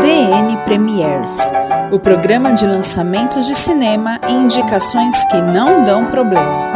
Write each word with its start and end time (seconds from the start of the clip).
DN 0.00 0.56
Premiers 0.64 1.38
o 1.90 1.98
programa 1.98 2.52
de 2.52 2.66
lançamentos 2.66 3.46
de 3.46 3.54
cinema 3.54 4.20
e 4.28 4.32
indicações 4.32 5.24
que 5.26 5.40
não 5.40 5.84
dão 5.84 6.06
problema. 6.10 6.72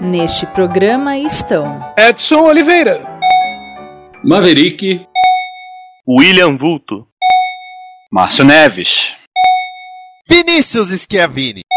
Neste 0.00 0.46
programa 0.46 1.18
estão 1.18 1.92
Edson 1.96 2.40
Oliveira, 2.40 3.02
Maverick, 4.24 5.06
William 6.08 6.56
Vulto, 6.56 7.06
Márcio 8.10 8.44
Neves, 8.44 9.12
Vinícius 10.26 10.88
Schiavini. 10.90 11.67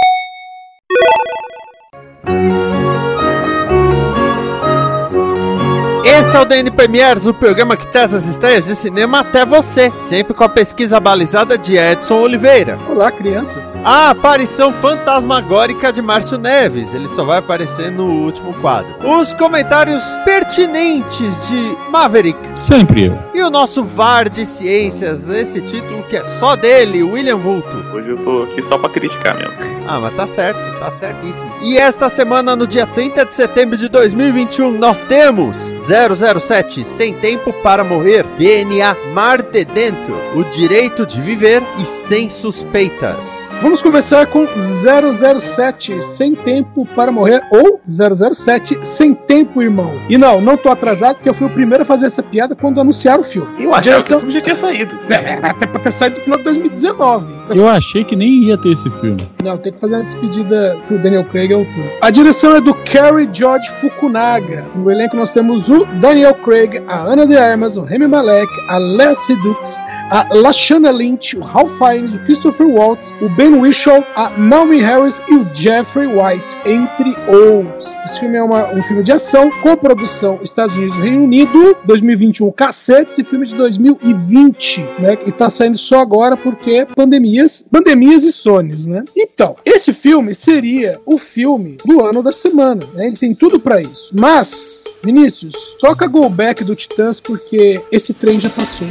Esse 6.32 6.38
é 6.38 6.42
o 6.44 6.46
DN 6.46 6.72
Premiers, 6.72 7.28
o 7.28 7.34
programa 7.34 7.76
que 7.76 7.86
traz 7.86 8.14
as 8.14 8.26
estreias 8.26 8.64
de 8.64 8.74
cinema 8.74 9.20
até 9.20 9.46
você, 9.46 9.92
sempre 10.00 10.34
com 10.34 10.46
a 10.46 10.48
pesquisa 10.48 10.98
balizada 10.98 11.58
de 11.58 11.76
Edson 11.76 12.22
Oliveira. 12.22 12.80
Olá, 12.90 13.12
crianças. 13.12 13.76
A 13.84 14.12
aparição 14.12 14.72
fantasmagórica 14.72 15.92
de 15.92 16.02
Márcio 16.02 16.38
Neves, 16.38 16.94
ele 16.94 17.10
só 17.10 17.26
vai 17.26 17.40
aparecer 17.40 17.92
no 17.92 18.06
último 18.06 18.54
quadro. 18.62 18.96
Os 19.06 19.34
comentários 19.34 20.02
pertinentes 20.24 21.50
de 21.50 21.78
Maverick. 21.92 22.40
Sempre 22.56 23.08
eu. 23.08 23.20
E 23.34 23.44
o 23.44 23.50
nosso 23.50 23.84
VAR 23.84 24.30
de 24.30 24.46
Ciências, 24.46 25.28
esse 25.28 25.60
título 25.60 26.02
que 26.04 26.16
é 26.16 26.24
só 26.24 26.56
dele, 26.56 27.04
William 27.04 27.36
Vulto. 27.36 27.76
Hoje 27.94 28.08
eu 28.08 28.18
tô 28.24 28.44
aqui 28.44 28.62
só 28.62 28.78
pra 28.78 28.90
criticar 28.90 29.36
mesmo. 29.36 29.81
Ah, 29.94 30.00
mas 30.00 30.16
tá 30.16 30.26
certo, 30.26 30.80
tá 30.80 30.90
certíssimo. 30.92 31.52
E 31.62 31.78
esta 31.78 32.08
semana, 32.08 32.56
no 32.56 32.66
dia 32.66 32.88
30 32.88 33.26
de 33.26 33.36
setembro 33.36 33.76
de 33.76 33.90
2021, 33.90 34.72
nós 34.72 35.04
temos 35.04 35.70
007 35.86 36.86
Sem 36.86 37.14
Tempo 37.16 37.52
para 37.62 37.84
Morrer, 37.84 38.26
DNA 38.38 38.96
Mar 39.14 39.42
de 39.42 39.66
Dentro, 39.66 40.16
O 40.34 40.46
Direito 40.46 41.06
de 41.06 41.20
Viver 41.20 41.62
e 41.78 41.86
Sem 41.86 42.30
Suspeitas. 42.30 43.18
Vamos 43.62 43.82
começar 43.82 44.26
com 44.28 44.48
007 44.48 46.02
Sem 46.02 46.36
Tempo 46.36 46.88
para 46.96 47.12
Morrer 47.12 47.44
ou 47.52 47.82
007 47.86 48.80
Sem 48.88 49.14
Tempo, 49.14 49.62
irmão. 49.62 49.94
E 50.10 50.18
não, 50.18 50.40
não 50.40 50.56
tô 50.56 50.70
atrasado 50.70 51.16
porque 51.16 51.28
eu 51.28 51.34
fui 51.34 51.48
o 51.48 51.50
primeiro 51.50 51.84
a 51.84 51.86
fazer 51.86 52.06
essa 52.06 52.24
piada 52.24 52.56
quando 52.56 52.80
anunciaram 52.80 53.20
o 53.20 53.26
filme. 53.26 53.62
Eu 53.62 53.76
achava 53.76 54.02
que 54.02 54.14
o 54.14 54.18
filme 54.20 54.34
já 54.34 54.42
tinha 54.42 54.56
saído. 54.56 54.98
É, 55.10 55.34
até 55.46 55.68
pra 55.68 55.82
ter 55.82 55.92
saído 55.92 56.18
no 56.18 56.24
final 56.24 56.38
de 56.38 56.46
2019. 56.46 57.41
Eu 57.56 57.68
achei 57.68 58.04
que 58.04 58.16
nem 58.16 58.44
ia 58.46 58.58
ter 58.58 58.74
esse 58.74 58.90
filme. 59.02 59.18
Não, 59.44 59.58
tem 59.58 59.74
que 59.74 59.80
fazer 59.80 59.96
uma 59.96 60.04
despedida 60.04 60.78
pro 60.88 60.98
Daniel 61.00 61.26
Craig 61.26 61.50
todo. 61.50 61.68
A 62.02 62.10
direção 62.10 62.56
é 62.56 62.62
do 62.62 62.74
Cary 62.74 63.30
George 63.32 63.70
Fukunaga. 63.80 64.66
No 64.76 64.90
elenco 64.90 65.16
nós 65.16 65.34
temos 65.34 65.70
o 65.70 65.86
Daniel 66.00 66.34
Craig, 66.36 66.82
a 66.88 67.02
Ana 67.02 67.26
de 67.26 67.36
Armas, 67.36 67.78
o 67.78 67.82
Remy 67.82 68.08
Malek, 68.08 68.52
a 68.68 68.78
Lea 68.78 69.14
Sedux, 69.14 69.80
a 70.10 70.28
Lashana 70.34 70.92
Lynch, 70.92 71.38
o 71.38 71.42
Ralph 71.42 71.72
Fiennes, 71.78 72.14
o 72.14 72.20
Christopher 72.20 72.68
Waltz, 72.68 73.14
o 73.22 73.30
Ben 73.30 73.54
Whishaw, 73.54 74.04
a 74.16 74.32
Naomi 74.38 74.80
Harris 74.80 75.22
e 75.30 75.36
o 75.36 75.48
Jeffrey 75.54 76.08
White, 76.08 76.58
entre 76.66 77.16
outros. 77.28 77.94
Esse 78.06 78.20
filme 78.20 78.38
é 78.38 78.44
uma, 78.44 78.74
um 78.74 78.82
filme 78.84 79.04
de 79.04 79.12
ação, 79.12 79.50
com 79.62 79.76
produção 79.76 80.40
Estados 80.42 80.78
Unidos 80.78 80.98
e 80.98 81.02
Reino 81.02 81.24
Unido, 81.24 81.78
2021, 81.86 82.52
cacete, 82.52 83.12
esse 83.12 83.24
filme 83.24 83.46
é 83.46 83.50
de 83.50 83.56
2020, 83.56 84.82
né? 85.00 85.18
E 85.26 85.32
tá 85.32 85.50
saindo 85.50 85.78
só 85.78 86.00
agora 86.00 86.38
porque 86.38 86.86
pandemia 86.96 87.41
pandemias 87.72 88.24
e 88.24 88.32
sonhos, 88.32 88.88
né? 88.88 89.04
Então, 89.16 89.56
esse 89.66 89.94
filme 89.94 90.34
seria 90.34 91.00
o 91.06 91.18
filme 91.18 91.78
do 91.86 92.04
ano 92.04 92.22
da 92.22 92.32
semana, 92.32 92.86
né? 92.94 93.08
Ele 93.08 93.18
tem 93.18 93.34
tudo 93.34 93.60
para 93.60 93.82
isso. 93.82 94.12
Mas, 94.14 94.94
Vinícius, 95.04 95.56
toca 95.80 96.08
Go 96.08 96.28
Back 96.30 96.64
do 96.64 96.76
Titãs 96.76 97.20
porque 97.20 97.82
esse 97.92 98.14
trem 98.14 98.40
já 98.40 98.50
passou. 98.50 98.88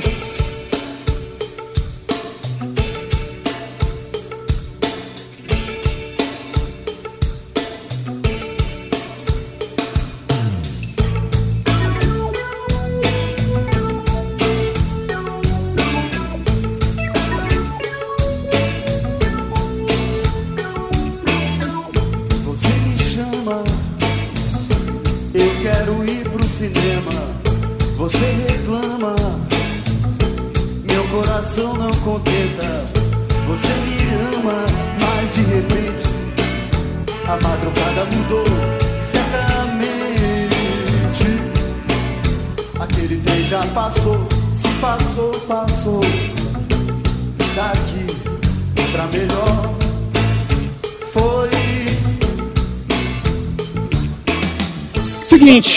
Seguinte, 55.30 55.70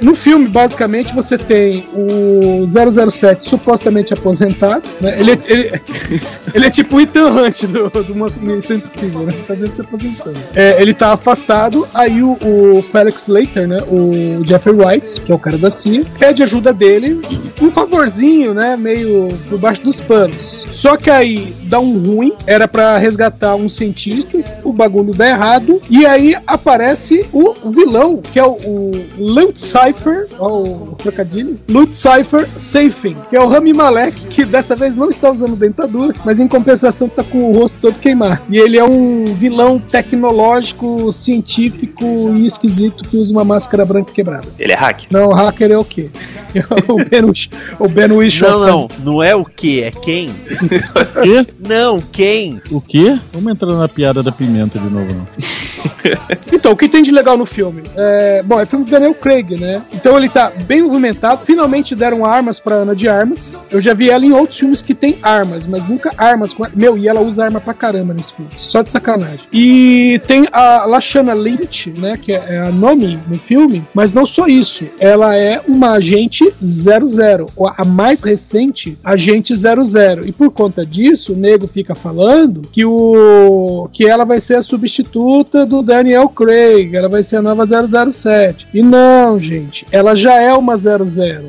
no 0.00 0.14
filme, 0.14 0.48
basicamente, 0.48 1.14
você 1.14 1.36
tem 1.38 1.86
o 1.94 2.66
007 2.68 3.48
supostamente 3.48 4.12
aposentado, 4.14 4.82
né? 5.00 5.18
Ele, 5.18 5.32
é- 5.32 5.38
ele, 5.46 5.82
ele 6.54 6.66
é 6.66 6.70
tipo 6.70 6.96
o 6.96 7.00
Ethan 7.00 7.30
Hunt 7.30 7.64
do, 7.66 7.90
do 7.90 8.14
Missão 8.40 8.76
Impossível, 8.76 9.20
né? 9.20 9.34
Tá 9.46 9.54
sempre 9.56 9.74
se 9.74 9.80
aposentando. 9.80 10.38
É, 10.54 10.80
ele 10.80 10.94
tá 10.94 11.12
afastado, 11.12 11.86
aí 11.94 12.22
o, 12.22 12.32
o 12.40 12.82
Felix 12.90 13.26
Leiter, 13.28 13.66
né? 13.66 13.78
O 13.88 14.44
Jeffrey 14.46 14.74
Wright, 14.74 15.20
que 15.20 15.32
é 15.32 15.34
o 15.34 15.38
cara 15.38 15.58
da 15.58 15.70
CIA, 15.70 16.04
pede 16.18 16.42
ajuda 16.42 16.72
dele, 16.72 17.20
um 17.60 17.70
favorzinho, 17.70 18.54
né? 18.54 18.76
Meio 18.76 19.28
por 19.48 19.58
baixo 19.58 19.82
dos 19.82 20.00
panos. 20.00 20.64
Só 20.72 20.96
que 20.96 21.10
aí 21.10 21.54
dá 21.64 21.80
um 21.80 21.98
ruim, 21.98 22.32
era 22.46 22.66
pra 22.68 22.98
resgatar 22.98 23.54
uns 23.56 23.76
cientistas, 23.76 24.54
o 24.64 24.72
bagulho 24.72 25.12
dá 25.14 25.28
errado, 25.28 25.80
e 25.90 26.06
aí 26.06 26.36
aparece 26.46 27.26
o 27.32 27.54
vilão, 27.70 28.22
que 28.22 28.38
é 28.38 28.44
o, 28.44 28.56
o 28.56 28.92
Lute 29.18 29.60
Cypher, 29.88 30.26
ó, 30.38 30.60
o 30.62 30.94
trocadilho, 30.98 31.58
Lute 31.68 31.96
Cypher 31.96 32.48
Safin, 32.56 33.16
que 33.30 33.36
é 33.36 33.40
o 33.42 33.48
Rami 33.48 33.72
Malek, 33.72 34.26
que 34.26 34.44
dessa 34.44 34.74
vez 34.76 34.94
não 34.94 35.08
está 35.08 35.30
usando 35.30 35.56
dentadura, 35.56 36.14
mas 36.24 36.40
em 36.40 36.46
compensação 36.48 37.08
tá 37.08 37.22
com 37.24 37.50
o 37.50 37.52
rosto 37.58 37.80
todo 37.80 37.98
queimado. 37.98 38.40
E 38.48 38.58
ele 38.58 38.76
é 38.78 38.84
um 38.84 39.34
vilão 39.34 39.78
tecnológico, 39.78 41.10
científico 41.12 42.04
e 42.36 42.46
esquisito 42.46 43.04
que 43.04 43.16
usa 43.16 43.32
uma 43.32 43.44
máscara 43.44 43.84
branca 43.84 44.12
quebrada. 44.12 44.46
Ele 44.58 44.72
é 44.72 44.76
hack. 44.76 45.04
Não, 45.10 45.28
o 45.28 45.34
hacker 45.34 45.70
é 45.72 45.78
o 45.78 45.84
quê? 45.84 46.10
o 46.88 46.96
Ben, 47.04 47.24
Wish- 47.24 47.50
o 47.78 47.88
ben 47.88 48.12
Whishaw 48.12 48.50
Não, 48.60 48.68
faz- 48.68 48.80
não, 49.04 49.12
não 49.14 49.22
é 49.22 49.34
o 49.34 49.44
que, 49.44 49.82
é 49.82 49.90
quem. 49.90 50.30
Quê? 51.22 51.46
Não, 51.66 52.00
quem? 52.00 52.60
O 52.70 52.80
quê? 52.80 53.18
Vamos 53.32 53.52
entrar 53.52 53.74
na 53.74 53.88
piada 53.88 54.22
da 54.22 54.30
pimenta 54.32 54.78
de 54.78 54.88
novo, 54.88 55.12
não. 55.14 55.28
Então, 56.52 56.72
o 56.72 56.76
que 56.76 56.88
tem 56.88 57.02
de 57.02 57.10
legal 57.10 57.36
no 57.36 57.44
filme? 57.44 57.82
É, 57.96 58.42
bom, 58.42 58.58
é 58.58 58.66
filme 58.66 58.84
do 58.84 58.90
Daniel 58.90 59.14
Craig, 59.14 59.56
né? 59.60 59.77
Então 59.92 60.16
ele 60.16 60.28
tá 60.28 60.52
bem 60.66 60.82
movimentado. 60.82 61.44
Finalmente 61.44 61.94
deram 61.94 62.24
armas 62.24 62.60
pra 62.60 62.76
Ana 62.76 62.94
de 62.94 63.08
Armas. 63.08 63.66
Eu 63.70 63.80
já 63.80 63.94
vi 63.94 64.10
ela 64.10 64.24
em 64.24 64.32
outros 64.32 64.58
filmes 64.58 64.82
que 64.82 64.94
tem 64.94 65.18
armas, 65.22 65.66
mas 65.66 65.84
nunca 65.84 66.12
armas 66.16 66.52
com. 66.52 66.66
Meu, 66.74 66.96
e 66.96 67.08
ela 67.08 67.20
usa 67.20 67.44
arma 67.44 67.60
pra 67.60 67.74
caramba 67.74 68.14
nesse 68.14 68.32
filme. 68.32 68.50
Só 68.56 68.82
de 68.82 68.92
sacanagem. 68.92 69.46
E 69.52 70.20
tem 70.26 70.46
a 70.52 70.84
Lashana 70.84 71.34
Lynch, 71.34 71.90
né? 71.98 72.16
Que 72.16 72.32
é 72.32 72.58
a 72.58 72.70
nome 72.70 73.18
no 73.28 73.38
filme. 73.38 73.84
Mas 73.94 74.12
não 74.12 74.26
só 74.26 74.46
isso. 74.46 74.86
Ela 74.98 75.36
é 75.36 75.60
uma 75.66 75.92
agente 75.92 76.52
00. 76.60 77.46
ou 77.56 77.68
A 77.68 77.84
mais 77.84 78.22
recente 78.22 78.98
agente 79.02 79.54
00. 79.54 80.26
E 80.26 80.32
por 80.32 80.50
conta 80.50 80.84
disso, 80.84 81.32
o 81.32 81.36
nego 81.36 81.66
fica 81.66 81.94
falando 81.94 82.62
que 82.72 82.84
o 82.84 83.88
que 83.92 84.08
ela 84.08 84.24
vai 84.24 84.40
ser 84.40 84.54
a 84.54 84.62
substituta 84.62 85.64
do 85.64 85.82
Daniel 85.82 86.28
Craig, 86.28 86.94
ela 86.94 87.08
vai 87.08 87.22
ser 87.22 87.36
a 87.36 87.42
nova 87.42 87.64
007. 87.66 88.68
E 88.72 88.82
não, 88.82 89.38
gente. 89.38 89.67
Ela 89.90 90.14
já 90.14 90.34
é 90.40 90.52
uma 90.54 90.76
00, 90.76 91.04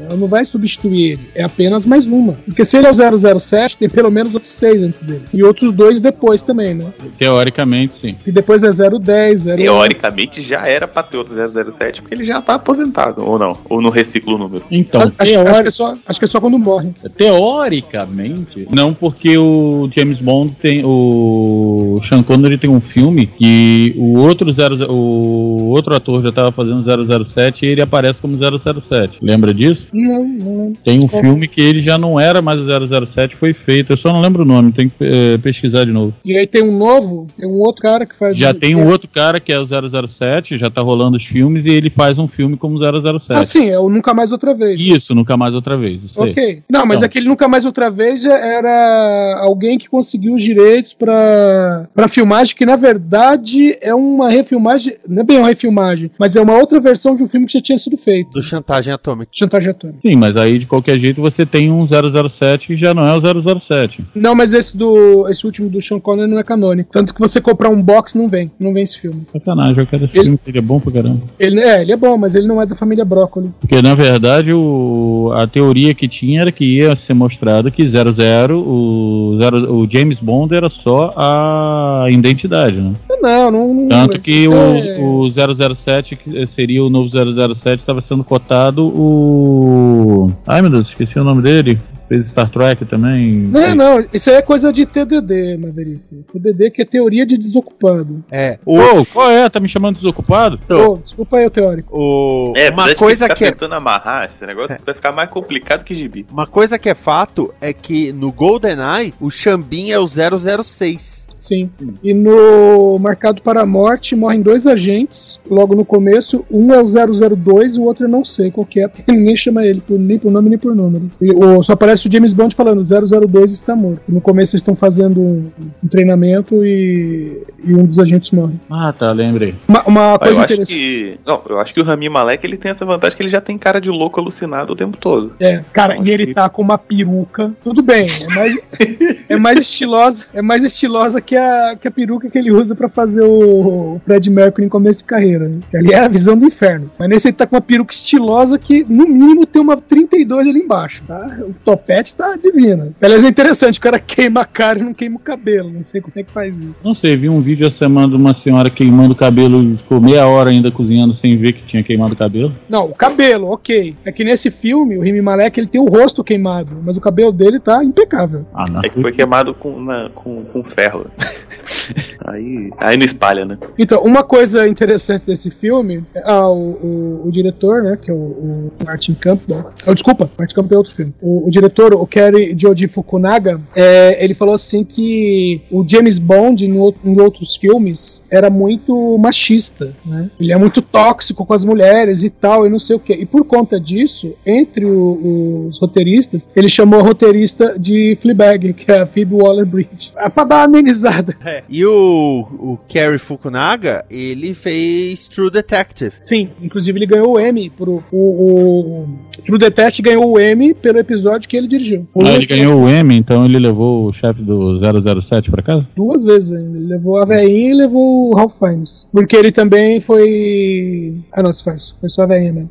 ela 0.06 0.16
não 0.18 0.28
vai 0.28 0.46
substituir 0.46 1.12
ele, 1.14 1.30
é 1.36 1.44
apenas 1.44 1.86
mais 1.86 2.08
uma. 2.08 2.34
Porque 2.46 2.64
se 2.64 2.78
ele 2.78 2.88
é 2.88 2.92
o 2.92 3.40
007, 3.40 3.78
tem 3.78 3.90
pelo 3.90 4.10
menos 4.12 4.34
outros 4.34 4.52
seis 4.54 4.84
antes 4.84 5.02
dele. 5.02 5.24
E 5.34 5.44
outros 5.44 5.72
dois 5.72 6.00
depois 6.00 6.42
também, 6.44 6.74
né? 6.74 6.92
Teoricamente, 7.18 7.98
sim. 8.00 8.16
E 8.26 8.32
depois 8.32 8.64
é 8.64 8.70
010, 8.70 9.40
0 9.40 9.58
Teoricamente 9.62 10.42
já 10.42 10.68
era 10.68 10.88
pra 10.88 11.04
ter 11.04 11.18
outro 11.18 11.34
007, 11.36 12.02
porque 12.02 12.16
ele 12.16 12.26
já 12.26 12.42
tá 12.42 12.56
aposentado, 12.56 13.24
ou 13.26 13.38
não? 13.38 13.58
Ou 13.70 13.82
no 13.82 13.90
reciclo 13.90 14.36
o 14.36 14.38
número. 14.38 14.64
Então, 14.72 15.02
Acho, 15.02 15.14
acho 15.20 15.32
teori- 15.34 15.62
que 15.62 15.68
é 15.68 15.72
só, 15.72 15.96
acho 16.08 16.20
que 16.20 16.26
é 16.26 16.28
só 16.28 16.40
quando 16.42 16.58
morre. 16.58 16.90
teoricamente, 17.16 18.68
não 18.74 18.94
porque 18.94 19.38
o 19.38 19.90
James 19.96 20.20
Bond 20.20 20.56
tem. 20.62 20.82
O 20.84 22.00
Sean 22.08 22.24
Connery 22.24 22.58
tem 22.58 22.70
um 22.70 22.82
filme 22.82 23.28
que 23.28 23.94
o 23.98 24.18
outro, 24.20 24.52
00, 24.54 24.92
o 24.92 25.70
outro 25.70 25.96
ator 25.96 26.24
já 26.24 26.32
tava 26.32 26.52
fazendo 26.52 26.82
007 27.26 27.66
e 27.66 27.70
ele 27.70 27.82
aparece 27.82 28.09
como 28.18 28.36
007. 28.38 29.20
Lembra 29.22 29.54
disso? 29.54 29.90
Não, 29.94 30.24
não. 30.26 30.74
Tem 30.84 31.00
um 31.00 31.08
Qual? 31.08 31.22
filme 31.22 31.48
que 31.48 31.62
ele 31.62 31.84
já 31.84 31.98
não 31.98 32.20
era 32.20 32.42
mais 32.42 32.60
o 32.60 33.06
007, 33.06 33.36
foi 33.36 33.54
feito. 33.54 33.92
Eu 33.94 33.98
só 33.98 34.12
não 34.14 34.22
lembro 34.22 34.44
o 34.44 34.46
nome, 34.46 34.72
tem 34.72 34.88
que 34.90 34.96
eh, 35.02 35.38
pesquisar 35.38 35.86
de 35.86 35.92
novo. 35.92 36.14
E 36.24 36.38
aí 36.38 36.48
tem 36.48 36.64
um 36.64 36.78
novo, 36.78 37.28
tem 37.38 37.48
um 37.48 37.60
outro 37.60 37.82
cara 37.82 38.06
que 38.06 38.16
faz. 38.18 38.38
Já 38.38 38.54
tem 38.54 38.76
um 38.76 38.88
outro 38.88 39.08
cara 39.10 39.40
que 39.40 39.52
é 39.54 39.60
o 39.60 39.66
007, 40.08 40.58
já 40.58 40.70
tá 40.70 40.82
rolando 40.82 41.18
os 41.18 41.26
filmes 41.26 41.66
e 41.66 41.70
ele 41.70 41.90
faz 41.90 42.18
um 42.18 42.28
filme 42.28 42.56
como 42.58 42.78
007. 42.78 43.40
Ah, 43.40 43.44
sim, 43.44 43.70
é 43.70 43.78
o 43.78 43.90
Nunca 43.90 44.14
Mais 44.14 44.32
Outra 44.32 44.54
Vez. 44.56 44.82
Isso, 44.82 45.14
nunca 45.14 45.36
mais 45.36 45.54
outra 45.54 45.78
vez. 45.78 46.00
Ok. 46.18 46.64
Não, 46.70 46.86
mas 46.86 47.00
Então. 47.00 47.08
aquele 47.08 47.28
Nunca 47.28 47.48
Mais 47.48 47.66
Outra 47.66 47.90
Vez 47.92 48.26
era 48.26 49.40
alguém 49.42 49.78
que 49.78 49.88
conseguiu 49.90 50.34
os 50.36 50.42
direitos 50.42 50.94
pra, 50.94 51.88
pra 51.94 52.08
filmagem, 52.08 52.56
que 52.56 52.66
na 52.66 52.76
verdade 52.76 53.78
é 53.82 53.94
uma 53.94 54.30
refilmagem, 54.30 54.96
não 55.08 55.22
é 55.22 55.26
bem 55.26 55.38
uma 55.38 55.48
refilmagem, 55.48 56.12
mas 56.20 56.36
é 56.36 56.42
uma 56.42 56.58
outra 56.58 56.80
versão 56.80 57.16
de 57.16 57.24
um 57.24 57.28
filme 57.28 57.46
que 57.46 57.54
já 57.54 57.62
tinha 57.62 57.78
sido 57.78 57.98
feito. 58.00 58.32
Do 58.32 58.42
Chantagem 58.42 58.94
Atômica. 58.94 59.30
Chantagem 59.34 59.72
Atômica. 59.72 60.00
Sim, 60.06 60.16
mas 60.16 60.36
aí 60.36 60.60
de 60.60 60.66
qualquer 60.66 61.00
jeito 61.00 61.22
você 61.22 61.46
tem 61.46 61.72
um 61.72 61.86
007 61.86 62.68
que 62.68 62.76
já 62.76 62.94
não 62.94 63.04
é 63.06 63.14
o 63.16 63.60
007. 63.60 64.04
Não, 64.16 64.34
mas 64.36 64.54
esse 64.54 64.76
do 64.76 65.28
esse 65.30 65.46
último 65.46 65.70
do 65.70 65.82
Sean 65.82 66.00
Connery 66.00 66.30
não 66.32 66.40
é 66.40 66.44
canônico. 66.44 66.90
Tanto 66.92 67.14
que 67.14 67.20
você 67.20 67.40
comprar 67.42 67.70
um 67.70 67.82
box 67.82 68.16
não 68.18 68.28
vem, 68.30 68.52
não 68.60 68.74
vem 68.74 68.84
esse 68.84 69.00
filme. 69.00 69.24
Sacanagem, 69.32 69.78
eu 69.80 69.88
quero 69.88 70.06
esse 70.06 70.18
Ele- 70.18 70.24
filme, 70.26 70.40
ele 70.48 70.58
é 70.58 70.62
bom 70.62 70.80
pra 70.80 70.92
caramba. 70.92 71.22
Ele, 71.40 71.60
é, 71.62 71.82
ele 71.82 71.92
é 71.92 71.96
bom, 71.98 72.18
mas 72.18 72.36
ele 72.36 72.48
não 72.48 72.62
é 72.62 72.66
da 72.66 72.76
família 72.76 73.06
Brócoli. 73.06 73.52
Porque 73.60 73.82
na 73.82 73.94
verdade 73.96 74.52
o, 74.54 75.32
a 75.36 75.46
teoria 75.48 75.94
que 75.94 76.08
tinha 76.08 76.42
era 76.42 76.52
que 76.52 76.64
ia 76.66 76.98
ser 77.00 77.14
mostrado 77.14 77.72
que 77.72 77.84
00, 77.90 78.60
o, 78.60 79.38
0, 79.42 79.74
o 79.74 79.88
James 79.90 80.20
Bond 80.20 80.56
era 80.56 80.70
só 80.70 81.14
a 81.16 82.06
identidade, 82.10 82.80
né? 82.80 82.94
Não, 83.22 83.52
não. 83.52 83.74
não 83.74 83.88
Tanto 83.90 84.20
que 84.20 84.48
o, 84.48 84.54
é- 84.54 84.98
o 85.00 85.30
007, 85.66 86.16
que 86.16 86.48
seria 86.48 86.84
o 86.84 86.90
novo 86.90 87.10
007, 87.10 87.79
estava 87.80 88.02
sendo 88.02 88.24
cotado 88.24 88.86
o. 88.86 90.32
Ai 90.46 90.62
meu 90.62 90.72
Deus, 90.72 90.90
esqueci 90.90 91.20
o 91.20 91.24
nome 91.24 91.42
dele. 91.42 91.80
Fez 92.10 92.30
Star 92.30 92.50
Trek 92.50 92.86
também. 92.86 93.30
Não, 93.30 93.76
não, 93.76 94.08
isso 94.12 94.32
aí 94.32 94.38
é 94.38 94.42
coisa 94.42 94.74
de 94.74 94.84
TDD, 94.84 95.58
Maverick. 95.58 96.02
TDD 96.34 96.72
que 96.72 96.82
é 96.82 96.86
teoria 96.86 97.24
de 97.24 97.38
desocupado. 97.38 98.24
É. 98.32 98.58
O, 98.66 99.06
qual 99.06 99.30
é? 99.30 99.48
Tá 99.48 99.60
me 99.60 99.70
chamando 99.70 99.98
de 99.98 100.02
desocupado? 100.02 100.60
Ô, 100.68 100.98
desculpa 100.98 101.38
aí, 101.38 101.46
o 101.46 101.52
teórico. 101.52 101.96
o, 101.96 102.54
É, 102.58 102.72
uma 102.72 102.86
mas 102.86 102.96
coisa 102.96 103.26
ficar 103.26 103.36
que 103.36 103.44
é 103.46 103.52
tentando 103.52 103.76
amarrar 103.76 104.26
esse 104.26 104.44
negócio 104.44 104.76
vai 104.84 104.96
ficar 104.96 105.12
mais 105.12 105.30
complicado 105.30 105.84
que 105.84 105.94
gibi. 105.94 106.26
Uma 106.32 106.48
coisa 106.48 106.80
que 106.80 106.90
é 106.90 106.96
fato 106.96 107.54
é 107.62 107.72
que 107.72 108.12
no 108.12 108.32
GoldenEye 108.32 109.14
o 109.20 109.30
Xambin 109.30 109.92
é 109.92 110.00
o 110.00 110.08
006. 110.08 111.19
Sim. 111.40 111.70
E 112.04 112.14
no 112.14 113.00
Marcado 113.00 113.42
para 113.42 113.62
a 113.62 113.66
Morte 113.66 114.16
morrem 114.16 114.42
dois 114.42 114.68
agentes 114.68 115.42
logo 115.50 115.74
no 115.74 115.86
começo. 115.86 116.46
Um 116.52 116.74
é 116.74 116.82
o 116.82 116.86
002 116.86 117.78
e 117.78 117.80
o 117.80 117.84
outro 117.84 118.06
eu 118.06 118.10
não 118.10 118.24
sei 118.26 118.52
qual 118.52 118.66
que 118.66 118.82
é, 118.82 118.88
porque 118.88 119.10
ninguém 119.12 119.36
chama 119.36 119.66
ele 119.66 119.80
por, 119.82 119.98
nem 119.98 120.20
por 120.20 120.30
nome 120.32 120.50
nem 120.50 120.60
por 120.60 120.76
número. 120.76 121.10
E, 121.22 121.32
o, 121.32 121.64
só 121.64 121.74
aparece 121.74 122.08
o 122.08 122.12
James 122.12 122.34
Bond 122.34 122.54
falando: 122.54 122.82
002 122.82 123.52
está 123.54 123.76
morto. 123.76 124.04
No 124.08 124.20
começo 124.20 124.54
eles 124.56 124.62
estão 124.62 124.76
fazendo 124.76 125.22
um, 125.22 125.50
um 125.84 125.88
treinamento 125.88 126.64
e, 126.66 127.42
e 127.64 127.74
um 127.74 127.86
dos 127.86 128.00
agentes 128.00 128.32
morre. 128.32 128.56
Ah, 128.70 128.92
tá, 128.92 129.12
lembrei. 129.14 129.56
Uma, 129.68 129.84
uma 129.84 130.02
Ah, 130.12 130.14
eu 130.16 130.20
coisa 130.20 130.44
acho 130.44 130.54
interessante. 130.54 130.78
que. 130.78 131.20
Não, 131.26 131.42
eu 131.50 131.60
acho 131.60 131.74
que 131.74 131.80
o 131.80 131.86
Rami 131.86 132.10
Malek 132.10 132.46
ele 132.46 132.58
tem 132.58 132.72
essa 132.72 132.86
vantagem 132.86 133.16
que 133.16 133.24
ele 133.24 133.30
já 133.30 133.40
tem 133.40 133.58
cara 133.58 133.80
de 133.80 133.90
louco 133.90 134.20
alucinado 134.20 134.74
o 134.74 134.76
tempo 134.76 134.98
todo. 134.98 135.34
É, 135.40 135.64
cara, 135.72 135.98
e 136.04 136.10
ele 136.10 136.34
tá 136.34 136.50
com 136.50 136.62
uma 136.62 136.78
peruca. 136.78 137.54
Tudo 137.64 137.82
bem, 137.82 138.06
é 138.10 138.36
mais, 138.36 138.56
é 139.30 139.38
mais 139.38 139.60
estilosa, 139.60 140.26
é 140.34 140.42
mais 140.42 140.64
estilosa 140.64 141.22
que 141.30 141.36
a, 141.38 141.76
que 141.80 141.88
a 141.88 141.92
peruca 141.92 142.28
que 142.28 142.36
ele 142.40 142.52
usa 142.52 142.74
pra 142.74 142.90
fazer 142.90 143.22
o, 143.22 143.96
o 143.96 144.02
Fred 144.04 144.32
Mercury 144.32 144.66
em 144.66 144.70
começo 144.70 144.98
de 145.00 145.04
carreira. 145.06 145.48
Né? 145.48 145.60
Que 145.70 145.78
ali 145.78 145.94
é 145.94 146.00
a 146.00 146.08
visão 146.08 146.36
do 146.36 146.44
inferno. 146.44 146.90
Mas 146.98 147.08
nesse 147.08 147.28
ele 147.28 147.36
tá 147.38 147.46
com 147.46 147.56
uma 147.56 147.62
peruca 147.62 147.94
estilosa 147.94 148.58
que, 148.58 148.84
no 148.90 149.06
mínimo, 149.08 149.46
tem 149.46 149.62
uma 149.62 149.78
32 149.78 150.50
ali 150.50 150.60
embaixo, 150.62 151.04
tá? 151.08 151.38
O 151.42 151.54
topete 151.64 152.16
tá 152.16 152.36
divino. 152.36 152.96
Aliás, 153.00 153.24
é 153.24 153.28
interessante, 153.28 153.78
o 153.78 153.82
cara 153.82 154.00
queima 154.02 154.42
a 154.42 154.46
cara 154.46 154.80
e 154.80 154.84
não 154.84 154.92
queima 154.92 155.18
o 155.18 155.20
cabelo. 155.20 155.70
Não 155.72 155.84
sei 155.84 156.02
como 156.02 156.14
é 156.16 156.24
que 156.24 156.32
faz 156.32 156.58
isso. 156.58 156.84
Não 156.84 156.96
sei, 156.96 157.16
vi 157.16 157.30
um 157.30 157.42
vídeo 157.44 157.68
essa 157.68 157.78
semana 157.78 158.08
de 158.08 158.16
uma 158.16 158.34
senhora 158.34 158.68
queimando 158.72 159.14
o 159.14 159.16
cabelo 159.16 159.62
e 159.62 159.78
ficou 159.78 160.02
meia 160.02 160.26
hora 160.26 160.50
ainda 160.50 160.72
cozinhando 160.72 161.14
sem 161.14 161.38
ver 161.38 161.54
que 161.54 161.64
tinha 161.64 161.84
queimado 161.84 162.16
o 162.16 162.18
cabelo. 162.18 162.56
Não, 162.68 162.86
o 162.86 162.96
cabelo, 162.96 163.52
ok. 163.52 163.96
É 164.04 164.12
que 164.12 164.24
nesse 164.24 164.50
filme, 164.50 164.98
o 164.98 165.02
Rimi 165.04 165.22
Malek, 165.22 165.60
ele 165.60 165.68
tem 165.68 165.80
o 165.80 165.86
rosto 165.86 166.24
queimado, 166.24 166.72
mas 166.84 166.98
o 166.98 167.02
cabelo 167.02 167.32
dele 167.32 167.60
tá 167.60 167.84
impecável. 167.84 168.48
Ah, 168.52 168.66
não. 168.68 168.80
É 168.84 168.90
que 168.90 169.00
foi 169.00 169.12
queimado 169.12 169.54
com, 169.54 169.80
na- 169.80 170.10
com, 170.16 170.44
com 170.46 170.64
ferro. 170.64 171.06
aí, 172.26 172.70
aí 172.78 172.98
não 172.98 173.06
espalha, 173.06 173.46
né? 173.46 173.58
Então, 173.78 174.02
uma 174.04 174.24
coisa 174.24 174.68
interessante 174.68 175.26
desse 175.26 175.50
filme, 175.52 176.04
ah, 176.24 176.50
o, 176.50 176.72
o, 176.72 177.22
o 177.28 177.32
diretor, 177.32 177.84
né, 177.84 177.98
que 178.02 178.10
é 178.10 178.14
o, 178.14 178.18
o 178.18 178.72
Martin 178.86 179.14
Campbell, 179.14 179.66
oh, 179.88 179.94
desculpa, 179.94 180.30
Martin 180.38 180.56
Campbell 180.56 180.76
é 180.76 180.80
outro 180.80 180.94
filme. 180.96 181.14
O, 181.22 181.48
o 181.48 181.52
diretor, 181.52 181.94
o 181.94 182.06
Kerry 182.08 182.56
Joji 182.58 182.88
Fukunaga, 182.88 183.60
é, 183.76 184.24
ele 184.24 184.34
falou 184.34 184.56
assim 184.56 184.84
que 184.84 185.62
o 185.72 185.86
James 185.88 186.20
Bond 186.20 186.70
ou- 186.72 186.96
em 187.04 187.20
outros 187.20 187.56
filmes 187.56 188.24
era 188.32 188.50
muito 188.50 189.18
machista, 189.18 189.94
né? 190.06 190.30
Ele 190.40 190.52
é 190.52 190.58
muito 190.58 190.82
tóxico 190.82 191.46
com 191.46 191.54
as 191.54 191.66
mulheres 191.66 192.24
e 192.24 192.30
tal, 192.30 192.66
e 192.66 192.70
não 192.70 192.80
sei 192.80 192.96
o 192.96 193.00
que. 193.00 193.14
E 193.14 193.26
por 193.26 193.44
conta 193.46 193.80
disso, 193.80 194.34
entre 194.46 194.86
o- 194.86 195.68
os 195.70 195.80
roteiristas, 195.80 196.50
ele 196.56 196.70
chamou 196.70 197.00
a 197.00 197.04
roteirista 197.04 197.78
de 197.80 198.18
Fleabag, 198.22 198.74
que 198.74 198.92
é 198.92 199.02
a 199.02 199.08
Phoebe 199.08 199.36
Waller-Bridge, 199.36 200.12
Ah, 200.16 200.30
pra 200.30 200.44
dar 200.44 200.68
amenizada. 201.10 201.64
E 201.70 201.86
o, 201.86 202.48
o 202.60 202.78
Kerry 202.88 203.18
Fukunaga, 203.20 204.06
ele 204.10 204.54
fez 204.54 205.28
True 205.28 205.50
Detective. 205.52 206.14
Sim, 206.20 206.50
inclusive 206.62 206.98
ele 206.98 207.06
ganhou 207.06 207.34
o 207.36 207.40
Emmy 207.40 207.70
pro 207.70 208.04
o, 208.12 208.18
o 208.18 209.08
True 209.46 209.58
Detective 209.60 210.10
ganhou 210.10 210.34
o 210.34 210.40
Emmy 210.40 210.74
pelo 210.74 211.00
episódio 211.00 211.50
que 211.50 211.58
ele 211.58 211.68
dirigiu. 211.68 212.08
O 212.14 212.24
Ah, 212.26 212.34
ele 212.34 212.46
ganhou 212.46 212.84
o 212.84 212.90
M, 212.90 213.16
então 213.16 213.46
ele 213.46 213.60
levou 213.60 214.08
o 214.08 214.14
chefe 214.14 214.42
do 214.42 214.80
007 215.22 215.50
pra 215.52 215.62
casa? 215.64 215.88
duas 215.96 216.24
vezes 216.24 216.54
ainda. 216.54 216.78
Ele 216.78 216.88
levou 216.88 217.18
a 217.18 217.26
veinha 217.26 217.72
e 217.72 217.74
levou 217.74 218.30
o 218.32 218.36
Ralph 218.36 218.58
Fiennes. 218.58 219.08
Porque 219.12 219.36
ele 219.36 219.52
também 219.52 220.00
foi 220.00 221.16
Ah, 221.32 221.42
não, 221.42 221.52
desfaz. 221.52 221.96
Foi 222.00 222.10
só 222.10 222.24
a 222.24 222.28
veinha 222.28 222.54
mesmo. 222.54 222.70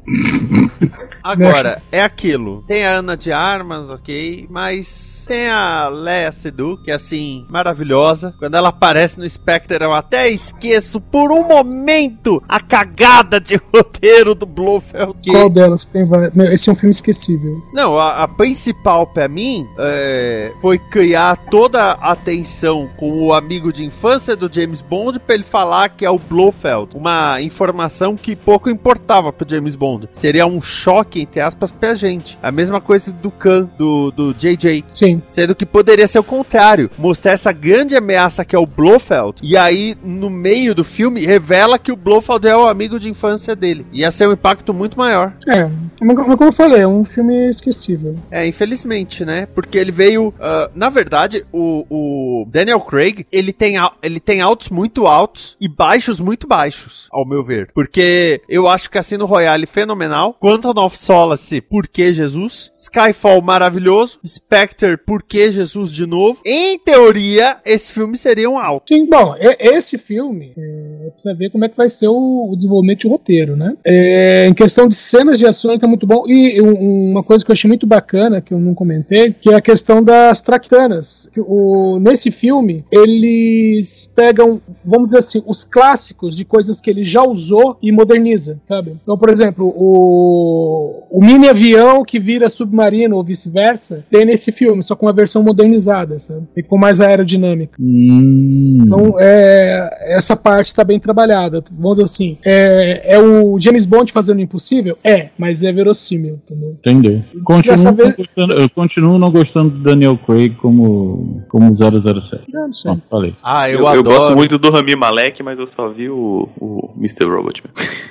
Agora, 1.29 1.83
é 1.93 2.03
aquilo. 2.03 2.65
Tem 2.67 2.87
a 2.87 2.93
Ana 2.93 3.17
de 3.17 3.31
Armas, 3.33 3.91
ok, 3.91 4.47
mas 4.49 5.19
tem 5.29 5.47
a 5.47 5.89
Leia 5.89 6.33
Sedu, 6.33 6.79
que 6.83 6.91
é 6.91 6.95
assim, 6.95 7.45
maravilhosa. 7.51 8.35
Quando 8.39 8.55
ela 8.55 8.71
aparece 8.71 9.19
no 9.19 9.29
Spectre, 9.29 9.85
eu 9.85 9.93
até 9.93 10.31
esqueço 10.31 11.03
por 11.03 11.31
um 11.31 11.47
momento 11.47 12.43
a 12.49 12.59
cagada 12.59 13.39
de 13.39 13.61
roteiro 13.71 14.35
do 14.35 14.47
Blofeld. 14.47 15.13
Que... 15.23 15.31
Qual 15.31 15.51
delas 15.51 15.85
tem 15.85 16.07
várias? 16.07 16.33
Meu, 16.33 16.51
esse 16.51 16.71
é 16.71 16.73
um 16.73 16.75
filme 16.75 16.93
esquecível. 16.93 17.63
Não, 17.75 17.99
a, 17.99 18.23
a 18.23 18.29
principal 18.29 19.07
pra 19.07 19.29
mim 19.29 19.67
é, 19.79 20.51
foi 20.63 20.79
criar 20.79 21.37
toda 21.51 21.93
a 21.93 22.13
atenção 22.13 22.89
com 22.97 23.27
o 23.27 23.35
amigo 23.35 23.71
de 23.71 23.85
infância 23.85 24.35
do 24.35 24.51
James 24.51 24.81
Bond 24.81 25.21
pra 25.21 25.35
ele 25.35 25.45
falar 25.45 25.91
que 25.91 26.07
é 26.07 26.11
o 26.11 26.19
Blofeld. 26.19 26.97
Uma 26.97 27.39
informação 27.43 28.17
que 28.17 28.35
pouco 28.35 28.71
importava 28.71 29.31
pro 29.31 29.47
James 29.47 29.77
Bond. 29.77 30.09
Seria 30.15 30.47
um 30.47 30.63
choque, 30.63 31.18
entre 31.21 31.41
aspas, 31.41 31.71
pra 31.71 31.95
gente. 31.95 32.39
A 32.43 32.51
mesma 32.51 32.81
coisa 32.81 33.13
do 33.13 33.31
Khan, 33.31 33.69
do, 33.77 34.11
do 34.11 34.35
JJ. 34.35 34.85
Sim. 34.89 35.23
Sendo 35.27 35.55
que 35.55 35.67
poderia 35.67 36.07
ser 36.07 36.19
o 36.19 36.25
contrário. 36.25 36.91
Mostrar 36.99 37.33
essa 37.33 37.53
grande 37.53 37.97
ameaça 37.97 38.45
que 38.45 38.55
é 38.55 38.59
o 38.59 38.67
Blofeld. 38.67 39.41
E 39.43 39.57
aí, 39.57 39.97
no 40.03 40.31
meio 40.31 40.75
do 40.75 40.85
filme, 40.85 41.25
revela 41.25 41.79
que 41.79 41.93
o 41.93 41.97
Blofeld 41.97 42.47
é 42.47 42.57
o 42.57 42.67
amigo 42.67 42.99
de 42.99 43.09
infância 43.09 43.55
dele. 43.55 43.87
Ia 43.93 44.11
ser 44.11 44.29
um 44.29 44.33
impacto 44.33 44.73
muito 44.73 44.99
maior. 44.99 45.33
É, 45.47 45.69
mas 46.01 46.17
como 46.17 46.45
eu 46.45 46.53
falei, 46.53 46.83
é 46.83 46.89
um 46.89 47.05
filme 47.05 47.49
esquecível. 47.49 48.17
É, 48.31 48.47
infelizmente, 48.47 49.25
né? 49.25 49.47
Porque 49.55 49.79
ele 49.79 49.93
veio. 49.93 50.33
ah, 50.41 50.71
na 50.75 50.89
verdade, 50.89 51.45
o, 51.53 51.85
o 51.89 52.47
Daniel 52.49 52.81
Craig 52.81 53.27
ele 53.33 53.53
tem, 53.53 53.75
ele 54.03 54.21
tem 54.21 54.41
altos 54.41 54.69
muito 54.69 55.07
altos 55.07 55.57
e 55.61 55.69
baixos 55.69 56.21
muito 56.21 56.47
baixos, 56.47 57.09
ao 57.11 57.27
meu 57.27 57.45
ver. 57.45 57.71
Porque 57.75 58.41
eu 58.49 58.69
acho 58.69 58.91
Cassino 58.91 59.27
Royale 59.27 59.67
fenomenal. 59.67 60.35
Quantum 60.35 60.79
of 60.81 60.97
Solace, 60.99 61.61
por 61.61 61.87
que 61.87 62.13
Jesus? 62.13 62.71
Skyfall 62.75 63.41
maravilhoso. 63.41 64.19
Spectre, 64.27 64.97
por 64.97 65.23
que 65.23 65.53
Jesus 65.53 65.93
de 65.93 66.05
novo? 66.07 66.41
Em 66.45 66.79
teoria, 66.79 67.59
esse 67.65 67.93
filme 67.93 68.19
seria 68.19 68.51
um 68.51 68.59
alto. 68.59 68.93
Sim, 68.93 69.09
bom, 69.09 69.35
esse 69.39 69.97
filme, 69.97 70.53
é, 70.59 70.88
Precisa 71.11 71.35
ver 71.35 71.51
como 71.51 71.65
é 71.65 71.69
que 71.69 71.77
vai 71.77 71.89
ser 71.89 72.09
o, 72.09 72.51
o 72.51 72.57
desenvolvimento 72.57 73.01
de 73.01 73.09
roteiro, 73.09 73.57
né? 73.57 73.75
É, 73.85 74.47
em 74.47 74.55
questão 74.55 74.89
de 74.89 74.95
cenas 74.95 75.39
de 75.39 75.47
ação, 75.47 75.71
ele 75.71 75.81
tá 75.81 75.87
muito 75.87 76.07
bom. 76.07 76.25
E 76.27 76.61
um- 76.61 77.11
uma 77.11 77.23
coisa 77.23 77.45
que 77.45 77.51
eu 77.51 77.55
achei 77.55 77.69
muito 77.69 77.87
bacana, 77.87 78.41
que 78.41 78.53
eu 78.53 78.59
não 78.61 78.75
comentei, 78.75 79.33
que 79.33 79.51
é 79.51 79.55
a 79.57 79.61
questão 79.61 80.03
das 80.03 80.41
tractanas. 80.43 81.31
O, 81.37 81.99
nesse 82.01 82.31
filme, 82.31 82.85
eles 82.91 84.11
pegam, 84.15 84.61
vamos 84.85 85.07
dizer 85.07 85.19
assim, 85.19 85.43
os 85.47 85.65
clássicos 85.65 86.37
de 86.37 86.45
coisas 86.45 86.81
que 86.81 86.91
ele 86.91 87.03
já 87.03 87.23
usou 87.23 87.77
e 87.83 87.91
moderniza, 87.93 88.59
sabe? 88.67 88.97
Então, 89.03 89.17
por 89.19 89.31
exemplo, 89.31 89.73
o, 89.77 91.03
o 91.11 91.21
mini 91.25 91.49
avião 91.49 92.05
que 92.05 92.19
vira 92.19 92.49
submarino 92.49 93.17
ou 93.17 93.25
vice-versa, 93.25 94.05
tem 94.11 94.25
nesse 94.25 94.53
filme, 94.53 94.83
só 94.83 94.95
com 94.95 95.07
uma 95.07 95.13
versão 95.13 95.43
modernizada, 95.43 96.19
sabe? 96.19 96.43
E 96.57 96.63
com 96.63 96.79
mais 96.79 97.01
aerodinâmica. 97.01 97.77
Hum. 97.81 98.79
Então, 98.85 99.17
é, 99.19 100.15
essa 100.17 100.37
parte 100.37 100.75
tá 100.75 100.85
bem 100.85 100.98
trabalhada. 101.01 101.63
Vamos 101.73 101.93
dizer 101.99 102.05
assim, 102.05 102.39
é, 102.45 103.15
é 103.15 103.19
o 103.19 103.59
James 103.59 103.87
Bond 103.87 104.13
fazendo 104.13 104.39
o 104.39 104.41
impossível? 104.41 104.99
É, 105.03 105.29
mas 105.39 105.63
é 105.63 105.73
verossímil, 105.73 106.39
entendeu? 106.45 106.77
Quer 106.83 107.43
Continuo 107.45 107.77
saber- 107.79 108.05
não 108.05 108.13
gostando- 108.17 108.53
eu 108.55 108.71
continuo 108.71 109.19
não 109.19 109.31
gostando 109.31 109.71
do 109.71 109.83
Daniel 109.83 110.17
Craig 110.19 110.55
como, 110.57 111.43
como 111.49 111.75
007. 111.75 112.45
Não, 112.53 112.67
não 112.67 112.73
sei. 112.73 112.91
Bom, 112.93 113.01
falei. 113.11 113.35
Ah, 113.43 113.69
eu, 113.71 113.81
Eu, 113.87 113.95
eu 113.95 114.03
gosto 114.03 114.37
muito 114.37 114.59
do 114.59 114.71
Rami 114.71 114.95
Malek, 114.97 115.43
mas 115.43 115.59
eu 115.59 115.67
só 115.67 115.89
vi 115.89 116.09
o, 116.09 116.49
o 116.61 116.93
Mr. 116.99 117.27
Robot. 117.27 117.63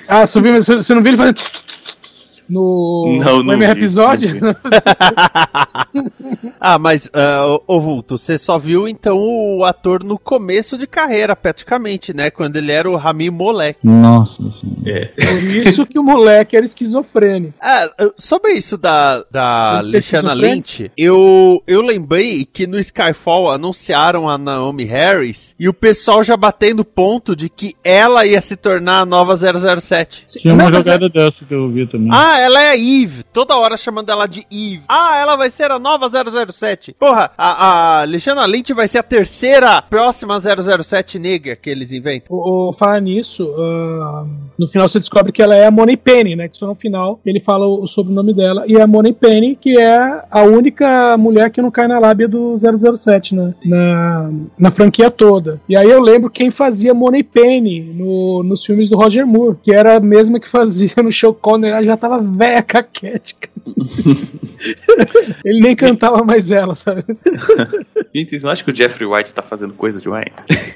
Ah, 0.08 0.26
subiu, 0.26 0.52
mas 0.52 0.64
você 0.64 0.76
você 0.76 0.94
não 0.94 1.02
viu 1.02 1.10
ele 1.10 1.16
fazendo 1.18 1.36
no, 2.48 3.18
Não, 3.18 3.38
no 3.38 3.42
não 3.42 3.48
primeiro 3.48 3.74
vi, 3.74 3.80
episódio? 3.80 4.40
ah, 6.58 6.78
mas, 6.78 7.10
ah, 7.12 7.58
ô, 7.66 7.80
Vulto, 7.80 8.16
você 8.16 8.38
só 8.38 8.58
viu 8.58 8.88
então 8.88 9.18
o 9.18 9.64
ator 9.64 10.02
no 10.02 10.18
começo 10.18 10.78
de 10.78 10.86
carreira, 10.86 11.36
praticamente, 11.36 12.14
né? 12.14 12.30
Quando 12.30 12.56
ele 12.56 12.72
era 12.72 12.90
o 12.90 12.96
Rami 12.96 13.30
Molek. 13.30 13.80
Nossa 13.82 14.36
senhora. 14.36 14.58
É. 14.86 15.06
Por 15.06 15.68
isso 15.68 15.86
que 15.86 15.98
o 15.98 16.02
moleque 16.02 16.56
era 16.56 16.64
esquizofrênico. 16.64 17.54
Ah, 17.60 17.90
sobre 18.16 18.52
isso 18.52 18.78
da, 18.78 19.22
da 19.30 19.80
esquizofrênico? 19.82 20.38
Lynch, 20.38 20.90
eu, 20.96 21.62
eu 21.66 21.82
lembrei 21.82 22.44
que 22.44 22.66
no 22.66 22.78
Skyfall 22.78 23.50
anunciaram 23.50 24.28
a 24.28 24.38
Naomi 24.38 24.84
Harris 24.84 25.54
e 25.58 25.68
o 25.68 25.74
pessoal 25.74 26.22
já 26.22 26.36
batendo 26.36 26.84
ponto 26.84 27.36
de 27.36 27.48
que 27.48 27.74
ela 27.84 28.24
ia 28.24 28.40
se 28.40 28.56
tornar 28.56 29.00
a 29.00 29.06
nova 29.06 29.36
007. 29.36 30.24
Tinha 30.26 30.54
uma 30.54 30.72
jogada 30.72 31.08
dessa 31.08 31.44
que 31.44 31.54
eu 31.54 31.68
vi 31.68 31.86
também. 31.86 32.08
Ah, 32.12 32.37
ela 32.38 32.60
é 32.62 32.70
a 32.70 32.76
Eve. 32.76 33.22
Toda 33.32 33.56
hora 33.56 33.76
chamando 33.76 34.10
ela 34.10 34.26
de 34.26 34.46
Eve. 34.50 34.82
Ah, 34.88 35.16
ela 35.18 35.36
vai 35.36 35.50
ser 35.50 35.70
a 35.70 35.78
nova 35.78 36.08
007. 36.52 36.94
Porra, 36.98 37.30
a, 37.36 38.00
a 38.00 38.04
Luciana 38.04 38.46
Lynch 38.46 38.72
vai 38.72 38.86
ser 38.88 38.98
a 38.98 39.02
terceira 39.02 39.80
próxima 39.82 40.38
007 40.40 41.18
negra 41.18 41.56
que 41.56 41.68
eles 41.70 41.92
inventam. 41.92 42.26
O, 42.36 42.68
o- 42.70 42.72
falar 42.72 43.00
nisso, 43.00 43.48
ah, 43.58 44.24
no 44.58 44.66
final 44.66 44.88
você 44.88 44.98
descobre 44.98 45.32
que 45.32 45.42
ela 45.42 45.54
é 45.56 45.66
a 45.66 45.70
Money 45.70 45.96
Penny, 45.96 46.36
né? 46.36 46.48
Que 46.48 46.56
só 46.56 46.66
no 46.66 46.74
final 46.74 47.20
ele 47.24 47.40
fala 47.40 47.66
o, 47.66 47.82
o 47.82 47.86
sobrenome 47.86 48.34
dela. 48.34 48.64
E 48.66 48.76
é 48.76 48.82
a 48.82 48.86
Money 48.86 49.12
Penny, 49.12 49.56
que 49.56 49.78
é 49.78 50.22
a 50.30 50.42
única 50.42 51.16
mulher 51.16 51.50
que 51.50 51.62
não 51.62 51.70
cai 51.70 51.86
na 51.88 51.98
lábia 51.98 52.28
do 52.28 52.54
007, 52.56 53.34
né? 53.34 53.54
Na, 53.64 54.30
na 54.58 54.70
franquia 54.70 55.10
toda. 55.10 55.60
E 55.68 55.76
aí 55.76 55.88
eu 55.88 56.00
lembro 56.00 56.30
quem 56.30 56.50
fazia 56.50 56.94
Money 56.94 57.22
Penny 57.22 57.80
no, 57.80 58.42
nos 58.42 58.64
filmes 58.64 58.88
do 58.88 58.96
Roger 58.96 59.26
Moore, 59.26 59.56
que 59.62 59.74
era 59.74 59.96
a 59.96 60.00
mesma 60.00 60.38
que 60.40 60.48
fazia 60.48 60.90
no 61.02 61.10
Show 61.12 61.32
Connery. 61.34 61.72
Ela 61.74 61.84
já 61.84 61.96
tava 61.96 62.18
velha, 62.28 62.62
caquética. 62.62 63.48
ele 65.44 65.60
nem 65.60 65.76
cantava 65.76 66.24
mais 66.24 66.50
ela, 66.50 66.74
sabe? 66.74 67.04
Gente, 68.14 68.30
vocês 68.30 68.42
não 68.42 68.50
acham 68.50 68.64
que 68.64 68.72
o 68.72 68.76
Jeffrey 68.76 69.06
White 69.06 69.34
tá 69.34 69.42
fazendo 69.42 69.74
coisa 69.74 70.00
demais? 70.00 70.26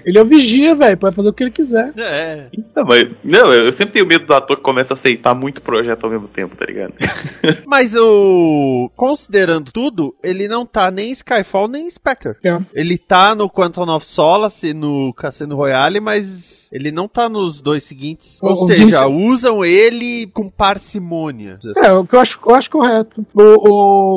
Ele 0.05 0.19
é 0.19 0.23
o 0.23 0.25
vigia, 0.27 0.75
velho. 0.75 0.97
Pode 0.97 1.17
fazer 1.17 1.29
o 1.29 1.33
que 1.33 1.43
ele 1.45 1.51
quiser. 1.51 1.93
É. 1.97 2.47
Não, 2.77 2.85
mas, 2.85 3.09
não, 3.25 3.53
eu 3.53 3.73
sempre 3.73 3.95
tenho 3.95 4.07
medo 4.07 4.27
do 4.27 4.35
ator 4.35 4.57
que 4.57 4.63
começa 4.63 4.93
a 4.93 4.97
aceitar 4.97 5.35
muito 5.35 5.63
projeto 5.63 6.05
ao 6.05 6.11
mesmo 6.11 6.29
tempo, 6.29 6.57
tá 6.57 6.65
ligado? 6.67 6.93
Mas 7.67 7.95
o. 7.97 8.91
Considerando 8.97 9.71
tudo, 9.73 10.15
ele 10.23 10.47
não 10.47 10.65
tá 10.67 10.91
nem 10.91 11.09
em 11.11 11.13
Skyfall 11.13 11.69
nem 11.69 11.87
em 11.87 11.91
Spectre. 11.91 12.35
É. 12.45 12.59
Ele 12.75 12.99
tá 12.99 13.35
no 13.35 13.49
Quantum 13.51 13.89
of 13.91 14.07
Solace, 14.07 14.75
no 14.75 15.13
Cassino 15.15 15.57
Royale, 15.57 16.01
mas 16.01 16.69
ele 16.73 16.93
não 16.93 17.09
tá 17.09 17.29
nos 17.29 17.61
dois 17.61 17.83
seguintes. 17.85 18.39
Ou 18.43 18.53
O- 18.53 18.67
seja, 18.67 19.07
usam 19.07 19.65
ele 19.65 20.27
com 20.29 20.49
parcimônia. 20.49 21.42
É, 21.77 21.93
o 21.93 22.05
que 22.05 22.15
eu 22.17 22.21
acho, 22.21 22.39
eu 22.47 22.55
acho 22.55 22.71
correto. 22.71 23.25
O, 23.35 23.43
o, 23.43 24.17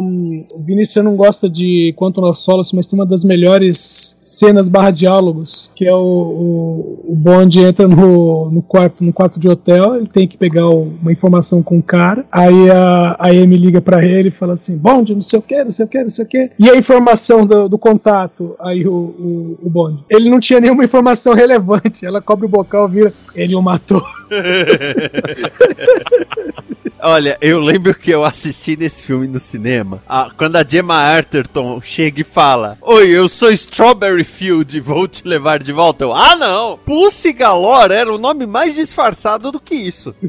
o 0.53 0.63
Vinícius 0.63 1.03
não 1.03 1.15
gosta 1.15 1.49
de 1.49 1.93
Quantum 1.97 2.25
of 2.25 2.39
Solace, 2.39 2.75
mas 2.75 2.87
tem 2.87 2.97
uma 2.99 3.05
das 3.05 3.23
melhores 3.23 4.17
cenas 4.19 4.67
barra 4.67 4.91
diálogos, 4.91 5.69
que 5.75 5.85
é 5.85 5.93
o, 5.93 5.97
o, 5.97 7.11
o 7.11 7.15
Bond 7.15 7.59
entra 7.59 7.87
no, 7.87 8.49
no, 8.49 8.61
quarto, 8.61 9.03
no 9.03 9.13
quarto 9.13 9.39
de 9.39 9.47
hotel, 9.47 9.95
ele 9.95 10.07
tem 10.07 10.27
que 10.27 10.37
pegar 10.37 10.67
o- 10.69 10.91
uma 11.01 11.11
informação 11.11 11.61
com 11.61 11.77
o 11.77 11.83
cara, 11.83 12.25
aí 12.31 12.69
a, 12.71 13.15
a 13.19 13.27
Amy 13.29 13.55
liga 13.57 13.81
pra 13.81 14.03
ele 14.03 14.29
e 14.29 14.31
fala 14.31 14.53
assim, 14.53 14.77
Bond, 14.77 15.13
não 15.13 15.21
sei 15.21 15.39
o 15.39 15.41
que, 15.41 15.63
não 15.63 15.71
sei 15.71 15.85
o 15.85 15.87
que, 15.87 16.03
não 16.03 16.09
sei 16.09 16.25
o 16.25 16.27
que, 16.27 16.51
e 16.57 16.69
a 16.69 16.75
informação 16.75 17.45
do, 17.45 17.69
do 17.69 17.77
contato, 17.77 18.55
aí 18.59 18.87
o, 18.87 18.93
o, 18.93 19.57
o 19.63 19.69
Bond. 19.69 20.03
Ele 20.09 20.29
não 20.29 20.39
tinha 20.39 20.59
nenhuma 20.59 20.83
informação 20.83 21.33
relevante, 21.35 22.05
ela 22.05 22.21
cobre 22.21 22.45
o 22.45 22.49
bocal, 22.49 22.87
vira, 22.89 23.13
ele 23.35 23.55
o 23.55 23.61
matou. 23.61 24.01
Olha, 27.01 27.37
eu 27.39 27.59
lembro 27.59 27.93
que 27.93 28.09
eu 28.09 28.23
assisti 28.23 28.75
nesse 28.75 29.05
filme 29.05 29.27
no 29.27 29.39
cinema. 29.39 30.01
ah, 30.09 30.31
quando 30.35 30.55
a 30.55 30.65
Gemma 30.67 30.95
Arterton 30.95 31.79
chega 31.79 32.21
e 32.21 32.23
fala: 32.23 32.77
Oi, 32.81 33.09
eu 33.09 33.29
sou 33.29 33.51
Strawberry 33.51 34.23
Field, 34.23 34.79
vou 34.79 35.07
te 35.07 35.27
levar 35.27 35.61
de 35.61 35.71
volta. 35.71 36.03
Eu, 36.03 36.13
ah, 36.13 36.35
não! 36.35 36.79
Pussy 36.79 37.31
Galore 37.31 37.93
era 37.93 38.11
o 38.11 38.17
nome 38.17 38.47
mais 38.47 38.73
disfarçado 38.73 39.51
do 39.51 39.59
que 39.59 39.75
isso. 39.75 40.15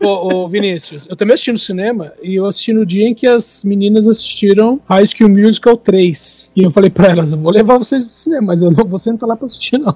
Ô, 0.00 0.44
ô, 0.44 0.48
Vinícius, 0.48 1.08
eu 1.10 1.16
também 1.16 1.34
assisti 1.34 1.50
no 1.50 1.58
cinema 1.58 2.12
e 2.22 2.36
eu 2.36 2.46
assisti 2.46 2.72
no 2.72 2.86
dia 2.86 3.08
em 3.08 3.14
que 3.14 3.26
as 3.26 3.64
meninas 3.64 4.06
assistiram 4.06 4.80
High 4.88 5.06
School 5.06 5.28
Musical 5.28 5.76
3. 5.76 6.52
E 6.54 6.62
eu 6.62 6.70
falei 6.70 6.88
pra 6.88 7.08
elas, 7.08 7.32
eu 7.32 7.38
vou 7.38 7.50
levar 7.50 7.78
vocês 7.78 8.06
no 8.06 8.12
cinema, 8.12 8.46
mas 8.46 8.62
eu 8.62 8.70
não 8.70 8.84
vou 8.84 8.98
sentar 8.98 9.28
lá 9.28 9.36
pra 9.36 9.46
assistir, 9.46 9.76
não. 9.76 9.94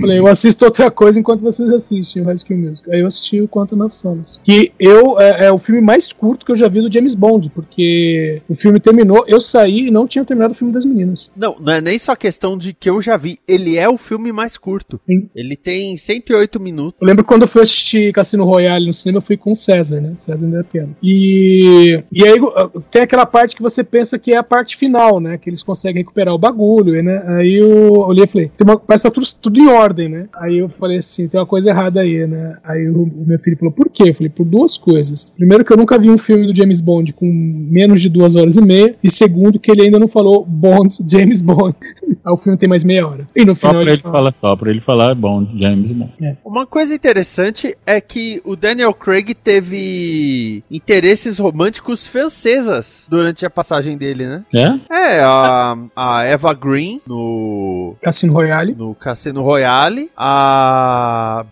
falei, 0.00 0.18
eu 0.18 0.26
assisto 0.26 0.64
outra 0.64 0.85
coisa 0.90 1.18
enquanto 1.20 1.42
vocês 1.42 1.70
assistem 1.70 2.22
o 2.22 2.26
High 2.26 2.36
School 2.36 2.58
Musical. 2.58 2.94
Aí 2.94 3.00
eu 3.00 3.06
assisti 3.06 3.40
o 3.40 3.48
Quantum 3.48 3.84
of 3.84 3.96
Solace. 3.96 4.40
Que 4.42 4.72
eu, 4.78 5.20
é, 5.20 5.46
é 5.46 5.52
o 5.52 5.58
filme 5.58 5.80
mais 5.80 6.12
curto 6.12 6.44
que 6.44 6.52
eu 6.52 6.56
já 6.56 6.68
vi 6.68 6.80
do 6.80 6.92
James 6.92 7.14
Bond, 7.14 7.50
porque 7.50 8.42
o 8.48 8.54
filme 8.54 8.80
terminou, 8.80 9.24
eu 9.26 9.40
saí 9.40 9.88
e 9.88 9.90
não 9.90 10.06
tinha 10.06 10.24
terminado 10.24 10.52
o 10.52 10.56
filme 10.56 10.72
das 10.72 10.84
meninas. 10.84 11.30
Não, 11.36 11.56
não 11.58 11.72
é 11.72 11.80
nem 11.80 11.98
só 11.98 12.14
questão 12.14 12.56
de 12.56 12.72
que 12.72 12.88
eu 12.88 13.00
já 13.00 13.16
vi. 13.16 13.38
Ele 13.46 13.76
é 13.76 13.88
o 13.88 13.96
filme 13.96 14.32
mais 14.32 14.56
curto. 14.56 15.00
Sim. 15.06 15.28
Ele 15.34 15.56
tem 15.56 15.96
108 15.96 16.60
minutos. 16.60 17.00
Eu 17.00 17.06
lembro 17.06 17.24
quando 17.24 17.42
eu 17.42 17.48
fui 17.48 17.62
assistir 17.62 18.12
Cassino 18.12 18.44
Royale 18.44 18.86
no 18.86 18.92
cinema, 18.92 19.18
eu 19.18 19.22
fui 19.22 19.36
com 19.36 19.52
o 19.52 19.56
César, 19.56 20.00
né? 20.00 20.12
César 20.16 20.46
ainda 20.46 20.58
era 20.58 20.64
pequeno. 20.64 20.96
E, 21.02 22.02
e 22.12 22.24
aí 22.24 22.38
uh, 22.40 22.80
tem 22.90 23.02
aquela 23.02 23.26
parte 23.26 23.56
que 23.56 23.62
você 23.62 23.82
pensa 23.82 24.18
que 24.18 24.32
é 24.32 24.36
a 24.36 24.42
parte 24.42 24.76
final, 24.76 25.20
né? 25.20 25.38
Que 25.38 25.50
eles 25.50 25.62
conseguem 25.62 26.02
recuperar 26.02 26.34
o 26.34 26.38
bagulho, 26.38 27.02
né? 27.02 27.22
Aí 27.26 27.58
eu 27.60 27.92
olhei 27.92 28.24
e 28.24 28.28
falei, 28.28 28.50
tem 28.56 28.66
uma, 28.66 28.78
parece 28.78 29.02
que 29.02 29.08
tá 29.08 29.14
tudo, 29.14 29.26
tudo 29.40 29.60
em 29.60 29.68
ordem, 29.68 30.08
né? 30.08 30.28
Aí 30.34 30.58
eu 30.58 30.65
falei 30.68 30.98
assim, 30.98 31.28
tem 31.28 31.38
uma 31.40 31.46
coisa 31.46 31.70
errada 31.70 32.00
aí, 32.00 32.26
né? 32.26 32.56
Aí 32.64 32.88
o, 32.88 33.02
o 33.02 33.24
meu 33.26 33.38
filho 33.38 33.56
falou, 33.56 33.72
por 33.72 33.88
quê? 33.88 34.04
Eu 34.10 34.14
falei, 34.14 34.30
por 34.30 34.44
duas 34.44 34.76
coisas. 34.76 35.30
Primeiro 35.36 35.64
que 35.64 35.72
eu 35.72 35.76
nunca 35.76 35.98
vi 35.98 36.10
um 36.10 36.18
filme 36.18 36.46
do 36.46 36.56
James 36.56 36.80
Bond 36.80 37.12
com 37.12 37.26
menos 37.26 38.00
de 38.00 38.08
duas 38.08 38.34
horas 38.34 38.56
e 38.56 38.60
meia. 38.60 38.94
E 39.02 39.08
segundo 39.08 39.58
que 39.58 39.70
ele 39.70 39.82
ainda 39.82 39.98
não 39.98 40.08
falou 40.08 40.44
Bond, 40.44 40.96
James 41.10 41.40
Bond. 41.40 41.76
aí 42.24 42.32
o 42.32 42.36
filme 42.36 42.58
tem 42.58 42.68
mais 42.68 42.84
meia 42.84 43.06
hora. 43.06 43.26
E 43.34 43.44
no 43.44 43.54
Só 43.54 43.68
final 43.68 43.84
pra 43.84 43.92
ele 43.92 44.02
falar, 44.02 44.34
só 44.40 44.56
pra 44.56 44.70
ele 44.70 44.80
falar, 44.80 45.12
é 45.12 45.14
bom, 45.14 45.46
James 45.56 45.90
bom. 45.92 46.10
Uma 46.44 46.66
coisa 46.66 46.94
interessante 46.94 47.76
é 47.86 48.00
que 48.00 48.40
o 48.44 48.56
Daniel 48.56 48.92
Craig 48.94 49.34
teve 49.34 50.62
interesses 50.70 51.38
românticos 51.38 52.06
francesas 52.06 53.06
durante 53.08 53.44
a 53.44 53.50
passagem 53.50 53.96
dele, 53.96 54.26
né? 54.26 54.44
É? 54.54 55.16
É, 55.16 55.20
a, 55.22 55.76
a 55.94 56.24
Eva 56.24 56.52
Green 56.54 57.00
no 57.06 57.96
Cassino 58.02 58.32
Royale. 58.32 58.74
no 58.74 58.94
Cassino 58.94 59.42
Royale. 59.42 60.10
A... 60.16 60.55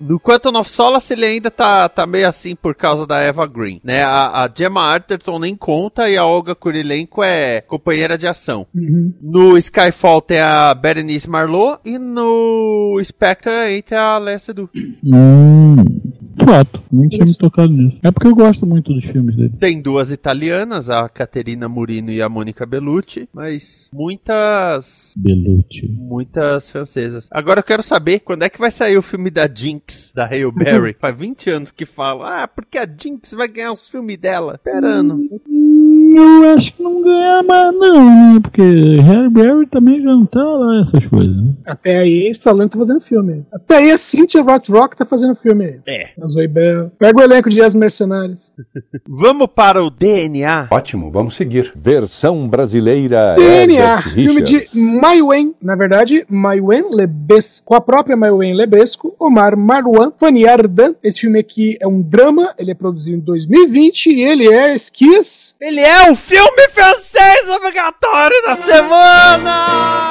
No 0.01 0.19
Quantum 0.21 0.59
of 0.59 0.71
Solace 0.71 1.13
ele 1.13 1.25
ainda 1.25 1.51
tá, 1.51 1.89
tá 1.89 2.07
meio 2.07 2.29
assim 2.29 2.55
por 2.55 2.75
causa 2.75 3.07
da 3.07 3.21
Eva 3.21 3.47
Green, 3.47 3.81
né? 3.83 4.03
A, 4.03 4.45
a 4.45 4.51
Gemma 4.55 4.83
Arterton 4.83 5.39
nem 5.39 5.57
conta 5.57 6.09
e 6.09 6.17
a 6.17 6.25
Olga 6.25 6.55
Kurilenko 6.55 7.23
é 7.23 7.61
companheira 7.61 8.17
de 8.19 8.27
ação. 8.27 8.67
Uhum. 8.75 9.13
No 9.21 9.59
Skyfall 9.59 10.21
tem 10.21 10.41
a 10.41 10.75
Berenice 10.75 11.29
Marlowe 11.29 11.79
e 11.85 11.99
no 11.99 13.01
Spectre 13.03 13.77
entra 13.77 14.01
a 14.01 14.19
Léa 14.19 14.39
Seydoux. 14.39 14.71
Hum. 15.05 15.77
Fato, 16.45 16.83
nem 16.93 17.09
tinha 17.09 17.25
me 17.25 17.37
tocado 17.37 17.73
nisso. 17.73 17.99
É 18.03 18.11
porque 18.11 18.27
eu 18.27 18.35
gosto 18.35 18.67
muito 18.67 18.93
dos 18.93 19.05
filmes 19.05 19.37
dele. 19.37 19.53
Tem 19.59 19.81
duas 19.81 20.11
italianas, 20.11 20.91
a 20.91 21.09
Caterina 21.09 21.69
Murino 21.69 22.11
e 22.11 22.21
a 22.21 22.29
Mônica 22.29 22.67
Bellucci, 22.67 23.29
mas 23.33 23.89
muitas 23.93 25.15
Belucci. 25.17 25.89
muitas 25.89 26.69
francesas. 26.71 27.29
Agora 27.31 27.61
eu 27.61 27.65
quero 27.65 27.83
saber 27.83 28.21
quando 28.21 28.43
é 28.43 28.49
que 28.49 28.59
vai 28.59 28.71
sair 28.71 28.94
o 28.97 29.03
filme 29.03 29.31
da 29.31 29.49
Jinx, 29.53 30.13
da 30.15 30.25
Hale 30.25 30.53
Berry. 30.53 30.97
Faz 31.01 31.17
20 31.17 31.51
anos 31.51 31.71
que 31.71 31.87
fala, 31.87 32.43
ah, 32.43 32.49
porque 32.49 32.79
a 32.79 32.87
Jinx 32.87 33.33
vai 33.33 33.49
ganhar 33.49 33.73
os 33.73 33.89
filmes 33.89 34.19
dela. 34.19 34.55
Esperando. 34.55 35.21
Eu 36.17 36.55
acho 36.55 36.73
que 36.73 36.83
não 36.83 37.03
ganha 37.03 37.43
mais 37.43 37.75
não, 37.75 38.35
né? 38.35 38.41
Porque 38.41 38.63
Harry 38.63 39.29
Berry 39.29 39.67
também 39.67 40.01
já 40.01 40.11
não 40.11 40.25
tá 40.25 40.43
lá 40.43 40.83
essas 40.83 41.07
coisas. 41.07 41.37
Né? 41.37 41.55
Até 41.67 41.99
aí, 41.99 42.31
Stallone 42.31 42.71
tá 42.71 42.79
fazendo 42.79 43.01
filme. 43.01 43.45
Até 43.53 43.79
aí, 43.79 43.91
a 43.91 43.97
Cynthia 43.97 44.43
Rothrock 44.43 44.97
tá 44.97 45.05
fazendo 45.05 45.35
filme. 45.35 45.81
É. 45.87 46.11
Zoe 46.27 46.47
Bell. 46.47 46.93
Pega 46.99 47.21
o 47.21 47.25
elenco 47.25 47.51
de 47.51 47.61
As 47.61 47.75
Mercenários. 47.75 48.53
Vamos 49.09 49.49
para 49.53 49.83
o 49.83 49.91
DNA. 49.91 50.69
Ótimo, 50.71 51.11
vamos 51.11 51.35
seguir. 51.35 51.73
Versão 51.77 52.49
brasileira 52.49 53.35
DNA, 53.37 54.03
filme 54.03 54.43
de 54.43 54.59
Richards. 54.59 54.75
Maïwen, 54.75 55.55
na 55.61 55.75
verdade, 55.75 56.25
Maïwen 56.29 56.95
Lebesco, 56.95 57.67
com 57.67 57.75
a 57.75 57.81
própria 57.81 58.17
Maïwen 58.17 58.55
Omar 59.19 59.57
Marouan, 59.57 60.13
Fanny 60.19 60.47
Ardant. 60.47 60.95
Esse 61.03 61.21
filme 61.21 61.39
aqui 61.39 61.77
é 61.81 61.87
um 61.87 62.03
drama, 62.03 62.55
ele 62.59 62.71
é 62.71 62.75
produzido 62.75 63.19
em 63.19 63.21
2020 63.21 64.07
e 64.07 64.23
ele 64.23 64.49
é 64.53 64.75
esquias. 64.75 65.57
Ele 65.61 65.81
é 65.81 66.11
o 66.11 66.15
filme 66.15 66.69
francês 66.71 67.49
obrigatório 67.49 68.37
da 68.43 68.57
semana! 68.57 70.05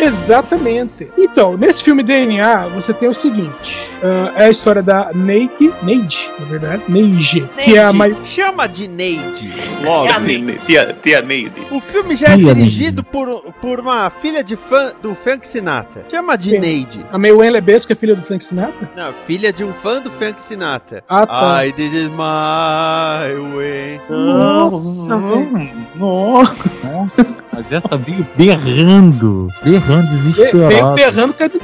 Exatamente. 0.00 1.08
Então, 1.16 1.56
nesse 1.56 1.82
filme 1.82 2.02
DNA, 2.02 2.68
você 2.68 2.92
tem 2.92 3.08
o 3.08 3.14
seguinte: 3.14 3.90
ah, 4.02 4.32
é 4.36 4.44
a 4.46 4.50
história 4.50 4.82
da 4.82 5.12
Neide, 5.14 5.72
Neide, 5.82 6.30
na 6.38 6.46
verdade, 6.46 6.82
Neige, 6.88 7.48
que 7.58 7.76
é 7.76 7.82
a 7.82 7.92
Neide, 7.92 7.98
Mai... 7.98 8.16
Chama 8.24 8.66
de 8.66 8.88
Neide. 8.88 9.52
Logo. 9.82 10.08
Tia 10.08 10.18
Neide. 10.18 10.58
Tia, 10.66 10.96
tia 11.02 11.22
Neide. 11.22 11.66
O 11.70 11.80
filme 11.80 12.16
já 12.16 12.28
é 12.28 12.36
Tia 12.36 12.54
dirigido 12.54 13.04
por, 13.04 13.42
por 13.60 13.80
uma 13.80 14.10
filha 14.10 14.42
de 14.42 14.56
fã 14.56 14.92
do 15.02 15.14
Frank 15.14 15.46
Sinatra. 15.46 16.04
Chama 16.10 16.36
de 16.36 16.50
Sim. 16.50 16.58
Neide. 16.58 17.06
A 17.12 17.18
Maïwen 17.18 17.50
Lebesco, 17.50 17.88
que 17.88 17.92
é 17.92 17.96
filha 17.96 18.14
do 18.14 18.22
Frank 18.22 18.42
Sinatra. 18.42 18.90
Não, 18.96 19.12
filha 19.26 19.52
de 19.52 19.64
um 19.64 19.72
fã 19.72 20.00
do 20.00 20.10
Frank 20.10 20.42
Sinatra. 20.42 21.04
Ah, 21.08 21.26
tá. 21.26 21.66
I 21.66 21.72
did 21.72 21.94
it 21.94 22.10
my 22.10 23.56
way. 23.56 24.00
Nossa, 24.08 25.16
velho. 25.18 25.70
Nossa, 25.96 27.39
mas 27.52 27.70
essa 27.72 27.96
veio 27.96 28.26
berrando. 28.36 29.48
Berrando, 29.62 30.08
Veio 30.18 30.34
desesperado. 30.34 30.94
berrando 30.94 31.34
caiu 31.34 31.50
do 31.50 31.60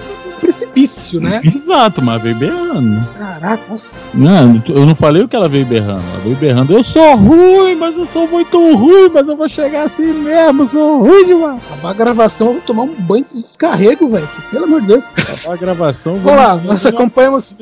precipício, 0.47 1.21
né? 1.21 1.41
Exato, 1.45 2.00
mas 2.00 2.23
veio 2.23 2.37
berrando. 2.37 3.05
Caraca, 3.19 3.62
nossa. 3.69 4.07
Não, 4.15 4.62
eu 4.69 4.87
não 4.87 4.95
falei 4.95 5.23
o 5.25 5.29
que 5.29 5.35
ela 5.37 5.49
veio 5.49 5.67
berrando. 5.67 6.03
Ela 6.12 6.21
veio 6.23 6.37
berrando. 6.37 6.73
Eu 6.73 6.85
sou 6.85 7.17
ruim, 7.17 7.75
mas 7.75 7.97
eu 7.97 8.07
sou 8.07 8.29
muito 8.29 8.59
ruim, 8.76 9.11
mas 9.12 9.29
eu 9.29 9.37
vou 9.37 9.49
chegar 9.49 9.85
assim 9.85 10.07
mesmo. 10.12 10.62
Eu 10.62 10.67
sou 10.67 11.03
ruim 11.03 11.25
demais. 11.26 11.61
Acabar 11.71 11.91
a 11.91 11.95
gravação, 11.95 12.47
eu 12.49 12.53
vou 12.55 12.62
tomar 12.62 12.83
um 12.85 12.95
banho 12.95 13.25
de 13.25 13.35
descarrego, 13.35 14.09
velho. 14.09 14.29
Pelo 14.50 14.65
amor 14.65 14.81
de 14.83 14.87
Deus. 14.88 15.07
Acabar 15.07 15.55
a 15.55 15.57
gravação. 15.57 16.15
Vamos 16.17 16.38
lá, 16.41 16.57
nós 16.57 16.87
acompanhamos. 16.87 17.55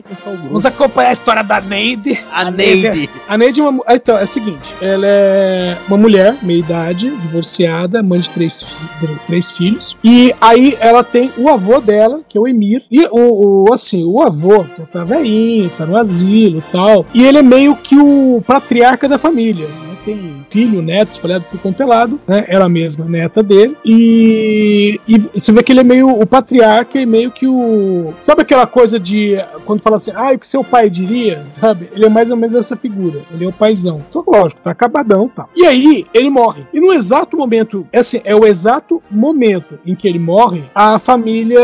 Vamos 0.45 0.67
acompanhar 0.67 1.09
a 1.09 1.13
história 1.13 1.43
da 1.43 1.61
Neide. 1.61 2.19
A 2.33 2.51
Neide. 2.51 3.09
A 3.27 3.39
Neide 3.39 3.61
é 3.61 3.65
uma. 3.65 3.83
ah, 3.87 3.95
Então, 3.97 4.19
é 4.19 4.25
o 4.25 4.29
seguinte: 4.29 4.75
ela 4.83 5.07
é 5.07 5.77
uma 5.89 5.97
mulher, 5.97 6.37
meia 6.43 6.59
idade, 6.59 7.11
divorciada, 7.17 8.03
mãe 8.03 8.21
de 8.21 8.31
três, 8.31 8.63
fi- 8.63 9.09
três 9.27 9.53
filhos. 9.53 9.97
E 10.05 10.35
aí 10.41 10.77
ela 10.81 11.03
tem 11.03 11.33
o 11.37 11.49
avô 11.49 11.81
dela, 11.81 12.21
que 12.29 12.37
é 12.37 12.41
o 12.41 12.47
E 12.91 13.05
o, 13.11 13.65
o- 13.69 13.73
assim, 13.73 14.05
o 14.05 14.21
avô 14.23 14.65
já 14.77 14.85
tá 14.87 15.05
velhinho, 15.05 15.71
tá 15.77 15.85
no 15.87 15.97
asilo 15.97 16.59
e 16.59 16.73
tal. 16.73 17.05
E 17.15 17.25
ele 17.25 17.39
é 17.39 17.43
meio 17.43 17.75
que 17.77 17.97
o 17.97 18.43
patriarca 18.47 19.09
da 19.09 19.19
família. 19.19 19.67
né? 19.67 19.94
Tem 20.05 20.45
filho, 20.51 20.83
neto, 20.83 21.13
espalhado 21.13 21.45
por 21.51 21.61
quanto 21.61 21.83
é 21.83 21.87
lado, 21.87 22.21
né? 22.27 22.45
Ela 22.49 22.69
mesma, 22.69 23.05
neta 23.07 23.43
dele. 23.43 23.77
E, 23.85 25.01
e 25.07 25.19
você 25.19 25.53
vê 25.53 25.63
que 25.63 25.73
ele 25.73 25.81
é 25.81 25.85
meio 25.85 26.09
o 26.09 26.27
patriarca 26.27 26.99
e 26.99 27.07
meio 27.07 27.31
que 27.31 27.47
o. 27.47 28.13
Sabe 28.21 28.43
aquela 28.43 28.67
coisa 28.67 28.99
de. 28.99 29.37
Quando 29.65 29.83
fala 29.83 29.97
assim, 29.97 30.13
ah, 30.15 30.33
o 30.33 30.39
que 30.39 30.47
seu 30.47 30.63
pai 30.65 30.91
diria? 30.91 31.45
Sabe? 31.59 31.89
Ele 31.93 32.05
é 32.05 32.09
mais 32.09 32.31
ou 32.31 32.37
menos 32.37 32.55
essa 32.55 32.77
figura. 32.77 33.23
Ele 33.33 33.45
é 33.45 33.49
o 33.49 33.53
paizão. 33.53 34.03
Então, 34.09 34.25
lógico, 34.27 34.61
tá 34.63 34.71
acabadão 34.71 35.29
tal. 35.29 35.49
E 35.57 35.67
aí, 35.67 36.05
ele 36.13 36.31
morre. 36.31 36.67
E 36.73 36.81
no 36.81 36.93
exato 36.93 37.37
momento, 37.37 37.87
é 37.93 37.99
assim, 37.99 38.21
é 38.25 38.35
o 38.35 38.47
exato 38.47 39.03
momento 39.11 39.79
em 39.87 39.95
que 39.95 40.07
ele 40.07 40.19
morre, 40.19 40.65
a 40.75 40.99
família 40.99 41.61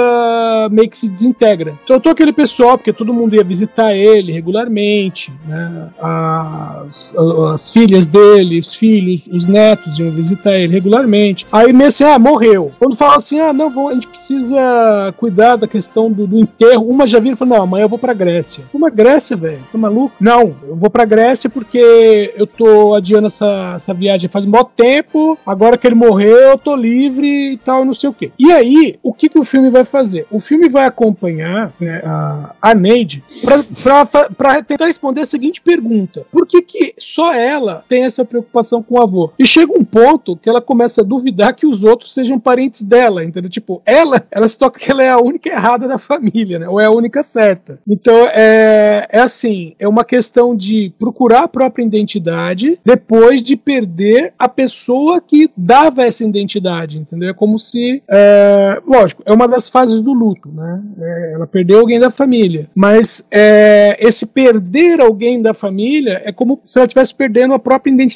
meio 0.71 0.89
que 0.89 0.97
se 0.97 1.09
desintegra. 1.09 1.75
Então, 1.85 2.01
aquele 2.11 2.33
pessoal, 2.33 2.77
porque 2.77 2.93
todo 2.93 3.15
mundo 3.15 3.35
ia 3.37 3.45
visitar 3.45 3.95
ele 3.95 4.33
regularmente, 4.33 5.33
né? 5.47 5.89
As, 5.99 7.15
as 7.53 7.71
filhas 7.71 8.07
dele, 8.07 8.30
os 8.59 8.75
filhos, 8.75 9.29
os 9.33 9.47
netos 9.47 9.99
iam 9.99 10.11
visitar 10.11 10.55
ele 10.55 10.73
regularmente. 10.73 11.47
Aí 11.51 11.73
meio 11.73 11.89
assim, 11.89 12.05
ah, 12.05 12.19
morreu. 12.19 12.73
Quando 12.79 12.97
fala 12.97 13.17
assim, 13.17 13.41
ah, 13.41 13.53
não, 13.53 13.89
a 13.89 13.95
gente 13.95 14.09
precisa 14.09 15.15
cuidar 15.17 15.57
da 15.57 15.67
questão 15.67 16.11
do, 16.11 16.27
do 16.27 16.39
enterro, 16.39 16.89
uma 16.89 17.07
já 17.07 17.19
vira 17.19 17.35
e 17.35 17.37
fala, 17.39 17.57
não, 17.57 17.63
amanhã 17.65 17.85
eu 17.85 17.89
vou 17.89 17.99
pra 17.99 18.15
Grécia. 18.15 18.65
Uma 18.73 18.91
Grécia, 18.91 19.37
velho? 19.37 19.65
Tá 19.71 19.79
maluco? 19.79 20.15
Não, 20.21 20.55
eu 20.67 20.77
vou 20.77 20.91
pra 20.91 21.05
Grécia 21.05 21.51
porque 21.51 22.33
eu 22.37 22.47
tô 22.47 22.95
adiando 22.95 23.27
essa, 23.27 23.73
essa 23.77 23.95
viagem 23.95 24.31
faz 24.31 24.45
um 24.45 24.51
bom 24.51 24.65
tempo, 24.65 25.39
agora 25.47 25.77
que 25.77 25.87
ele 25.87 25.95
morreu, 25.95 26.37
eu 26.37 26.59
tô 26.59 26.75
livre 26.75 27.53
e 27.53 27.57
tal, 27.59 27.85
não 27.85 27.93
sei 27.93 28.11
o 28.11 28.13
quê. 28.13 28.31
E 28.39 28.53
aí, 28.53 28.99
o 29.03 29.13
que, 29.13 29.29
que 29.29 29.39
o 29.39 29.45
filme 29.45 29.71
vai 29.71 29.85
fazer? 29.85 30.27
O 30.31 30.41
filme 30.41 30.69
vai 30.69 30.87
acompanhar 30.87 31.73
né, 31.81 32.03
a, 32.05 32.55
a 32.61 32.75
Neide 32.75 33.23
pra, 33.43 33.63
pra, 33.83 34.07
pra, 34.07 34.31
pra 34.31 34.63
tentar 34.63 34.87
responder 34.87 35.21
a 35.23 35.25
seguinte 35.25 35.61
pergunta: 35.61 36.27
Por 36.31 36.47
que, 36.47 36.63
que 36.63 36.95
só 36.99 37.33
ela 37.33 37.85
tem 37.89 38.05
essa 38.05 38.20
preocupação 38.25 38.83
com 38.83 38.97
o 38.97 39.03
avô? 39.03 39.33
E 39.39 39.47
chega 39.47 39.77
um 39.77 39.85
ponto 39.85 40.37
que 40.37 40.49
ela 40.49 40.61
começa 40.61 41.03
a 41.03 41.05
duvidar 41.05 41.55
que 41.55 41.67
os 41.67 41.85
outros 41.85 42.13
sejam 42.15 42.39
parentes 42.39 42.83
dela, 42.83 43.25
entendeu? 43.25 43.51
Tipo, 43.51 43.83
ela, 43.85 44.23
ela 44.31 44.47
se 44.47 44.59
toca 44.59 44.79
que 44.79 44.91
ela 44.91 45.03
é 45.03 45.11
a 45.11 45.19
única 45.19 45.49
errada 45.49 45.89
da 45.89 45.99
família, 45.99 46.59
né? 46.59 46.69
Ou 46.69 46.81
é 46.81 46.87
a 46.87 46.91
única 46.91 47.23
certa. 47.23 47.81
Então, 47.89 48.27
é, 48.33 49.07
é 49.11 49.21
assim, 49.21 49.75
é 49.79 49.89
uma 49.89 50.05
questão 50.05 50.57
de 50.57 50.93
procurar 50.99 51.45
a 51.45 51.49
própria 51.49 51.85
identidade 51.85 52.79
depois 52.85 53.43
de 53.43 53.57
perder 53.57 54.33
a 54.39 54.49
pessoa 54.49 55.21
que 55.21 55.51
dava 55.57 56.03
essa 56.03 56.25
identidade, 56.25 56.99
entendeu? 56.99 57.31
É 57.31 57.35
como 57.35 57.59
se, 57.59 58.03
é, 58.09 58.81
lógico, 58.87 59.23
é 59.25 59.33
uma 59.33 59.47
das 59.47 59.69
fases 59.69 60.01
do 60.01 60.13
luto, 60.13 60.51
né? 60.53 60.83
É, 60.99 61.33
ela 61.35 61.47
perdeu 61.47 61.81
alguém 61.81 61.99
da 61.99 62.11
família, 62.11 62.69
mas 62.75 63.27
é, 63.31 63.97
esse 64.01 64.27
perder 64.27 65.01
alguém 65.01 65.41
da 65.41 65.55
família 65.55 66.21
é 66.25 66.33
como 66.33 66.61
se 66.65 66.79
ela 66.79 66.87
estivesse 66.87 67.15
perdendo 67.15 67.55
a 67.55 67.59
própria 67.59 67.93
identidade 67.93 68.10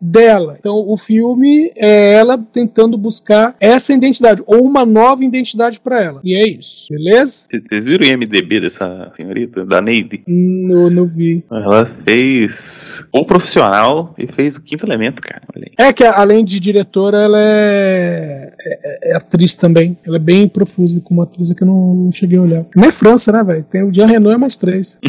dela. 0.00 0.56
Então, 0.58 0.76
o 0.86 0.96
filme 0.96 1.72
é 1.76 2.14
ela 2.14 2.38
tentando 2.38 2.96
buscar 2.98 3.54
essa 3.60 3.92
identidade 3.92 4.42
ou 4.46 4.62
uma 4.64 4.84
nova 4.84 5.24
identidade 5.24 5.80
para 5.80 6.02
ela. 6.02 6.20
E 6.24 6.34
é 6.34 6.48
isso, 6.48 6.86
beleza? 6.90 7.46
Vocês 7.68 7.84
viram 7.84 8.06
o 8.06 8.08
IMDB 8.08 8.60
dessa 8.60 9.10
senhorita, 9.16 9.64
da 9.64 9.80
Neide? 9.80 10.22
Não, 10.26 10.90
não 10.90 11.06
vi. 11.06 11.44
Ela 11.50 11.90
fez 12.06 13.04
o 13.12 13.24
profissional 13.24 14.14
e 14.18 14.26
fez 14.26 14.56
o 14.56 14.62
quinto 14.62 14.86
elemento, 14.86 15.20
cara. 15.22 15.42
É 15.78 15.92
que 15.92 16.04
além 16.04 16.44
de 16.44 16.60
diretora, 16.60 17.18
ela 17.18 17.38
é, 17.40 18.52
é- 18.60 19.12
é 19.12 19.16
atriz 19.16 19.54
também. 19.54 19.96
Ela 20.06 20.16
é 20.16 20.20
bem 20.20 20.48
profusa 20.48 21.00
como 21.00 21.22
atriz, 21.22 21.50
é 21.50 21.54
que 21.54 21.62
eu 21.62 21.66
não, 21.66 21.94
não 21.94 22.12
cheguei 22.12 22.38
a 22.38 22.42
olhar. 22.42 22.66
Não 22.74 22.84
é 22.84 22.92
França, 22.92 23.32
né, 23.32 23.42
velho? 23.42 23.64
Tem 23.64 23.82
o 23.82 23.92
Jean 23.92 24.06
Renault 24.06 24.36
e 24.36 24.40
mais 24.40 24.56
três. 24.56 24.98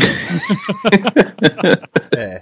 É. 2.17 2.41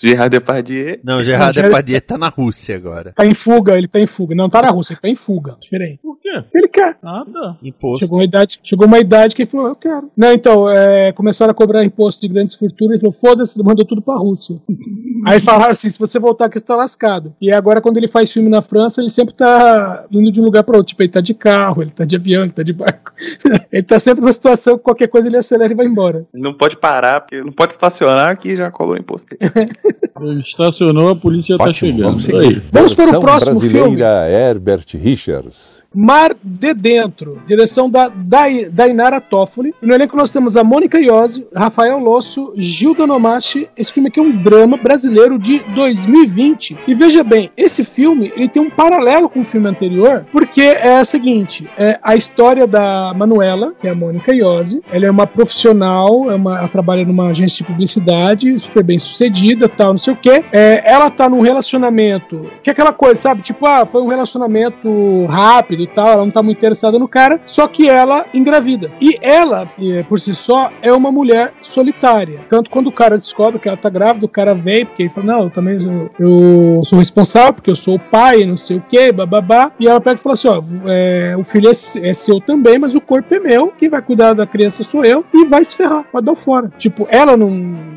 Gerard 0.00 0.30
Depardieu. 0.30 0.98
Não, 1.02 1.22
Gerard 1.24 1.37
Gerard- 1.38 1.62
Depardieu 1.68 2.00
tá 2.00 2.18
na 2.18 2.28
Rússia 2.28 2.76
agora. 2.76 3.12
Tá 3.14 3.26
em 3.26 3.34
fuga, 3.34 3.76
ele 3.76 3.88
tá 3.88 3.98
em 3.98 4.06
fuga. 4.06 4.34
Não 4.34 4.48
tá 4.48 4.62
na 4.62 4.68
Rússia, 4.70 4.94
ele 4.94 5.00
tá 5.00 5.08
em 5.08 5.16
fuga. 5.16 5.56
Diferente. 5.60 5.98
Por 6.02 6.18
quê? 6.20 6.28
Ele 6.54 6.68
quer. 6.68 6.96
Ah, 7.02 7.24
tá. 7.32 7.56
Imposto. 7.62 8.00
Chegou 8.00 8.18
uma 8.18 8.24
idade, 8.24 8.58
chegou 8.62 8.86
uma 8.86 8.98
idade 8.98 9.34
que 9.34 9.42
ele 9.42 9.50
falou, 9.50 9.68
eu 9.68 9.76
quero. 9.76 10.10
Não, 10.16 10.32
então, 10.32 10.70
é, 10.70 11.12
começaram 11.12 11.50
a 11.50 11.54
cobrar 11.54 11.84
imposto 11.84 12.20
de 12.22 12.28
grandes 12.28 12.54
fortunas, 12.56 12.92
ele 12.92 13.00
falou, 13.00 13.12
foda-se, 13.14 13.62
mandou 13.62 13.84
tudo 13.84 14.02
pra 14.02 14.14
Rússia. 14.16 14.60
Aí 15.26 15.40
falaram 15.40 15.72
assim, 15.72 15.88
se 15.88 15.98
você 15.98 16.18
voltar 16.18 16.46
aqui, 16.46 16.58
você 16.58 16.64
tá 16.64 16.76
lascado. 16.76 17.34
E 17.40 17.52
agora, 17.52 17.80
quando 17.80 17.96
ele 17.96 18.08
faz 18.08 18.30
filme 18.32 18.48
na 18.48 18.62
França, 18.62 19.00
ele 19.00 19.10
sempre 19.10 19.34
tá 19.34 20.06
indo 20.12 20.30
de 20.30 20.40
um 20.40 20.44
lugar 20.44 20.62
pra 20.62 20.76
outro. 20.76 20.88
Tipo, 20.90 21.02
ele 21.02 21.08
tá 21.10 21.20
de 21.20 21.34
carro, 21.34 21.82
ele 21.82 21.90
tá 21.90 22.04
de 22.04 22.14
avião, 22.16 22.42
ele 22.44 22.52
tá 22.52 22.62
de 22.62 22.72
barco. 22.72 23.12
ele 23.72 23.82
tá 23.82 23.98
sempre 23.98 24.20
numa 24.20 24.32
situação 24.32 24.78
que 24.78 24.84
qualquer 24.84 25.08
coisa 25.08 25.28
ele 25.28 25.36
acelera 25.36 25.72
e 25.72 25.76
vai 25.76 25.86
embora. 25.86 26.26
Não 26.32 26.54
pode 26.54 26.76
parar, 26.76 27.20
porque 27.20 27.42
não 27.42 27.52
pode 27.52 27.72
estacionar 27.72 28.38
que 28.38 28.56
já 28.56 28.70
cobra 28.70 28.94
o 28.96 28.98
imposto. 29.00 29.28
Ele 29.40 30.40
estacionou, 30.40 31.08
a 31.08 31.16
polícia 31.28 31.58
tá 31.58 31.64
Ótimo, 31.64 31.74
chegando. 31.74 32.02
vamos 32.02 32.24
seguir. 32.24 32.62
Vamos 32.72 32.94
para 32.94 33.18
o 33.18 33.20
próximo 33.20 33.60
brasileira 33.60 34.28
Herbert 34.30 34.94
Richards. 34.94 35.84
Mar 35.94 36.34
de 36.42 36.74
Dentro, 36.74 37.40
direção 37.46 37.88
da 37.90 38.08
Dai- 38.08 38.68
Dainara 38.70 39.20
Toffoli. 39.20 39.74
E 39.82 39.86
no 39.86 39.94
elenco 39.94 40.16
nós 40.16 40.30
temos 40.30 40.56
a 40.56 40.62
Mônica 40.62 40.98
Iose, 41.00 41.46
Rafael 41.54 41.98
Losso, 41.98 42.52
Gil 42.56 42.94
Donomachi. 42.94 43.68
Esse 43.76 43.92
filme 43.92 44.08
aqui 44.08 44.20
é 44.20 44.22
um 44.22 44.30
drama 44.42 44.76
brasileiro 44.76 45.38
de 45.38 45.60
2020. 45.74 46.78
E 46.86 46.94
veja 46.94 47.24
bem, 47.24 47.50
esse 47.56 47.82
filme 47.82 48.30
ele 48.36 48.48
tem 48.48 48.60
um 48.62 48.70
paralelo 48.70 49.28
com 49.28 49.40
o 49.40 49.44
filme 49.44 49.68
anterior, 49.68 50.26
porque 50.30 50.60
é 50.60 51.00
o 51.00 51.04
seguinte: 51.04 51.68
é 51.76 51.98
a 52.02 52.14
história 52.14 52.66
da 52.66 53.12
Manuela, 53.16 53.72
que 53.80 53.86
é 53.86 53.90
a 53.90 53.94
Mônica 53.94 54.34
Iose. 54.34 54.82
Ela 54.92 55.06
é 55.06 55.10
uma 55.10 55.26
profissional, 55.26 56.30
é 56.30 56.34
uma, 56.34 56.58
ela 56.58 56.68
trabalha 56.68 57.04
numa 57.04 57.28
agência 57.30 57.64
de 57.64 57.72
publicidade, 57.72 58.58
super 58.58 58.84
bem 58.84 58.98
sucedida, 58.98 59.68
tal, 59.68 59.92
não 59.92 59.98
sei 59.98 60.12
o 60.12 60.16
quê. 60.16 60.44
É, 60.52 60.82
ela 60.90 61.10
tá 61.10 61.28
num 61.30 61.40
relacionamento 61.40 62.50
que 62.62 62.70
é 62.70 62.72
aquela 62.72 62.92
coisa, 62.92 63.20
sabe? 63.20 63.42
Tipo, 63.42 63.66
ah, 63.66 63.86
foi 63.86 64.02
um 64.02 64.08
relacionamento 64.08 65.26
rápido 65.26 65.87
tal, 65.88 66.08
ela 66.08 66.24
não 66.24 66.30
tá 66.30 66.42
muito 66.42 66.58
interessada 66.58 66.98
no 66.98 67.08
cara, 67.08 67.40
só 67.46 67.66
que 67.66 67.88
ela 67.88 68.26
engravida. 68.32 68.90
E 69.00 69.18
ela, 69.20 69.68
por 70.08 70.18
si 70.20 70.34
só, 70.34 70.70
é 70.82 70.92
uma 70.92 71.10
mulher 71.10 71.52
solitária. 71.60 72.40
Tanto 72.48 72.70
quando 72.70 72.88
o 72.88 72.92
cara 72.92 73.18
descobre 73.18 73.58
que 73.58 73.68
ela 73.68 73.76
tá 73.76 73.90
grávida, 73.90 74.26
o 74.26 74.28
cara 74.28 74.54
vem, 74.54 74.86
porque 74.86 75.04
ele 75.04 75.10
fala, 75.10 75.26
não, 75.26 75.42
eu 75.44 75.50
também 75.50 75.80
sou, 75.80 76.10
eu 76.18 76.82
sou 76.84 76.98
responsável, 76.98 77.54
porque 77.54 77.70
eu 77.70 77.76
sou 77.76 77.96
o 77.96 77.98
pai, 78.00 78.44
não 78.44 78.56
sei 78.56 78.78
o 78.78 78.84
que, 78.88 79.12
bababá. 79.12 79.72
E 79.78 79.86
ela 79.86 80.00
pega 80.00 80.18
e 80.18 80.22
fala 80.22 80.34
assim, 80.34 80.48
ó, 80.48 80.62
é, 80.86 81.36
o 81.36 81.44
filho 81.44 81.68
é, 81.68 81.70
é 81.70 82.12
seu 82.12 82.40
também, 82.40 82.78
mas 82.78 82.94
o 82.94 83.00
corpo 83.00 83.34
é 83.34 83.38
meu, 83.38 83.72
quem 83.78 83.88
vai 83.88 84.02
cuidar 84.02 84.34
da 84.34 84.46
criança 84.46 84.82
sou 84.82 85.04
eu, 85.04 85.24
e 85.32 85.44
vai 85.46 85.64
se 85.64 85.76
ferrar, 85.76 86.04
pode 86.10 86.26
dar 86.26 86.34
fora. 86.34 86.70
Tipo, 86.76 87.06
ela 87.10 87.36
não, 87.36 87.50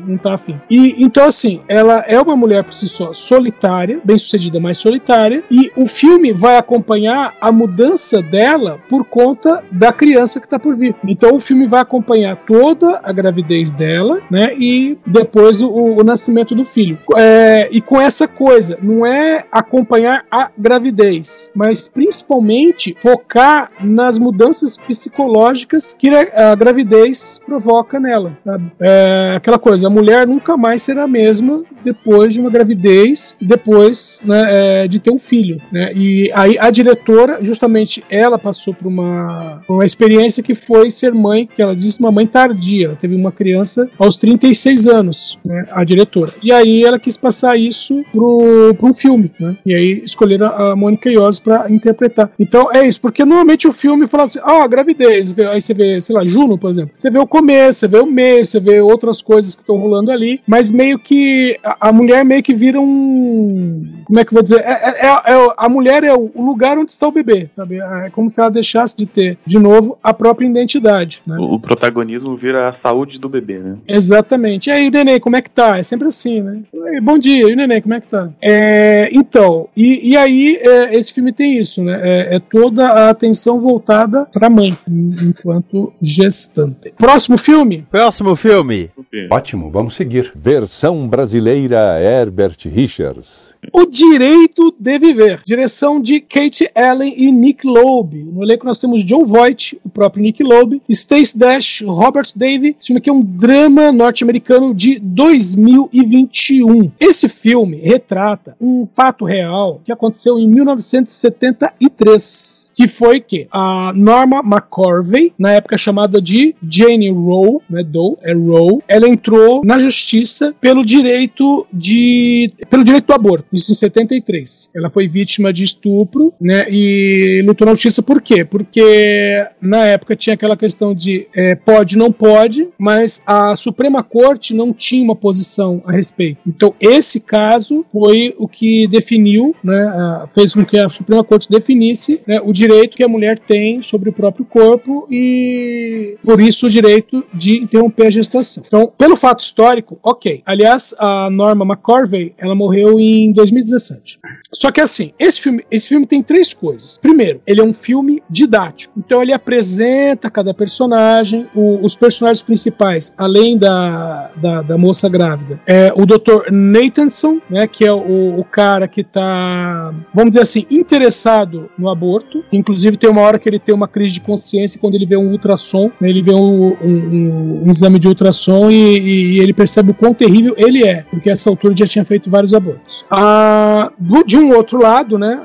não 0.06 0.18
tá 0.18 0.34
afim. 0.34 0.60
E 0.70 1.02
então, 1.02 1.24
assim, 1.24 1.60
ela 1.68 2.04
é 2.06 2.20
uma 2.20 2.36
mulher 2.36 2.64
por 2.64 2.72
si 2.72 2.88
só 2.88 3.12
solitária, 3.12 4.00
bem 4.04 4.18
sucedida, 4.18 4.60
mas 4.60 4.78
solitária, 4.78 5.42
e 5.50 5.70
o 5.76 5.86
filme 5.86 6.32
vai 6.32 6.56
acompanhar 6.56 7.34
a 7.40 7.52
mudança 7.52 8.20
dela 8.22 8.80
por 8.88 9.04
conta 9.04 9.62
da 9.70 9.92
criança 9.92 10.40
que 10.40 10.48
tá 10.48 10.58
por 10.58 10.76
vir. 10.76 10.94
Então 11.06 11.34
o 11.34 11.40
filme 11.40 11.66
vai 11.66 11.80
acompanhar 11.80 12.36
toda 12.36 13.00
a 13.02 13.12
gravidez 13.12 13.70
dela, 13.70 14.20
né? 14.30 14.54
E 14.58 14.98
depois 15.06 15.62
o, 15.62 15.70
o 15.70 16.04
nascimento 16.04 16.54
do 16.54 16.64
filho. 16.64 16.98
É, 17.16 17.68
e 17.70 17.80
com 17.80 18.00
essa 18.00 18.26
coisa, 18.26 18.78
não 18.82 19.06
é 19.06 19.44
acompanhar 19.50 20.24
a 20.30 20.50
gravidez, 20.56 21.50
mas 21.54 21.88
principalmente 21.88 22.96
focar 23.00 23.70
nas 23.80 24.18
mudanças 24.18 24.76
psicológicas 24.76 25.94
que 25.98 26.08
a 26.08 26.54
gravidez 26.54 27.40
provoca 27.44 27.98
nela. 27.98 28.36
É, 28.80 29.34
aquela 29.36 29.58
coisa, 29.58 29.88
mulher 29.92 30.26
nunca 30.26 30.56
mais 30.56 30.82
será 30.82 31.04
a 31.04 31.08
mesma 31.08 31.62
depois 31.84 32.34
de 32.34 32.40
uma 32.40 32.50
gravidez 32.50 33.36
depois 33.40 34.22
né, 34.24 34.84
é, 34.84 34.88
de 34.88 34.98
ter 34.98 35.10
um 35.10 35.18
filho. 35.18 35.60
Né? 35.70 35.92
E 35.94 36.30
aí 36.34 36.56
a 36.58 36.70
diretora, 36.70 37.38
justamente 37.42 38.02
ela 38.08 38.38
passou 38.38 38.72
por 38.72 38.86
uma, 38.86 39.62
uma 39.68 39.84
experiência 39.84 40.42
que 40.42 40.54
foi 40.54 40.90
ser 40.90 41.12
mãe, 41.12 41.48
que 41.54 41.60
ela 41.60 41.74
disse 41.74 42.00
uma 42.00 42.12
mãe 42.12 42.26
tardia. 42.26 42.86
Ela 42.86 42.96
teve 42.96 43.14
uma 43.14 43.32
criança 43.32 43.88
aos 43.98 44.16
36 44.16 44.86
anos, 44.86 45.38
né, 45.44 45.66
a 45.70 45.84
diretora. 45.84 46.34
E 46.42 46.52
aí 46.52 46.84
ela 46.84 46.98
quis 46.98 47.16
passar 47.16 47.56
isso 47.56 48.02
para 48.12 48.88
um 48.88 48.94
filme. 48.94 49.30
Né? 49.38 49.56
E 49.66 49.74
aí 49.74 50.02
escolheram 50.04 50.46
a 50.46 50.76
Mônica 50.76 51.10
Iose 51.10 51.42
para 51.42 51.70
interpretar. 51.70 52.30
Então 52.38 52.72
é 52.72 52.86
isso, 52.86 53.00
porque 53.00 53.24
normalmente 53.24 53.66
o 53.66 53.72
filme 53.72 54.06
fala 54.06 54.24
assim: 54.24 54.40
ah, 54.42 54.66
gravidez. 54.66 55.34
Aí 55.38 55.60
você 55.60 55.74
vê, 55.74 56.00
sei 56.00 56.14
lá, 56.14 56.24
Juno, 56.24 56.56
por 56.56 56.70
exemplo. 56.70 56.92
Você 56.96 57.10
vê 57.10 57.18
o 57.18 57.26
começo, 57.26 57.80
você 57.80 57.88
vê 57.88 57.98
o 57.98 58.06
meio, 58.06 58.44
você 58.44 58.60
vê 58.60 58.80
outras 58.80 59.20
coisas 59.20 59.54
que 59.54 59.62
estão 59.62 59.76
rolando 59.82 60.10
ali, 60.10 60.40
mas 60.46 60.70
meio 60.70 60.98
que 60.98 61.58
a, 61.62 61.88
a 61.88 61.92
mulher 61.92 62.24
meio 62.24 62.42
que 62.42 62.54
vira 62.54 62.80
um. 62.80 64.02
Como 64.04 64.18
é 64.18 64.24
que 64.24 64.30
eu 64.30 64.34
vou 64.34 64.42
dizer? 64.42 64.60
É, 64.60 65.06
é, 65.06 65.32
é, 65.32 65.54
a 65.56 65.68
mulher 65.68 66.04
é 66.04 66.12
o 66.12 66.30
lugar 66.36 66.78
onde 66.78 66.92
está 66.92 67.06
o 67.08 67.12
bebê, 67.12 67.48
sabe? 67.54 67.78
É 67.80 68.10
como 68.10 68.28
se 68.28 68.40
ela 68.40 68.50
deixasse 68.50 68.96
de 68.96 69.06
ter, 69.06 69.38
de 69.44 69.58
novo, 69.58 69.98
a 70.02 70.12
própria 70.12 70.46
identidade. 70.46 71.22
Né? 71.26 71.36
O, 71.38 71.54
o 71.54 71.60
protagonismo 71.60 72.36
vira 72.36 72.68
a 72.68 72.72
saúde 72.72 73.18
do 73.18 73.28
bebê, 73.28 73.58
né? 73.58 73.76
Exatamente. 73.88 74.68
E 74.68 74.72
aí, 74.72 74.90
neném, 74.90 75.20
como 75.20 75.36
é 75.36 75.42
que 75.42 75.50
tá? 75.50 75.78
É 75.78 75.82
sempre 75.82 76.08
assim, 76.08 76.40
né? 76.40 76.60
Bom 77.02 77.18
dia, 77.18 77.48
e 77.48 77.52
o 77.52 77.56
neném, 77.56 77.80
como 77.80 77.94
é 77.94 78.00
que 78.00 78.08
tá? 78.08 78.30
É, 78.40 79.08
então, 79.12 79.68
e, 79.76 80.10
e 80.10 80.16
aí 80.16 80.58
é, 80.60 80.94
esse 80.94 81.12
filme 81.12 81.32
tem 81.32 81.56
isso, 81.56 81.82
né? 81.82 82.00
É, 82.02 82.36
é 82.36 82.40
toda 82.40 82.86
a 82.88 83.10
atenção 83.10 83.60
voltada 83.60 84.26
para 84.32 84.46
a 84.46 84.50
mãe, 84.50 84.76
enquanto 84.88 85.92
gestante. 86.00 86.92
Próximo 86.96 87.38
filme? 87.38 87.86
Próximo 87.90 88.34
filme. 88.34 88.90
Ótimo, 89.30 89.70
vamos 89.72 89.94
seguir. 89.94 90.30
Versão 90.36 91.08
brasileira 91.08 91.98
Herbert 91.98 92.58
Richards. 92.66 93.54
O 93.72 93.86
Direito 93.86 94.74
de 94.78 94.98
Viver. 94.98 95.40
Direção 95.46 96.02
de 96.02 96.20
Kate 96.20 96.70
Allen 96.74 97.14
e 97.16 97.32
Nick 97.32 97.66
Loeb. 97.66 98.22
No 98.24 98.42
elenco 98.42 98.66
nós 98.66 98.76
temos 98.76 99.02
John 99.02 99.24
Voight, 99.24 99.80
o 99.82 99.88
próprio 99.88 100.22
Nick 100.22 100.42
Loeb, 100.42 100.82
Stace 100.90 101.38
Dash, 101.38 101.82
Robert 101.86 102.26
Davey. 102.36 102.76
Esse 102.78 102.88
filme 102.88 102.98
aqui 102.98 103.08
é 103.08 103.12
um 103.12 103.22
drama 103.22 103.90
norte-americano 103.90 104.74
de 104.74 104.98
2021. 104.98 106.92
Esse 107.00 107.26
filme 107.28 107.78
retrata 107.78 108.54
um 108.60 108.86
fato 108.92 109.24
real 109.24 109.80
que 109.84 109.92
aconteceu 109.92 110.38
em 110.38 110.46
1973, 110.48 112.72
que 112.74 112.86
foi 112.86 113.20
que 113.20 113.48
a 113.50 113.92
Norma 113.94 114.40
McCorvey, 114.40 115.32
na 115.38 115.52
época 115.52 115.78
chamada 115.78 116.20
de 116.20 116.54
Jane 116.68 117.10
Roe, 117.10 117.60
né, 117.70 117.82
Doe, 117.82 118.18
é 118.22 118.34
Roe, 118.34 118.80
ela 118.86 119.08
entrou 119.08 119.61
na 119.62 119.78
justiça 119.78 120.54
pelo 120.60 120.84
direito 120.84 121.66
de 121.72 122.52
pelo 122.68 122.84
direito 122.84 123.06
do 123.06 123.12
aborto, 123.12 123.46
isso 123.52 123.72
em 123.72 123.74
73. 123.74 124.70
Ela 124.74 124.90
foi 124.90 125.08
vítima 125.08 125.52
de 125.52 125.62
estupro, 125.62 126.32
né, 126.40 126.66
e 126.68 127.42
lutou 127.46 127.66
na 127.66 127.72
justiça 127.72 128.02
por 128.02 128.20
quê? 128.20 128.44
Porque 128.44 129.46
na 129.60 129.86
época 129.86 130.16
tinha 130.16 130.34
aquela 130.34 130.56
questão 130.56 130.94
de 130.94 131.26
é, 131.34 131.54
pode, 131.54 131.96
não 131.96 132.10
pode, 132.10 132.68
mas 132.78 133.22
a 133.26 133.54
Suprema 133.56 134.02
Corte 134.02 134.54
não 134.54 134.72
tinha 134.72 135.04
uma 135.04 135.16
posição 135.16 135.82
a 135.86 135.92
respeito. 135.92 136.40
Então 136.46 136.74
esse 136.80 137.20
caso 137.20 137.84
foi 137.90 138.34
o 138.38 138.48
que 138.48 138.88
definiu, 138.88 139.54
né, 139.62 140.26
fez 140.34 140.54
com 140.54 140.64
que 140.64 140.78
a 140.78 140.88
Suprema 140.88 141.22
Corte 141.22 141.48
definisse 141.48 142.20
né, 142.26 142.40
o 142.42 142.52
direito 142.52 142.96
que 142.96 143.04
a 143.04 143.08
mulher 143.08 143.38
tem 143.38 143.82
sobre 143.82 144.10
o 144.10 144.12
próprio 144.12 144.44
corpo 144.44 145.06
e 145.10 146.16
por 146.24 146.40
isso 146.40 146.66
o 146.66 146.70
direito 146.70 147.24
de 147.32 147.58
interromper 147.58 148.06
a 148.06 148.10
gestação. 148.10 148.64
Então, 148.66 148.92
pelo 148.96 149.16
fato 149.16 149.42
histórico, 149.52 149.98
ok. 150.02 150.42
Aliás, 150.46 150.94
a 150.98 151.28
Norma 151.30 151.64
McCorvey, 151.64 152.34
ela 152.38 152.54
morreu 152.54 152.98
em 152.98 153.32
2017. 153.32 154.18
Só 154.52 154.70
que 154.70 154.80
assim, 154.80 155.12
esse 155.18 155.40
filme, 155.40 155.64
esse 155.70 155.88
filme 155.90 156.06
tem 156.06 156.22
três 156.22 156.54
coisas. 156.54 156.96
Primeiro, 156.98 157.40
ele 157.46 157.60
é 157.60 157.64
um 157.64 157.74
filme 157.74 158.22
didático. 158.28 158.94
Então 158.96 159.22
ele 159.22 159.32
apresenta 159.32 160.30
cada 160.30 160.54
personagem, 160.54 161.46
o, 161.54 161.84
os 161.84 161.94
personagens 161.94 162.42
principais, 162.42 163.12
além 163.18 163.58
da, 163.58 164.30
da, 164.36 164.62
da, 164.62 164.78
moça 164.78 165.08
grávida, 165.08 165.60
é 165.66 165.92
o 165.94 166.06
Dr. 166.06 166.50
Nathanson, 166.50 167.40
né, 167.48 167.66
que 167.66 167.84
é 167.84 167.92
o, 167.92 168.38
o 168.38 168.44
cara 168.44 168.88
que 168.88 169.04
tá, 169.04 169.94
vamos 170.14 170.30
dizer 170.30 170.42
assim, 170.42 170.64
interessado 170.70 171.70
no 171.78 171.90
aborto. 171.90 172.42
Inclusive 172.52 172.96
tem 172.96 173.10
uma 173.10 173.20
hora 173.20 173.38
que 173.38 173.48
ele 173.48 173.58
tem 173.58 173.74
uma 173.74 173.88
crise 173.88 174.14
de 174.14 174.20
consciência 174.20 174.80
quando 174.80 174.94
ele 174.94 175.06
vê 175.06 175.16
um 175.16 175.30
ultrassom, 175.30 175.90
né, 176.00 176.08
ele 176.08 176.22
vê 176.22 176.34
um, 176.34 176.76
um, 176.82 177.62
um 177.66 177.70
exame 177.70 177.98
de 177.98 178.08
ultrassom 178.08 178.70
e, 178.70 178.98
e, 178.98 179.41
ele 179.42 179.52
percebe 179.52 179.90
o 179.90 179.94
quão 179.94 180.14
terrível 180.14 180.54
ele 180.56 180.84
é, 180.84 181.04
porque 181.10 181.28
a 181.28 181.32
essa 181.32 181.50
altura 181.50 181.74
já 181.76 181.86
tinha 181.86 182.04
feito 182.04 182.30
vários 182.30 182.54
abortos. 182.54 183.04
Ah, 183.10 183.92
de 184.26 184.38
um 184.38 184.54
outro 184.54 184.80
lado, 184.80 185.18
né, 185.18 185.40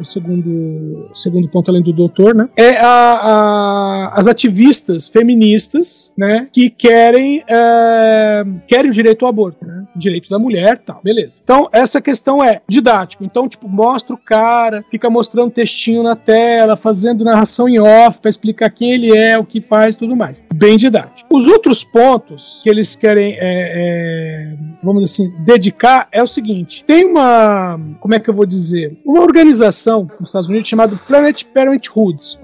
o 0.00 0.04
segundo, 0.04 1.08
segundo 1.12 1.48
ponto 1.48 1.70
além 1.70 1.82
do 1.82 1.92
doutor, 1.92 2.34
né, 2.34 2.48
é 2.56 2.76
a, 2.78 2.88
a, 2.88 4.12
as 4.14 4.26
ativistas 4.26 5.08
feministas, 5.08 6.12
né, 6.18 6.48
que 6.52 6.70
querem 6.70 7.42
é, 7.48 8.44
querem 8.66 8.90
o 8.90 8.94
direito 8.94 9.24
ao 9.24 9.30
aborto, 9.30 9.64
né, 9.64 9.84
direito 9.94 10.28
da 10.28 10.38
mulher, 10.38 10.78
tal, 10.78 11.00
beleza. 11.02 11.40
Então 11.42 11.68
essa 11.72 12.00
questão 12.00 12.42
é 12.42 12.60
didático. 12.68 13.24
Então 13.24 13.48
tipo 13.48 13.68
mostra 13.68 14.14
o 14.14 14.18
cara, 14.18 14.84
fica 14.90 15.08
mostrando 15.08 15.50
textinho 15.50 16.02
na 16.02 16.16
tela, 16.16 16.76
fazendo 16.76 17.24
narração 17.24 17.68
em 17.68 17.78
off 17.78 18.18
para 18.18 18.28
explicar 18.28 18.70
quem 18.70 18.92
ele 18.92 19.16
é, 19.16 19.38
o 19.38 19.44
que 19.44 19.60
faz, 19.60 19.96
tudo 19.96 20.16
mais. 20.16 20.44
Bem 20.54 20.76
didático. 20.76 21.28
Os 21.34 21.46
outros 21.46 21.84
pontos 21.84 22.60
que 22.62 22.70
eles 22.70 22.96
querem, 22.96 23.25
é, 23.32 24.52
é, 24.52 24.56
vamos 24.82 25.02
assim, 25.04 25.32
dedicar 25.40 26.08
é 26.12 26.22
o 26.22 26.26
seguinte: 26.26 26.84
tem 26.86 27.04
uma, 27.04 27.78
como 28.00 28.14
é 28.14 28.20
que 28.20 28.30
eu 28.30 28.34
vou 28.34 28.46
dizer, 28.46 28.96
uma 29.04 29.22
organização 29.22 30.08
nos 30.18 30.28
Estados 30.28 30.48
Unidos 30.48 30.68
chamada 30.68 30.96
Planet 31.06 31.44
Parenthood 31.44 32.38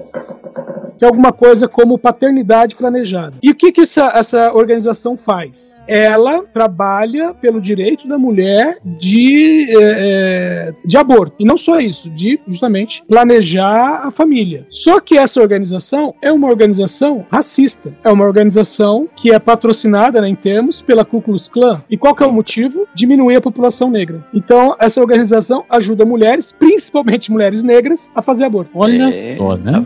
que 1.02 1.06
é 1.06 1.08
alguma 1.08 1.32
coisa 1.32 1.66
como 1.66 1.98
paternidade 1.98 2.76
planejada. 2.76 3.34
E 3.42 3.50
o 3.50 3.54
que, 3.56 3.72
que 3.72 3.80
essa, 3.80 4.12
essa 4.14 4.54
organização 4.54 5.16
faz? 5.16 5.82
Ela 5.88 6.44
trabalha 6.54 7.34
pelo 7.34 7.60
direito 7.60 8.06
da 8.06 8.16
mulher 8.16 8.78
de, 8.84 9.66
é, 9.80 10.72
de 10.84 10.96
aborto. 10.96 11.34
E 11.40 11.44
não 11.44 11.56
só 11.56 11.80
isso, 11.80 12.08
de 12.08 12.38
justamente 12.46 13.02
planejar 13.08 14.06
a 14.06 14.12
família. 14.12 14.64
Só 14.70 15.00
que 15.00 15.18
essa 15.18 15.40
organização 15.40 16.14
é 16.22 16.30
uma 16.30 16.46
organização 16.46 17.26
racista. 17.28 17.92
É 18.04 18.12
uma 18.12 18.24
organização 18.24 19.08
que 19.16 19.32
é 19.32 19.40
patrocinada 19.40 20.20
né, 20.20 20.28
em 20.28 20.36
termos 20.36 20.82
pela 20.82 21.04
Ku 21.04 21.20
Klux 21.20 21.48
Klan. 21.48 21.82
E 21.90 21.96
qual 21.96 22.14
que 22.14 22.22
é 22.22 22.26
o 22.26 22.32
motivo? 22.32 22.86
Diminuir 22.94 23.34
a 23.34 23.40
população 23.40 23.90
negra. 23.90 24.24
Então, 24.32 24.76
essa 24.78 25.00
organização 25.00 25.64
ajuda 25.68 26.04
mulheres, 26.04 26.52
principalmente 26.52 27.32
mulheres 27.32 27.64
negras, 27.64 28.08
a 28.14 28.22
fazer 28.22 28.44
aborto. 28.44 28.70
Olha 28.72 29.12
é. 29.12 29.36
só, 29.36 29.56
né? 29.56 29.84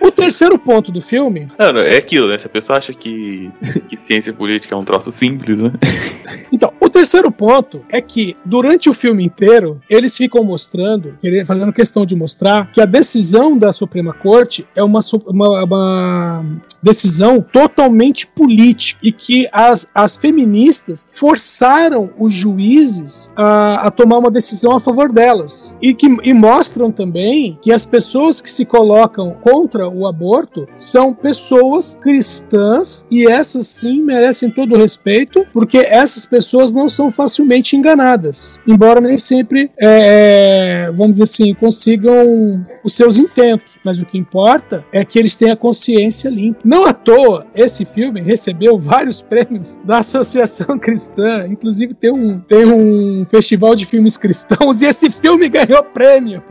O 0.00 0.10
terceiro 0.10 0.55
terceiro 0.56 0.58
ponto 0.58 0.92
do 0.92 1.00
filme. 1.00 1.48
Não, 1.58 1.80
é 1.82 1.96
aquilo, 1.96 2.28
né? 2.28 2.38
Se 2.38 2.46
a 2.46 2.50
pessoa 2.50 2.78
acha 2.78 2.92
que, 2.92 3.50
que 3.88 3.96
ciência 3.96 4.32
política 4.32 4.74
é 4.74 4.78
um 4.78 4.84
troço 4.84 5.10
simples, 5.12 5.60
né? 5.60 5.72
Então, 6.52 6.72
o 6.80 6.88
terceiro 6.88 7.30
ponto 7.30 7.84
é 7.88 8.00
que 8.00 8.36
durante 8.44 8.88
o 8.88 8.94
filme 8.94 9.24
inteiro 9.24 9.80
eles 9.90 10.16
ficam 10.16 10.44
mostrando, 10.44 11.14
fazendo 11.46 11.72
questão 11.72 12.06
de 12.06 12.14
mostrar 12.14 12.70
que 12.72 12.80
a 12.80 12.86
decisão 12.86 13.58
da 13.58 13.72
Suprema 13.72 14.12
Corte 14.14 14.64
é 14.74 14.82
uma, 14.82 15.00
uma- 15.26 15.64
uma 15.64 16.44
decisão 16.80 17.40
totalmente 17.42 18.26
política 18.28 19.00
e 19.02 19.10
que 19.10 19.48
as, 19.52 19.88
as 19.92 20.16
feministas 20.16 21.08
forçaram 21.10 22.12
os 22.16 22.32
juízes 22.32 23.32
a, 23.36 23.88
a 23.88 23.90
tomar 23.90 24.18
uma 24.18 24.30
decisão 24.30 24.76
a 24.76 24.80
favor 24.80 25.10
delas 25.12 25.76
e 25.82 25.92
que 25.94 26.06
e 26.22 26.32
mostram 26.32 26.92
também 26.92 27.58
que 27.60 27.72
as 27.72 27.84
pessoas 27.84 28.40
que 28.40 28.50
se 28.50 28.64
colocam 28.64 29.32
contra 29.42 29.88
o 29.88 30.06
aborto 30.06 30.45
são 30.74 31.12
pessoas 31.14 31.94
cristãs 31.94 33.06
e 33.10 33.26
essas 33.28 33.66
sim 33.66 34.02
merecem 34.02 34.50
todo 34.50 34.74
o 34.74 34.78
respeito 34.78 35.46
porque 35.52 35.78
essas 35.78 36.26
pessoas 36.26 36.72
não 36.72 36.88
são 36.88 37.10
facilmente 37.10 37.76
enganadas, 37.76 38.60
embora 38.66 39.00
nem 39.00 39.16
sempre, 39.16 39.70
é, 39.78 40.90
vamos 40.96 41.12
dizer 41.12 41.24
assim, 41.24 41.54
consigam 41.54 42.64
os 42.84 42.94
seus 42.94 43.18
intentos. 43.18 43.78
Mas 43.84 44.00
o 44.00 44.06
que 44.06 44.18
importa 44.18 44.84
é 44.92 45.04
que 45.04 45.18
eles 45.18 45.34
tenham 45.34 45.54
a 45.54 45.56
consciência 45.56 46.28
limpa. 46.28 46.60
Não 46.64 46.86
à 46.86 46.92
toa, 46.92 47.46
esse 47.54 47.84
filme 47.84 48.20
recebeu 48.20 48.78
vários 48.78 49.22
prêmios 49.22 49.78
da 49.84 49.98
Associação 49.98 50.78
Cristã, 50.80 51.46
inclusive 51.48 51.94
tem 51.94 52.10
um, 52.10 52.40
tem 52.40 52.64
um 52.66 53.26
festival 53.30 53.74
de 53.74 53.86
filmes 53.86 54.16
cristãos 54.16 54.82
e 54.82 54.86
esse 54.86 55.10
filme 55.10 55.48
ganhou 55.48 55.82
prêmio. 55.82 56.42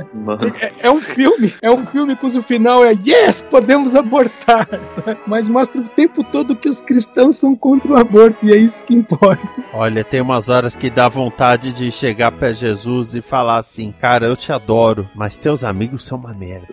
É, 0.62 0.88
é 0.88 0.92
um 0.92 1.00
filme, 1.00 1.54
é 1.62 1.72
um 1.72 1.86
filme 1.86 2.16
cujo 2.16 2.42
final 2.42 2.84
é 2.84 2.92
yes, 3.06 3.42
podemos 3.42 3.85
abortar, 3.94 4.68
sabe? 4.92 5.20
mas 5.28 5.50
mostra 5.50 5.82
o 5.82 5.88
tempo 5.90 6.24
todo 6.24 6.56
que 6.56 6.70
os 6.70 6.80
cristãos 6.80 7.36
são 7.38 7.56
contra 7.56 7.92
o 7.94 7.98
aborto 7.98 8.46
e 8.46 8.54
é 8.54 8.58
isso 8.58 8.84
que 8.86 8.96
importa. 8.96 9.48
Olha, 9.74 10.04
tem 10.04 10.22
umas 10.22 10.48
horas 10.48 10.74
que 10.76 10.90
dá 10.90 11.10
vontade 11.10 11.74
de 11.74 11.92
chegar 11.92 12.32
pra 12.32 12.54
Jesus 12.54 13.14
e 13.16 13.22
falar 13.22 13.58
assim: 13.58 13.94
Cara, 14.00 14.26
eu 14.26 14.36
te 14.38 14.52
adoro, 14.54 15.10
mas 15.14 15.38
teus 15.38 15.64
amigos 15.66 16.06
são 16.06 16.18
uma 16.18 16.34
merda. 16.34 16.68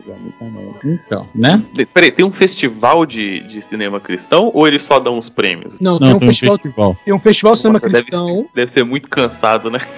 Então, 0.85 1.29
né? 1.35 1.65
De- 1.75 1.85
Peraí, 1.87 2.13
tem 2.13 2.25
um 2.25 2.33
festival 2.33 3.05
de, 3.05 3.41
de 3.41 3.61
cinema 3.63 4.01
cristão 4.01 4.51
ou 4.55 4.67
eles 4.69 4.83
só 4.83 5.01
dão 5.01 5.19
os 5.19 5.29
prêmios? 5.29 5.75
Não, 5.81 5.99
Não, 5.99 5.99
tem 5.99 6.15
um 6.15 6.19
tem 6.19 6.29
um 6.29 6.31
festival, 6.31 6.57
festival. 6.59 6.97
tem 7.05 7.15
um 7.15 7.19
festival 7.19 7.57
cinema 7.57 7.73
Nossa, 7.75 7.89
deve 7.89 8.05
cristão. 8.05 8.27
ser- 8.37 8.47
Deve 8.55 8.71
ser 8.71 8.85
muito 8.85 9.09
cansado, 9.09 9.71
né? 9.71 9.81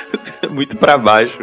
muito 0.50 0.76
pra 0.76 0.96
baixo. 0.98 1.36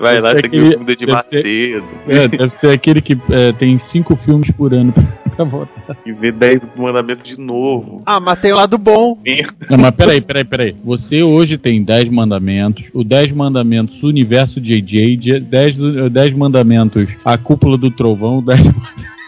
Vai 0.00 0.14
Deve 0.14 0.20
lá, 0.20 0.30
você 0.32 0.38
aquele- 0.46 0.76
o 0.76 0.78
de 0.78 0.84
deve 0.84 0.98
ser- 0.98 1.06
Macedo 1.12 1.84
É, 2.08 2.28
deve 2.28 2.50
ser 2.50 2.70
aquele 2.70 3.00
que 3.00 3.16
é, 3.30 3.52
tem 3.52 3.78
cinco 3.78 4.16
filmes 4.16 4.50
por 4.50 4.72
ano 4.74 4.92
pra 5.36 5.44
votar. 5.44 5.96
e 6.06 6.12
ver 6.12 6.32
10 6.32 6.68
mandamentos 6.76 7.26
de 7.26 7.38
novo. 7.40 8.02
Ah, 8.06 8.20
mas 8.20 8.38
tem 8.40 8.52
o 8.52 8.56
lado 8.56 8.78
bom. 8.78 9.18
Não, 9.70 9.78
mas 9.78 9.90
peraí, 9.94 10.20
peraí, 10.20 10.44
peraí. 10.44 10.76
Você 10.84 11.22
hoje 11.22 11.58
tem 11.58 11.82
10 11.82 12.04
mandamentos, 12.10 12.84
o 12.92 13.02
10 13.04 13.32
mandamentos 13.32 14.02
Universo 14.02 14.60
JJ, 14.60 15.40
10, 15.40 15.76
do- 15.76 16.10
10 16.10 16.30
mandamentos 16.36 17.08
A 17.24 17.36
Cúpula 17.38 17.76
do 17.76 17.90
Trovão, 17.90 18.42
10 18.42 18.60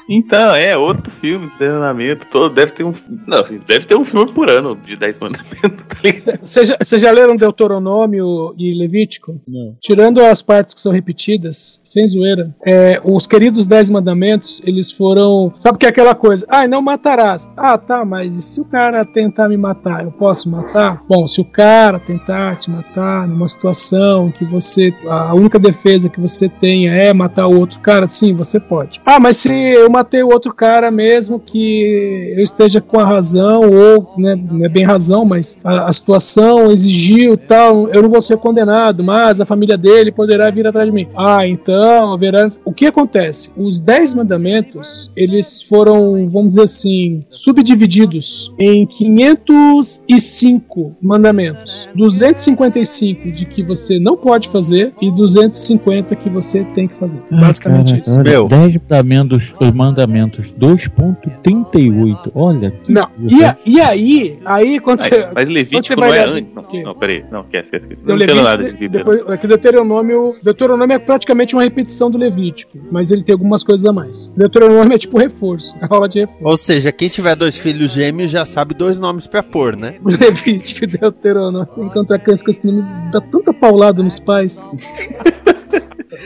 Então, 0.09 0.55
é 0.55 0.77
outro 0.77 1.11
filme 1.11 1.51
de 1.51 1.57
treinamento. 1.59 2.27
Todo, 2.31 2.55
deve 2.55 2.73
ter 2.73 2.85
um. 2.85 2.93
Não, 3.27 3.43
deve 3.67 3.87
ter 3.87 3.97
um 3.97 4.05
filme 4.05 4.33
por 4.33 4.49
ano 4.51 4.77
de 4.77 4.97
10 4.97 5.19
mandamentos, 5.19 5.59
tá 5.89 5.97
ligado? 6.03 6.39
Vocês 6.43 6.69
já, 6.69 6.99
já 6.99 7.11
leram 7.11 7.37
Deuteronômio 7.37 8.55
e 8.57 8.73
Levítico? 8.75 9.41
Não. 9.47 9.77
Tirando 9.81 10.21
as 10.21 10.43
partes 10.43 10.75
que 10.75 10.81
são 10.81 10.93
repetidas, 10.93 11.81
sem 11.85 12.07
zoeira, 12.07 12.55
é, 12.65 13.01
os 13.05 13.27
queridos 13.27 13.67
Dez 13.67 13.91
Mandamentos, 13.91 14.61
eles 14.65 14.93
foram. 14.93 15.53
Sabe 15.59 15.79
que 15.79 15.87
é 15.87 15.89
aquela 15.89 16.15
coisa? 16.15 16.47
Ah, 16.49 16.69
não 16.69 16.81
matarás. 16.81 17.49
Ah, 17.57 17.77
tá, 17.77 18.05
mas 18.05 18.37
e 18.37 18.43
se 18.43 18.61
o 18.61 18.65
cara 18.65 19.05
tentar 19.05 19.49
me 19.49 19.57
matar, 19.57 20.05
eu 20.05 20.13
posso 20.13 20.49
matar? 20.49 21.03
Bom, 21.09 21.27
se 21.27 21.41
o 21.41 21.45
cara 21.45 21.99
tentar 21.99 22.57
te 22.57 22.71
matar 22.71 23.27
numa 23.27 23.49
situação 23.49 24.31
que 24.31 24.45
você. 24.45 24.95
A 25.09 25.35
única 25.35 25.59
defesa 25.59 26.09
que 26.09 26.21
você 26.21 26.49
tenha 26.49 26.93
é 26.93 27.13
matar 27.13 27.49
o 27.49 27.59
outro 27.59 27.81
cara, 27.81 28.07
sim, 28.07 28.35
você 28.35 28.61
pode. 28.61 29.01
Ah, 29.05 29.19
mas 29.19 29.39
se 29.39 29.51
eu 29.51 29.91
matei 29.97 30.23
o 30.23 30.29
outro 30.29 30.53
cara 30.53 30.91
mesmo 30.91 31.41
que 31.41 32.35
eu 32.37 32.43
esteja 32.43 32.83
com 32.83 32.99
a 32.99 33.05
razão, 33.05 33.63
ou 33.63 34.13
né, 34.19 34.37
não 34.37 34.65
é 34.65 34.69
bem 34.69 34.85
razão, 34.85 35.25
mas 35.25 35.59
a, 35.65 35.89
a 35.89 35.93
situação 35.93 36.71
exigiu 36.71 37.37
tal, 37.37 37.89
eu 37.89 38.03
não 38.03 38.11
vou 38.11 38.21
ser 38.21 38.37
condenado, 38.37 39.03
mas 39.03 39.41
a 39.41 39.47
família 39.47 39.79
dele 39.79 40.13
poderá 40.13 40.51
vir 40.51 40.67
atrás 40.67 40.87
de 40.87 40.95
mim. 40.95 41.09
Ah, 41.17 41.47
então 41.47 42.13
haverá. 42.13 42.47
O 42.65 42.73
que 42.73 42.87
acontece? 42.87 43.51
Os 43.57 43.81
dez 43.81 44.13
mandamentos 44.13 45.11
eles 45.17 45.63
foram, 45.63 46.29
vamos 46.29 46.51
dizer 46.51 46.63
assim, 46.63 47.25
subdivididos 47.31 48.53
em 48.59 48.87
505 48.87 50.97
mandamentos. 51.01 51.89
255 51.97 53.33
de 53.33 53.47
que 53.47 53.63
você 53.63 53.99
não 53.99 54.17
pode 54.17 54.51
fazer 54.51 54.93
e 55.01 55.11
250 55.11 56.15
que 56.17 56.29
você 56.29 56.65
tem 56.75 56.87
que 56.87 56.95
fazer. 56.95 57.23
Basicamente 57.31 58.03
isso. 58.03 58.21
Meu. 58.21 58.47
10 58.49 58.77
mandamentos, 58.91 59.55
os 59.61 59.73
mandamentos 59.73 59.86
2.38. 59.95 62.33
Olha. 62.35 62.71
que 62.83 62.93
Não, 62.93 63.09
e, 63.29 63.45
a- 63.45 63.57
e 63.67 63.81
aí, 63.81 64.39
aí 64.45 64.81
quando 64.81 65.01
Mas, 65.01 65.09
você. 65.09 65.29
mas 65.35 65.49
Levítico 65.49 65.87
você 65.87 65.97
não 65.97 66.09
vai 66.09 66.19
é 66.19 66.25
antes. 66.27 66.55
Não, 66.55 66.65
não, 66.85 66.95
peraí. 66.95 67.25
Não, 67.31 67.41
esquece, 67.43 67.77
esquece. 67.77 68.01
o 68.05 68.09
Não 68.09 68.17
entendo 68.17 68.43
nada 68.43 68.65
de 68.65 68.77
vida. 68.77 68.99
depois, 68.99 69.23
é 69.29 69.37
que 69.37 69.47
o 69.47 69.49
Deuteronômio, 69.49 70.35
Deuteronômio 70.43 70.95
é 70.95 70.99
praticamente 70.99 71.55
uma 71.55 71.63
repetição 71.63 72.11
do 72.11 72.19
Levítico, 72.19 72.79
mas 72.91 73.11
ele 73.11 73.23
tem 73.23 73.33
algumas 73.33 73.63
coisas 73.65 73.85
a 73.87 73.93
mais. 73.93 74.29
Deuteronômio 74.37 74.95
é 74.95 74.99
tipo 74.99 75.19
reforço, 75.19 75.75
é 75.81 75.87
aula 75.89 76.09
de 76.09 76.21
reforço. 76.21 76.45
Ou 76.45 76.57
seja, 76.57 76.93
quem 76.93 77.09
tiver 77.09 77.35
dois 77.37 77.57
filhos 77.57 77.93
gêmeos 77.93 78.31
já 78.31 78.45
sabe 78.47 78.75
dois 78.75 78.99
nomes 78.99 79.27
pra 79.27 79.43
pôr, 79.43 79.77
né? 79.77 79.97
Levítico 80.05 80.85
e 80.85 80.87
Deuteronômio. 80.87 81.67
Enquanto 81.79 82.13
a 82.13 82.19
criança 82.19 82.45
com 82.45 82.51
esse 82.51 82.67
nome 82.67 82.83
dá 83.13 83.21
tanta 83.21 83.53
paulada 83.53 84.03
nos 84.03 84.19
pais. 84.21 84.67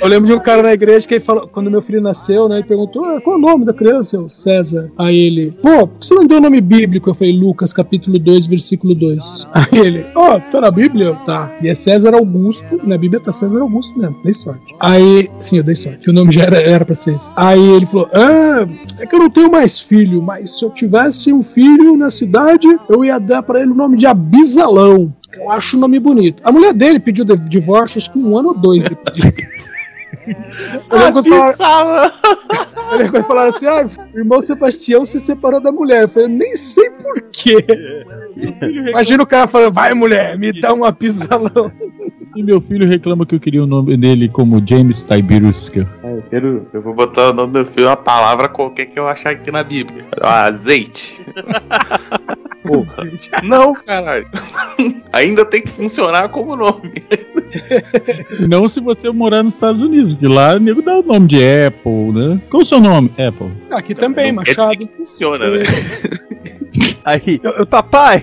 Eu 0.00 0.08
lembro 0.08 0.26
de 0.26 0.32
um 0.32 0.40
cara 0.40 0.62
na 0.62 0.72
igreja 0.72 1.06
que 1.06 1.14
ele 1.14 1.24
falou, 1.24 1.48
quando 1.48 1.70
meu 1.70 1.82
filho 1.82 2.00
nasceu, 2.00 2.48
né? 2.48 2.56
Ele 2.56 2.66
perguntou: 2.66 3.04
ah, 3.04 3.20
qual 3.20 3.36
é 3.36 3.38
o 3.38 3.42
nome 3.42 3.64
da 3.64 3.72
criança? 3.72 4.16
Eu, 4.16 4.28
César. 4.28 4.90
Aí 4.98 5.16
ele, 5.16 5.52
pô, 5.62 5.86
por 5.86 5.98
que 5.98 6.06
você 6.06 6.14
não 6.14 6.26
deu 6.26 6.40
nome 6.40 6.60
bíblico? 6.60 7.10
Eu 7.10 7.14
falei, 7.14 7.36
Lucas, 7.36 7.72
capítulo 7.72 8.18
2, 8.18 8.46
versículo 8.46 8.94
2. 8.94 9.48
Aí 9.52 9.80
ele, 9.80 10.06
ó, 10.14 10.38
tá 10.38 10.60
na 10.60 10.70
Bíblia? 10.70 11.14
Tá. 11.26 11.52
E 11.62 11.68
é 11.68 11.74
César 11.74 12.14
Augusto, 12.14 12.80
na 12.84 12.96
Bíblia 12.96 13.20
tá 13.20 13.32
César 13.32 13.60
Augusto 13.60 13.98
mesmo, 13.98 14.16
dei 14.22 14.32
sorte. 14.32 14.74
Aí, 14.80 15.28
sim, 15.40 15.58
eu 15.58 15.62
dei 15.62 15.74
sorte, 15.74 16.08
o 16.08 16.12
nome 16.12 16.32
já 16.32 16.42
era, 16.42 16.60
era 16.60 16.84
pra 16.84 16.94
ser 16.94 17.14
esse. 17.14 17.30
Aí 17.36 17.62
ele 17.72 17.86
falou: 17.86 18.08
ah, 18.12 18.68
é 18.98 19.06
que 19.06 19.14
eu 19.14 19.20
não 19.20 19.30
tenho 19.30 19.50
mais 19.50 19.80
filho, 19.80 20.22
mas 20.22 20.58
se 20.58 20.64
eu 20.64 20.70
tivesse 20.70 21.32
um 21.32 21.42
filho 21.42 21.96
na 21.96 22.10
cidade, 22.10 22.68
eu 22.88 23.04
ia 23.04 23.18
dar 23.18 23.42
pra 23.42 23.60
ele 23.60 23.72
o 23.72 23.74
nome 23.74 23.96
de 23.96 24.06
Abisalão. 24.06 25.12
Eu 25.32 25.50
acho 25.50 25.76
o 25.76 25.80
nome 25.80 25.98
bonito. 25.98 26.42
A 26.44 26.50
mulher 26.50 26.74
dele 26.74 26.98
pediu 26.98 27.24
divórcio, 27.24 27.98
acho 27.98 28.12
que 28.12 28.18
um 28.18 28.36
ano 28.36 28.48
ou 28.48 28.58
dois 28.58 28.82
depois 28.82 29.16
disso. 29.16 29.38
Eu 30.26 30.98
lembro, 30.98 31.22
quando 31.22 31.56
falaram, 31.56 32.12
eu 32.92 32.98
lembro 32.98 33.12
quando 33.12 33.26
falaram 33.26 33.48
assim: 33.48 33.66
ah, 33.66 33.86
o 34.14 34.18
irmão 34.18 34.40
Sebastião 34.40 35.04
se 35.04 35.18
separou 35.18 35.60
da 35.62 35.72
mulher. 35.72 36.02
Eu 36.02 36.08
falei, 36.08 36.28
nem 36.28 36.54
sei 36.54 36.90
porquê. 36.90 37.64
Imagina 38.88 39.22
o 39.22 39.26
cara 39.26 39.46
falando, 39.46 39.72
vai 39.72 39.94
mulher, 39.94 40.38
me 40.38 40.52
dá 40.60 40.72
um 40.74 40.84
apisalão. 40.84 41.70
E 42.36 42.42
meu 42.44 42.60
filho 42.60 42.88
reclama 42.88 43.26
que 43.26 43.34
eu 43.34 43.40
queria 43.40 43.62
o 43.62 43.66
nome 43.66 43.96
dele 43.96 44.28
como 44.28 44.62
James 44.64 45.02
Tiberius. 45.02 45.70
eu- 45.74 46.22
quero, 46.30 46.66
eu 46.72 46.80
vou 46.80 46.94
botar 46.94 47.30
o 47.30 47.32
nome 47.32 47.52
do 47.52 47.62
meu 47.64 47.72
filho, 47.72 47.86
uma 47.88 47.96
palavra 47.96 48.48
qualquer 48.48 48.86
que 48.86 48.98
eu 48.98 49.08
achar 49.08 49.30
aqui 49.30 49.50
na 49.50 49.64
Bíblia. 49.64 50.04
Ah, 50.22 50.46
azeite. 50.46 51.20
Porra. 52.62 53.10
Não, 53.42 53.72
caralho. 53.72 54.26
Ainda 55.12 55.44
tem 55.44 55.62
que 55.62 55.70
funcionar 55.70 56.28
como 56.28 56.56
nome. 56.56 57.02
Não 58.48 58.68
se 58.68 58.80
você 58.80 59.10
morar 59.10 59.42
nos 59.42 59.54
Estados 59.54 59.80
Unidos, 59.80 60.14
que 60.14 60.26
lá 60.26 60.54
o 60.54 60.60
nego 60.60 60.82
dá 60.82 60.98
o 60.98 61.02
nome 61.02 61.26
de 61.26 61.36
Apple, 61.66 62.12
né? 62.12 62.40
Qual 62.50 62.62
o 62.62 62.66
seu 62.66 62.80
nome? 62.80 63.10
Apple. 63.18 63.50
Aqui 63.70 63.94
também, 63.94 64.32
Não 64.32 64.42
quer 64.42 64.50
dizer 64.50 64.60
Machado. 64.62 64.78
que 64.78 64.96
funciona, 64.96 65.50
né? 65.50 65.64
Aí, 67.04 67.40
papai, 67.68 68.22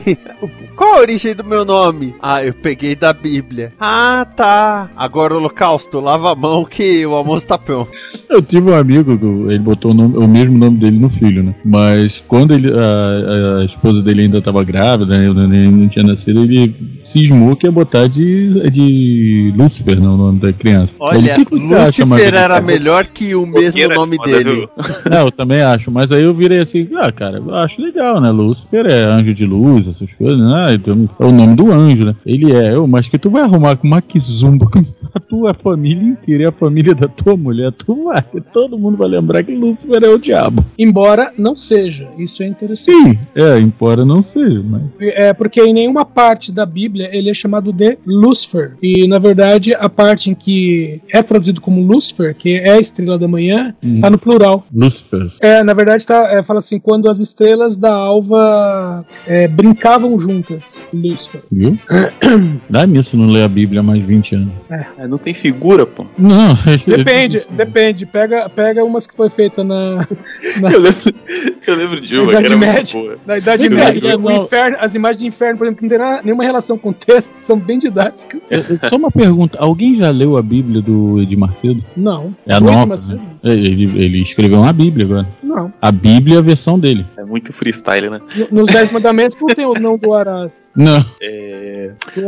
qual 0.78 0.94
a 0.96 1.00
origem 1.02 1.34
do 1.36 1.44
meu 1.44 1.66
nome? 1.66 2.14
Ah, 2.22 2.44
eu 2.44 2.54
peguei 2.54 2.96
da 2.96 3.12
Bíblia. 3.12 3.74
Ah, 3.80 4.26
tá. 4.36 4.90
Agora 4.96 5.34
o 5.34 5.38
holocausto, 5.38 6.00
lava 6.00 6.32
a 6.32 6.36
mão 6.36 6.64
que 6.64 7.06
o 7.06 7.14
almoço 7.16 7.46
tá 7.48 7.58
pronto. 7.58 7.92
Eu 8.30 8.42
tive 8.42 8.72
um 8.72 8.76
amigo, 8.76 9.18
que 9.18 9.26
ele 9.26 9.60
botou 9.60 9.92
o, 9.92 9.94
nome- 9.94 10.18
o 10.18 10.28
mesmo 10.28 10.58
nome 10.58 10.78
dele 10.78 11.00
no 11.00 11.10
filho, 11.10 11.42
né? 11.44 11.56
Mas 11.66 12.24
quando 12.28 12.54
ele, 12.54 12.72
a, 12.72 13.62
a 13.62 13.66
esposa 13.66 14.02
dele 14.02 14.22
ainda 14.24 14.38
estava 14.38 14.64
grávida, 14.64 15.18
né? 15.18 15.28
neném 15.34 15.72
não 15.72 15.88
tinha 15.88 16.06
nascido, 16.06 16.42
ele 16.44 16.74
cismou 17.04 17.56
que 17.56 17.66
ia 17.66 17.72
botar 17.72 18.08
de, 18.08 18.70
de 18.70 19.54
Lúcifer, 19.58 20.00
não, 20.00 20.14
o 20.14 20.18
nome 20.18 20.40
da 20.40 20.54
criança. 20.54 20.94
Olha, 21.00 21.18
Ele, 21.18 21.32
"O 21.32 21.36
que 21.36 21.46
que 21.46 21.60
você 21.60 21.74
acha, 21.74 21.82
Lúcifer 21.86 22.08
Margarida?" 22.08 22.38
era 22.40 22.62
melhor 22.62 23.06
que 23.08 23.34
o 23.34 23.46
mesmo 23.46 23.88
nome 23.96 24.18
dele. 24.20 24.68
É, 25.10 25.22
eu 25.22 25.32
também 25.32 25.62
acho, 25.62 25.90
mas 25.90 26.12
aí 26.12 26.24
eu 26.24 26.34
virei 26.34 26.60
assim, 26.60 26.88
ah, 27.02 27.12
cara, 27.12 27.38
eu 27.38 27.56
acho 27.56 27.82
legal, 27.82 28.20
né? 28.20 28.30
Lúcifer 28.30 28.86
é 28.90 29.04
anjo 29.06 29.34
de 29.34 29.46
luz, 29.46 29.88
essas 29.88 30.12
coisas, 30.14 30.38
né? 30.38 30.67
Ah, 30.68 30.74
então, 30.74 31.10
é 31.20 31.26
o 31.26 31.32
nome 31.32 31.56
do 31.56 31.72
anjo, 31.72 32.04
né? 32.06 32.16
Ele 32.26 32.52
é, 32.54 32.76
eu, 32.76 32.86
mas 32.88 33.08
que 33.08 33.18
tu 33.18 33.30
vai 33.30 33.42
arrumar 33.44 33.78
com 33.78 33.88
Makizumba 33.88 34.66
com 34.70 34.84
a 35.14 35.20
tua 35.20 35.54
família 35.54 36.04
inteira 36.04 36.44
e 36.44 36.46
a 36.48 36.52
família 36.52 36.94
da 36.94 37.08
tua 37.08 37.38
mulher, 37.38 37.72
tu 37.72 38.06
vai 38.06 38.22
todo 38.52 38.78
mundo 38.78 38.98
vai 38.98 39.08
lembrar 39.10 39.44
que 39.44 39.56
Lúcifer 39.56 40.04
é 40.04 40.10
o 40.10 40.18
diabo. 40.18 40.66
Embora 40.78 41.32
não 41.38 41.56
seja. 41.56 42.08
Isso 42.18 42.44
é 42.44 42.48
interessante. 42.48 42.98
Sim, 43.12 43.18
é, 43.36 43.58
embora 43.60 44.04
não 44.04 44.22
seja, 44.22 44.62
mas. 44.64 44.82
É 45.00 45.34
porque 45.34 45.62
em 45.62 45.74
nenhuma 45.74 46.04
parte 46.04 46.52
da 46.52 46.66
Bíblia 46.66 47.10
ele 47.12 47.30
é 47.30 47.34
chamado 47.34 47.72
de 47.72 47.98
Lúcifer. 48.06 48.74
E 48.84 49.08
na 49.08 49.20
verdade 49.20 49.74
a 49.74 49.88
parte 49.90 50.30
em 50.30 50.36
que 50.36 51.02
é 51.14 51.24
traduzido 51.24 51.62
como 51.62 51.82
Lúcifer, 51.82 52.36
que 52.36 52.56
é 52.58 52.72
a 52.72 52.80
estrela 52.80 53.18
da 53.18 53.28
manhã, 53.28 53.74
Hum. 53.82 54.02
tá 54.02 54.10
no 54.10 54.18
plural. 54.18 54.66
Lúcifer. 54.74 55.32
É, 55.42 55.64
na 55.64 55.74
verdade 55.74 56.06
tá, 56.06 56.30
é, 56.32 56.44
fala 56.44 56.60
assim, 56.60 56.80
quando 56.80 57.10
as 57.10 57.20
estrelas 57.22 57.78
da 57.78 57.94
alva 57.94 59.06
é, 59.26 59.48
brincavam 59.48 60.18
juntas. 60.20 60.57
Lúcifer. 60.94 61.42
Viu? 61.52 61.78
Dá 62.70 62.86
nisso 62.86 63.16
não 63.16 63.28
ler 63.28 63.44
a 63.44 63.48
Bíblia 63.48 63.80
há 63.82 63.84
mais 63.84 64.00
de 64.02 64.08
20 64.08 64.36
anos. 64.36 64.54
É, 64.98 65.08
não 65.08 65.18
tem 65.18 65.34
figura, 65.34 65.86
pô. 65.86 66.06
Não, 66.18 66.54
Depende, 66.86 67.42
depende. 67.52 68.06
Pega, 68.06 68.50
pega 68.50 68.84
umas 68.84 69.08
que 69.08 69.16
foi 69.16 69.30
feita 69.30 69.64
na, 69.64 70.08
Eu 70.72 70.80
lembro, 70.80 71.14
eu 71.68 71.76
lembro 71.76 72.02
de 72.02 72.16
uma 72.18 72.24
que 72.26 72.30
Idade 72.32 72.46
era 72.48 72.58
muito 72.58 72.74
Média. 72.74 73.00
boa. 73.02 73.18
na 73.26 73.38
Idade 73.38 73.70
Depende, 73.70 74.02
Média. 74.02 74.10
é, 74.12 74.16
O 74.16 74.20
não. 74.20 74.44
inferno, 74.44 74.78
as 74.80 74.96
imagens 74.96 75.20
de 75.22 75.28
inferno, 75.28 75.58
por 75.58 75.64
exemplo, 75.66 75.78
que 75.80 75.84
não 75.84 75.90
tem 75.90 75.98
nada- 76.00 76.22
nenhuma 76.24 76.44
relação 76.44 76.78
com 76.78 76.90
o 76.90 76.94
texto, 76.94 77.34
são 77.38 77.58
bem 77.60 77.78
didáticas. 77.78 78.40
É, 78.50 78.58
é, 78.60 78.90
Só 78.90 78.96
uma 78.96 79.12
pergunta: 79.12 79.58
alguém 79.60 79.96
já 80.02 80.10
leu 80.10 80.38
a 80.38 80.42
Bíblia 80.42 80.82
do 80.82 81.22
Edir 81.22 81.38
Macedo? 81.38 81.84
Não. 81.96 82.36
É 82.46 82.56
a 82.56 82.60
nova. 82.60 82.96
né? 82.96 83.20
É, 83.44 83.52
Ele, 83.52 83.84
ele 84.00 84.22
escreveu 84.22 84.60
uma 84.60 84.74
Bíblia 84.74 85.06
agora. 85.06 85.28
Não. 85.44 85.72
A 85.82 85.92
Bíblia 85.92 86.36
é 86.36 86.40
a 86.40 86.42
versão 86.42 86.80
dele. 86.80 87.06
É 87.18 87.24
muito 87.24 87.52
freestyle, 87.54 88.10
né? 88.10 88.20
No- 88.52 88.60
Nos 88.62 88.72
Dez 88.72 88.92
Mandamentos 88.92 89.38
não 89.40 89.48
tem 89.48 89.66
o 89.66 89.74
não 89.74 89.98
do 89.98 90.14
Arás. 90.48 90.72
Não. 90.76 91.06
É, 91.22 91.67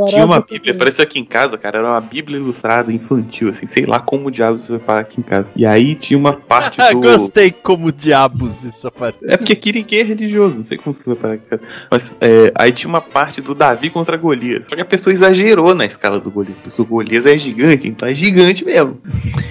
Tinha 0.08 0.26
uma. 0.26 0.40
Bíblia, 0.40 0.74
apareceu 0.74 1.04
aqui 1.04 1.20
em 1.20 1.26
casa, 1.26 1.58
cara, 1.58 1.80
era 1.80 1.88
uma 1.88 2.02
Bíblia 2.02 2.38
ilustrada 2.38 2.92
infantil, 2.92 3.50
assim, 3.50 3.68
sei 3.68 3.86
lá 3.86 4.00
como 4.00 4.32
diabos 4.32 4.66
você 4.66 4.72
vai 4.74 4.80
parar 4.80 5.02
aqui 5.02 5.20
em 5.20 5.24
casa. 5.24 5.48
E 5.56 5.66
aí 5.66 5.96
tinha 5.96 6.18
uma 6.18 6.34
parte 6.34 6.78
do. 6.92 7.02
Gostei 7.02 7.52
como 7.52 7.92
diabos 7.92 8.64
isso 8.64 8.88
aparece. 8.88 9.20
É 9.24 9.38
porque 9.38 9.54
aqui 9.54 9.74
ninguém 9.74 10.00
é 10.00 10.04
religioso, 10.04 10.58
não 10.58 10.66
sei 10.66 10.78
como 10.78 10.96
você 10.96 11.04
vai 11.06 11.16
parar 11.16 11.34
aqui 11.36 11.44
em 11.46 11.50
casa. 11.50 11.64
Mas 11.92 12.16
é, 12.22 12.52
aí 12.56 12.72
tinha 12.72 12.90
uma 12.90 13.02
parte 13.02 13.42
do 13.42 13.54
Davi 13.54 13.90
contra 13.90 14.18
Golias. 14.18 14.66
Só 14.68 14.76
que 14.76 14.82
a 14.82 14.86
pessoa 14.86 15.14
exagerou 15.14 15.76
na 15.76 15.86
escala 15.86 16.20
do 16.20 16.32
Golias. 16.32 16.58
A 16.60 16.64
pessoa 16.64 16.88
Golias 16.88 17.26
é 17.26 17.38
gigante, 17.38 17.88
então 17.88 18.08
é 18.08 18.14
gigante 18.14 18.66
mesmo. 18.66 19.00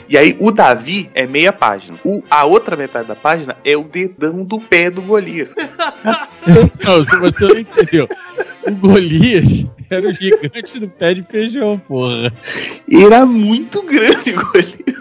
E 0.08 0.16
aí 0.16 0.36
o 0.38 0.50
Davi 0.50 1.10
é 1.14 1.26
meia 1.26 1.52
página. 1.52 1.98
O, 2.04 2.22
a 2.30 2.44
outra 2.44 2.76
metade 2.76 3.08
da 3.08 3.16
página 3.16 3.56
é 3.64 3.76
o 3.76 3.84
dedão 3.84 4.44
do 4.44 4.60
pé 4.60 4.90
do 4.90 5.02
Golias. 5.02 5.54
Não, 6.04 7.04
se 7.04 7.16
você 7.16 7.44
não 7.46 7.58
entendeu. 7.58 8.08
O 8.66 8.72
Golias 8.72 9.66
era 9.90 10.08
o 10.08 10.12
gigante 10.12 10.78
do 10.78 10.88
pé 10.88 11.14
de 11.14 11.22
feijão, 11.22 11.78
porra. 11.78 12.32
Era 12.90 13.24
muito 13.26 13.82
grande 13.82 14.30
o 14.30 14.44
Golias. 14.52 14.98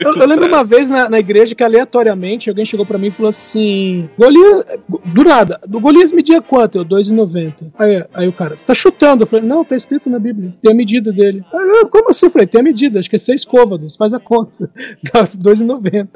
Eu, 0.00 0.14
eu 0.14 0.26
lembro 0.26 0.46
uma 0.46 0.62
vez 0.64 0.88
na, 0.88 1.08
na 1.08 1.18
igreja 1.18 1.54
que 1.54 1.62
aleatoriamente 1.62 2.48
alguém 2.48 2.64
chegou 2.64 2.86
pra 2.86 2.98
mim 2.98 3.08
e 3.08 3.10
falou 3.10 3.28
assim: 3.28 4.08
Golias, 4.16 4.64
do 5.06 5.24
nada, 5.24 5.60
do 5.66 5.80
Golias 5.80 6.12
media 6.12 6.40
quanto? 6.40 6.78
Eu, 6.78 6.84
2,90. 6.84 7.54
Aí, 7.78 8.04
aí 8.14 8.28
o 8.28 8.32
cara, 8.32 8.56
você 8.56 8.66
tá 8.66 8.74
chutando? 8.74 9.24
Eu 9.24 9.26
falei, 9.26 9.44
não, 9.44 9.64
tá 9.64 9.74
escrito 9.76 10.08
na 10.08 10.18
Bíblia, 10.18 10.54
tem 10.62 10.72
a 10.72 10.74
medida 10.74 11.12
dele. 11.12 11.44
Aí, 11.52 11.68
eu, 11.68 11.88
como 11.88 12.10
assim? 12.10 12.26
Eu 12.26 12.30
falei, 12.30 12.46
tem 12.46 12.60
a 12.60 12.64
medida, 12.64 12.98
acho 12.98 13.10
que 13.10 13.16
é 13.16 13.18
6 13.18 13.44
côvados, 13.44 13.96
faz 13.96 14.14
a 14.14 14.20
conta. 14.20 14.70
Dá 15.12 15.24
2,90. 15.26 16.08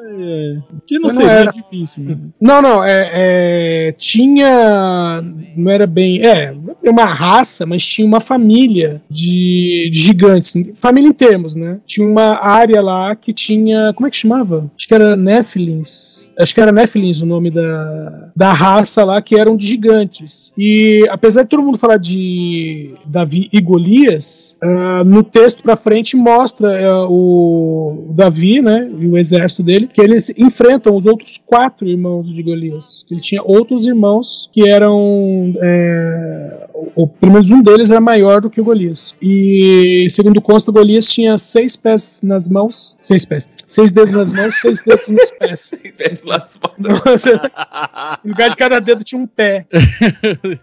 Que 0.87 0.99
não 0.99 1.07
Mas 1.07 1.15
não 1.15 1.21
seria 1.21 1.31
era. 1.31 1.51
difícil, 1.51 2.03
né? 2.03 2.17
Não, 2.39 2.61
não, 2.61 2.83
é, 2.83 3.09
é, 3.13 3.91
tinha. 3.97 5.21
Não 5.55 5.71
era 5.71 5.85
bem. 5.85 6.25
É, 6.25 6.53
uma 6.83 7.05
raça, 7.05 7.65
mas 7.65 7.81
tinha 7.93 8.07
uma 8.07 8.19
família 8.19 9.01
de, 9.09 9.89
de 9.91 9.99
gigantes. 9.99 10.53
Família 10.75 11.09
em 11.09 11.13
termos, 11.13 11.53
né? 11.53 11.79
Tinha 11.85 12.07
uma 12.07 12.43
área 12.43 12.81
lá 12.81 13.15
que 13.15 13.31
tinha. 13.31 13.93
Como 13.93 14.07
é 14.07 14.09
que 14.09 14.17
chamava? 14.17 14.71
Acho 14.75 14.87
que 14.87 14.93
era 14.93 15.15
Nephilims. 15.15 16.31
Acho 16.37 16.55
que 16.55 16.61
era 16.61 16.71
Nephilims 16.71 17.21
o 17.21 17.25
nome 17.25 17.51
da, 17.51 18.29
da 18.35 18.51
raça 18.51 19.03
lá, 19.03 19.21
que 19.21 19.35
eram 19.35 19.55
de 19.55 19.67
gigantes. 19.67 20.51
E 20.57 21.05
apesar 21.09 21.43
de 21.43 21.49
todo 21.49 21.61
mundo 21.61 21.77
falar 21.77 21.97
de 21.97 22.93
Davi 23.05 23.47
e 23.53 23.61
Golias, 23.61 24.57
ah, 24.61 25.03
no 25.05 25.21
texto 25.23 25.61
pra 25.61 25.75
frente 25.75 26.15
mostra 26.15 26.67
ah, 26.89 27.07
o 27.07 28.11
Davi, 28.15 28.61
né? 28.61 28.89
E 28.99 29.07
o 29.07 29.17
exército 29.17 29.61
dele, 29.61 29.87
que 29.93 30.01
eles 30.01 30.33
enfrentam 30.37 30.97
os 30.97 31.05
outros 31.05 31.39
quatro 31.45 31.87
irmãos 31.87 32.33
de 32.33 32.41
Golias. 32.41 33.05
Ele 33.11 33.19
tinha 33.21 33.41
outros 33.43 33.85
irmãos 33.85 34.49
que 34.51 34.67
eram. 34.67 35.53
é, 35.61 36.62
o, 36.95 37.07
pelo 37.07 37.33
menos 37.33 37.51
um 37.51 37.61
deles 37.61 37.91
era 37.91 38.01
maior 38.01 38.41
do 38.41 38.49
que 38.49 38.61
o 38.61 38.63
Golias. 38.63 39.15
E 39.21 40.07
segundo 40.09 40.41
consta, 40.41 40.71
o 40.71 40.73
Golias 40.73 41.09
tinha 41.09 41.37
seis 41.37 41.75
pés 41.75 42.21
nas 42.23 42.49
mãos. 42.49 42.97
Seis 43.01 43.25
pés. 43.25 43.49
Seis 43.65 43.91
dedos 43.91 44.13
nas 44.13 44.33
mãos, 44.33 44.55
seis 44.55 44.83
dedos 44.83 45.07
nos 45.07 45.31
pés. 45.31 45.83
no 48.23 48.31
lugar 48.31 48.49
de 48.49 48.55
cada 48.55 48.79
dedo 48.79 49.03
tinha 49.03 49.21
um 49.21 49.27
pé. 49.27 49.65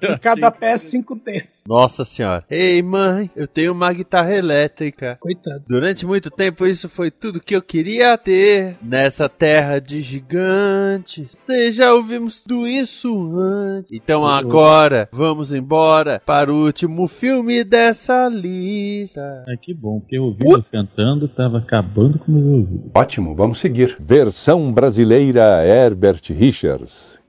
Em 0.00 0.18
cada 0.18 0.50
pé, 0.50 0.76
cinco 0.76 1.14
dedos. 1.14 1.64
Nossa 1.68 2.04
senhora. 2.04 2.44
Ei, 2.50 2.82
mãe, 2.82 3.30
eu 3.34 3.46
tenho 3.46 3.72
uma 3.72 3.92
guitarra 3.92 4.34
elétrica. 4.34 5.16
Coitado. 5.20 5.62
Durante 5.68 6.06
muito 6.06 6.30
tempo 6.30 6.66
isso 6.66 6.88
foi 6.88 7.10
tudo 7.10 7.40
que 7.40 7.54
eu 7.54 7.62
queria 7.62 8.16
ter 8.18 8.76
nessa 8.82 9.28
terra 9.28 9.78
de 9.78 10.02
gigantes. 10.02 11.28
Vocês 11.30 11.76
já 11.76 11.92
ouvimos 11.92 12.40
tudo 12.40 12.66
isso 12.66 13.10
antes. 13.36 13.90
Então 13.92 14.26
agora 14.26 15.08
vamos 15.12 15.52
embora 15.52 16.09
para 16.18 16.52
o 16.52 16.64
último 16.64 17.06
filme 17.06 17.62
dessa 17.62 18.28
lista. 18.28 19.44
Ah, 19.46 19.56
que 19.60 19.72
bom, 19.72 20.00
porque 20.00 20.18
eu 20.18 20.24
ouvi 20.24 20.44
você 20.44 20.70
cantando, 20.70 21.28
tava 21.28 21.58
acabando 21.58 22.18
com 22.18 22.32
meus 22.32 22.46
ouvidos. 22.46 22.90
Ótimo, 22.94 23.34
vamos 23.34 23.60
seguir. 23.60 23.96
Versão 24.00 24.72
brasileira 24.72 25.64
Herbert 25.64 26.22
Richards. 26.30 27.19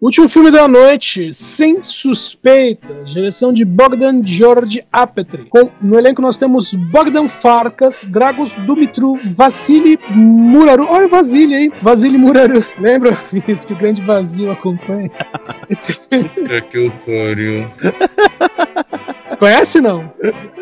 Último 0.00 0.28
filme 0.28 0.48
da 0.52 0.68
noite, 0.68 1.32
Sem 1.32 1.82
Suspeita, 1.82 3.02
direção 3.04 3.52
de 3.52 3.64
Bogdan 3.64 4.24
George 4.24 4.80
Apatry. 4.92 5.46
Com, 5.46 5.70
no 5.82 5.98
elenco 5.98 6.22
nós 6.22 6.36
temos 6.36 6.72
Bogdan 6.72 7.28
Farkas, 7.28 8.06
Dragos 8.08 8.52
Dumitru, 8.64 9.18
Vassili 9.32 9.98
Muraru. 10.10 10.86
Olha 10.88 11.06
o 11.06 11.10
Vasily 11.10 11.54
aí, 11.54 11.72
Vasily 11.82 12.16
Muraru. 12.16 12.62
Lembra, 12.78 13.18
Vinícius, 13.32 13.64
que 13.64 13.72
o 13.72 13.76
grande 13.76 14.00
vazio 14.02 14.52
acompanha? 14.52 15.10
Esse 15.68 15.92
filme. 16.08 16.28
Que 16.70 16.78
eu 16.78 16.92
pariu. 17.04 17.68
Você 19.24 19.36
conhece 19.36 19.80
não? 19.80 20.10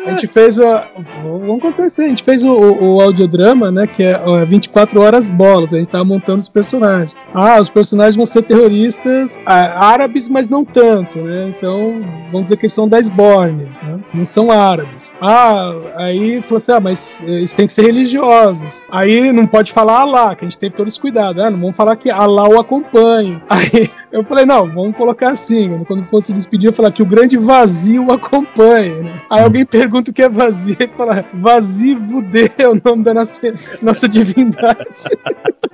A 0.05 0.09
gente 0.09 0.27
fez 0.27 0.59
a. 0.59 0.89
Vamos 1.23 1.61
isso 1.85 2.01
aí. 2.01 2.07
A 2.07 2.09
gente 2.09 2.23
fez 2.23 2.43
o, 2.43 2.51
o, 2.51 2.95
o 2.95 3.01
audiodrama, 3.01 3.71
né? 3.71 3.87
Que 3.87 4.03
é 4.03 4.19
ó, 4.19 4.43
24 4.45 5.01
horas 5.01 5.29
bolas. 5.29 5.73
A 5.73 5.77
gente 5.77 5.89
tava 5.89 6.03
montando 6.03 6.39
os 6.39 6.49
personagens. 6.49 7.15
Ah, 7.33 7.61
os 7.61 7.69
personagens 7.69 8.15
vão 8.15 8.25
ser 8.25 8.41
terroristas 8.41 9.26
árabes, 9.45 10.29
mas 10.29 10.47
não 10.47 10.63
tanto, 10.63 11.19
né? 11.19 11.53
Então, 11.57 12.01
vamos 12.31 12.45
dizer 12.45 12.57
que 12.57 12.69
são 12.69 12.87
da 12.87 12.99
Esbórnia, 12.99 13.69
né? 13.83 13.99
Não 14.13 14.25
são 14.25 14.51
árabes. 14.51 15.13
Ah, 15.21 15.73
aí 15.95 16.41
falou 16.43 16.57
assim: 16.57 16.71
ah, 16.71 16.79
mas 16.79 17.23
eles 17.23 17.53
têm 17.53 17.67
que 17.67 17.73
ser 17.73 17.83
religiosos. 17.83 18.83
Aí 18.89 19.31
não 19.31 19.45
pode 19.47 19.71
falar 19.73 20.01
Alá, 20.01 20.35
que 20.35 20.45
a 20.45 20.47
gente 20.47 20.57
teve 20.57 20.75
todo 20.75 20.87
esse 20.87 20.99
cuidado. 20.99 21.41
Ah, 21.41 21.49
não 21.49 21.59
vamos 21.59 21.75
falar 21.75 21.95
que 21.95 22.09
Alá 22.09 22.47
o 22.47 22.59
acompanha. 22.59 23.41
Aí 23.49 23.89
eu 24.17 24.23
falei: 24.23 24.45
não, 24.45 24.67
vamos 24.67 24.95
colocar 24.95 25.29
assim. 25.29 25.69
né? 25.69 25.83
Quando 25.87 26.03
for 26.05 26.21
se 26.23 26.33
despedir, 26.33 26.69
eu 26.69 26.73
falar 26.73 26.91
que 26.91 27.03
o 27.03 27.05
grande 27.05 27.37
vazio 27.37 28.11
acompanha, 28.11 29.03
né? 29.03 29.21
Aí 29.29 29.43
alguém 29.43 29.65
pergunta 29.65 30.11
o 30.11 30.13
que 30.13 30.23
é 30.23 30.29
vazio 30.29 30.75
e 30.79 30.87
fala: 30.97 31.23
Vazio 31.33 31.99
Vudê 31.99 32.51
é 32.57 32.67
o 32.67 32.79
nome 32.83 33.03
da 33.03 33.13
nossa, 33.13 33.39
nossa 33.81 34.07
divindade. 34.07 34.87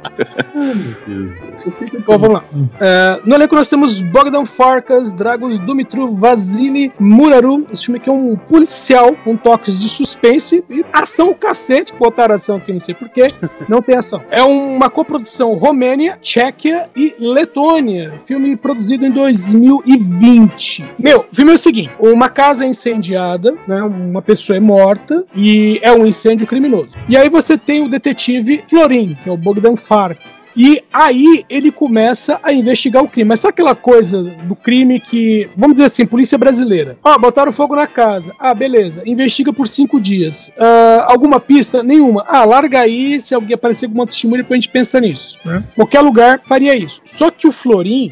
Bom, 2.06 2.18
vamos 2.18 2.34
lá. 2.34 2.44
É, 2.80 3.22
no 3.26 3.36
elenco 3.36 3.56
nós 3.56 3.70
temos 3.70 4.02
Bogdan 4.02 4.46
Farkas, 4.46 5.14
Dragos 5.14 5.58
Dumitru, 5.60 6.16
Vasily 6.16 6.92
Muraru. 7.00 7.66
Esse 7.72 7.86
filme 7.86 8.00
aqui 8.00 8.10
é 8.10 8.14
um 8.14 8.36
policial 8.36 9.16
com 9.24 9.36
toques 9.36 9.80
de 9.80 9.90
suspense 9.90 10.64
e 10.70 10.84
ação 10.92 11.34
cacete. 11.34 11.94
Botaram 11.98 12.36
ação 12.36 12.58
aqui, 12.58 12.74
não 12.74 12.80
sei 12.80 12.94
porquê. 12.94 13.34
Não 13.68 13.82
tem 13.82 13.96
ação. 13.96 14.22
É 14.30 14.44
uma 14.44 14.90
coprodução 14.90 15.54
Romênia, 15.54 16.18
Tchequia 16.22 16.90
e 16.96 17.16
Letônia. 17.20 18.22
Filme 18.34 18.58
produzido 18.58 19.06
em 19.06 19.12
2020. 19.12 20.86
Meu, 20.98 21.28
o 21.32 21.36
filme 21.36 21.52
é 21.52 21.54
o 21.54 21.58
seguinte: 21.58 21.92
uma 22.00 22.30
casa 22.30 22.66
é 22.66 22.68
incendiada, 22.68 23.54
né, 23.68 23.84
uma 23.84 24.24
pessoa 24.24 24.58
é 24.58 24.60
morta 24.60 25.24
e 25.36 25.80
é 25.84 25.92
um 25.92 26.04
incêndio 26.04 26.48
criminoso. 26.48 26.90
E 27.08 27.16
aí 27.16 27.30
você 27.30 27.60
tem 27.60 27.84
o 27.84 27.88
detetive 27.88 28.64
Florin, 28.68 29.16
que 29.22 29.30
é 29.30 29.32
o 29.32 29.38
Bogdan 29.38 29.76
Farkas. 29.76 30.50
E 30.58 30.82
aí 30.92 31.46
ele 31.48 31.72
começa 31.72 32.40
a 32.42 32.52
investigar 32.52 33.04
o 33.04 33.08
crime. 33.08 33.30
Mas 33.30 33.40
sabe 33.40 33.52
aquela 33.52 33.76
coisa 33.76 34.24
do 34.24 34.56
crime 34.56 35.00
que, 35.00 35.48
vamos 35.56 35.76
dizer 35.76 35.86
assim, 35.86 36.04
polícia 36.04 36.38
brasileira? 36.38 36.98
Ó, 37.04 37.16
botaram 37.20 37.54
fogo 37.54 37.76
na 37.76 37.86
casa. 37.86 38.34
Ah, 38.40 38.56
beleza. 38.56 39.04
Investiga 39.06 39.54
por 39.54 39.68
cinco 39.68 40.02
dias. 40.02 40.52
Ah, 40.58 41.06
alguma 41.10 41.40
pista? 41.40 41.84
Nenhuma. 41.84 42.26
Ah, 42.28 42.46
larga 42.46 42.80
aí. 42.80 43.20
Se 43.20 43.36
alguém 43.36 43.54
aparecer 43.54 43.88
com 43.88 43.94
uma 43.94 44.08
testemunha, 44.08 44.42
depois 44.42 44.58
a 44.58 44.62
gente 44.62 44.72
pensa 44.72 45.00
nisso. 45.00 45.38
né? 45.46 45.64
Qualquer 45.76 46.02
lugar 46.02 46.42
faria 46.48 46.76
isso. 46.76 47.00
Só 47.06 47.30
que 47.30 47.48
o 47.48 47.52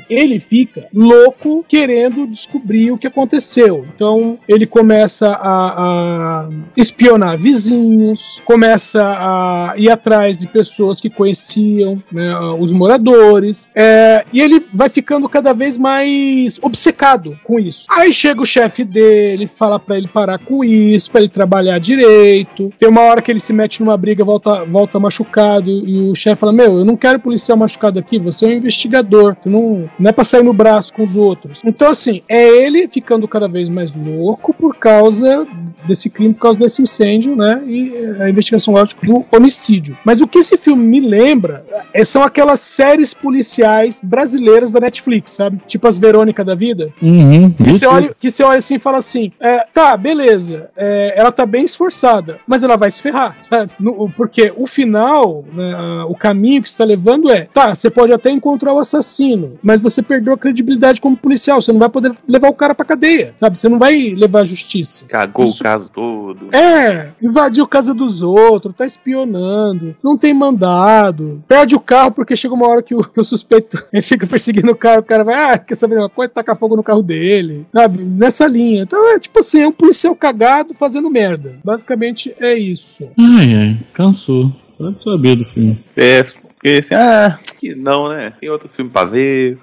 Ele 0.09 0.39
fica 0.39 0.87
louco 0.93 1.65
querendo 1.67 2.27
descobrir 2.27 2.91
o 2.91 2.97
que 2.97 3.07
aconteceu. 3.07 3.85
Então 3.93 4.39
ele 4.47 4.65
começa 4.65 5.29
a, 5.29 6.45
a 6.45 6.49
espionar 6.77 7.37
vizinhos, 7.37 8.41
começa 8.45 9.01
a 9.03 9.73
ir 9.77 9.89
atrás 9.89 10.37
de 10.37 10.47
pessoas 10.47 11.01
que 11.01 11.09
conheciam 11.09 12.01
né, 12.11 12.37
os 12.59 12.71
moradores, 12.71 13.69
é, 13.75 14.25
e 14.31 14.41
ele 14.41 14.63
vai 14.73 14.89
ficando 14.89 15.27
cada 15.29 15.53
vez 15.53 15.77
mais 15.77 16.59
obcecado 16.61 17.39
com 17.43 17.59
isso. 17.59 17.85
Aí 17.89 18.13
chega 18.13 18.41
o 18.41 18.45
chefe 18.45 18.83
dele, 18.83 19.47
fala 19.47 19.79
para 19.79 19.97
ele 19.97 20.07
parar 20.07 20.37
com 20.39 20.63
isso, 20.63 21.11
para 21.11 21.21
ele 21.21 21.29
trabalhar 21.29 21.79
direito. 21.79 22.71
Tem 22.79 22.89
uma 22.89 23.01
hora 23.01 23.21
que 23.21 23.31
ele 23.31 23.39
se 23.39 23.53
mete 23.53 23.81
numa 23.81 23.97
briga, 23.97 24.23
volta, 24.23 24.65
volta 24.65 24.99
machucado, 24.99 25.69
e 25.69 26.09
o 26.09 26.15
chefe 26.15 26.39
fala: 26.39 26.53
Meu, 26.53 26.79
eu 26.79 26.85
não 26.85 26.95
quero 26.95 27.19
policial 27.19 27.57
machucado 27.57 27.99
aqui, 27.99 28.19
você 28.19 28.45
é 28.45 28.49
um 28.49 28.53
investigador, 28.53 29.35
você 29.39 29.49
não, 29.49 29.89
não 29.99 30.09
é 30.09 30.11
pra 30.13 30.23
sair 30.23 30.43
no 30.43 30.53
braço 30.53 30.93
com 30.93 31.03
os 31.03 31.15
outros. 31.15 31.61
Então, 31.65 31.89
assim, 31.89 32.21
é 32.27 32.47
ele 32.63 32.87
ficando 32.87 33.27
cada 33.27 33.47
vez 33.47 33.69
mais 33.69 33.91
louco 33.93 34.53
por 34.53 34.75
causa 34.77 35.45
desse 35.85 36.09
crime, 36.09 36.33
por 36.33 36.41
causa 36.41 36.59
desse 36.59 36.81
incêndio, 36.81 37.35
né? 37.35 37.61
E 37.65 37.93
a 38.19 38.29
investigação, 38.29 38.73
lógico, 38.73 39.05
do 39.05 39.25
homicídio. 39.31 39.97
Mas 40.05 40.21
o 40.21 40.27
que 40.27 40.39
esse 40.39 40.57
filme 40.57 40.83
me 40.83 40.99
lembra 40.99 41.65
é, 41.93 42.03
são 42.03 42.23
aquelas 42.23 42.59
séries 42.59 43.13
policiais 43.13 43.99
brasileiras 44.03 44.71
da 44.71 44.79
Netflix, 44.79 45.31
sabe? 45.31 45.59
Tipo 45.67 45.87
as 45.87 45.97
Verônica 45.97 46.43
da 46.43 46.55
vida. 46.55 46.91
Uhum. 47.01 47.51
Que 47.51 47.71
você, 47.71 47.85
olha, 47.85 48.15
que 48.19 48.29
você 48.29 48.43
olha 48.43 48.59
assim 48.59 48.75
e 48.75 48.79
fala 48.79 48.97
assim: 48.99 49.31
é, 49.39 49.65
tá, 49.73 49.95
beleza, 49.97 50.69
é, 50.75 51.13
ela 51.15 51.31
tá 51.31 51.45
bem 51.45 51.63
esforçada, 51.63 52.39
mas 52.47 52.63
ela 52.63 52.77
vai 52.77 52.89
se 52.91 53.01
ferrar, 53.01 53.35
sabe? 53.41 53.71
No- 53.79 54.09
porque 54.15 54.53
o 54.55 54.67
final, 54.67 55.43
né, 55.53 56.05
o 56.07 56.15
caminho 56.15 56.61
que 56.61 56.69
você 56.69 56.77
tá 56.77 56.83
levando 56.83 57.29
é: 57.31 57.47
tá, 57.53 57.73
você 57.73 57.89
pode 57.89 58.13
até 58.13 58.29
encontrar 58.29 58.73
o 58.73 58.79
assassino, 58.79 59.57
mas 59.63 59.80
você 59.81 60.01
perdeu 60.01 60.33
a 60.33 60.37
credibilidade 60.37 61.01
como 61.01 61.17
policial, 61.17 61.61
você 61.61 61.71
não 61.71 61.79
vai 61.79 61.89
poder 61.89 62.13
levar 62.27 62.49
o 62.49 62.53
cara 62.53 62.73
pra 62.75 62.85
cadeia, 62.85 63.33
sabe? 63.37 63.57
Você 63.57 63.67
não 63.69 63.79
vai 63.79 64.13
levar 64.15 64.41
a 64.41 64.45
justiça. 64.45 65.05
Cagou 65.07 65.45
Isso- 65.45 65.59
o 65.59 65.63
caso 65.63 65.91
todo. 65.91 66.55
É, 66.55 67.11
invadiu 67.21 67.67
casa 67.67 67.93
dos 67.93 68.21
outros, 68.21 68.75
tá 68.75 68.85
espionando, 68.85 69.95
não 70.03 70.17
tem 70.17 70.33
mandado, 70.33 71.43
perde 71.47 71.75
o 71.75 71.79
carro 71.79 72.11
porque 72.11 72.35
chega 72.35 72.53
uma 72.53 72.67
hora 72.67 72.81
que 72.81 72.95
o, 72.95 73.03
que 73.03 73.19
o 73.19 73.23
suspeito 73.23 73.77
ele 73.91 74.01
fica 74.01 74.27
perseguindo 74.27 74.71
o 74.71 74.75
cara, 74.75 74.99
o 74.99 75.03
cara 75.03 75.23
vai, 75.23 75.53
ah, 75.53 75.57
quer 75.57 75.75
saber 75.75 75.97
uma 75.97 76.09
coisa, 76.09 76.31
taca 76.33 76.55
fogo 76.55 76.75
no 76.75 76.83
carro 76.83 77.01
dele, 77.01 77.65
sabe? 77.73 78.03
Nessa 78.03 78.47
linha. 78.47 78.83
Então 78.83 79.13
é 79.13 79.19
tipo 79.19 79.39
assim, 79.39 79.61
é 79.61 79.67
um 79.67 79.71
policial 79.71 80.15
cagado 80.15 80.73
fazendo 80.73 81.09
merda. 81.09 81.55
Basicamente 81.63 82.33
é 82.39 82.57
isso. 82.57 83.09
Ai, 83.19 83.53
ai, 83.53 83.79
cansou. 83.93 84.51
Pode 84.77 85.03
saber 85.03 85.35
do 85.35 85.45
filme. 85.45 85.83
É, 85.95 86.25
porque 86.61 86.77
assim, 86.77 86.93
ah, 86.93 87.39
que 87.59 87.73
não, 87.73 88.09
né? 88.09 88.33
Tem 88.39 88.47
outros 88.47 88.75
filmes 88.75 88.93
pra 88.93 89.03
ver. 89.03 89.57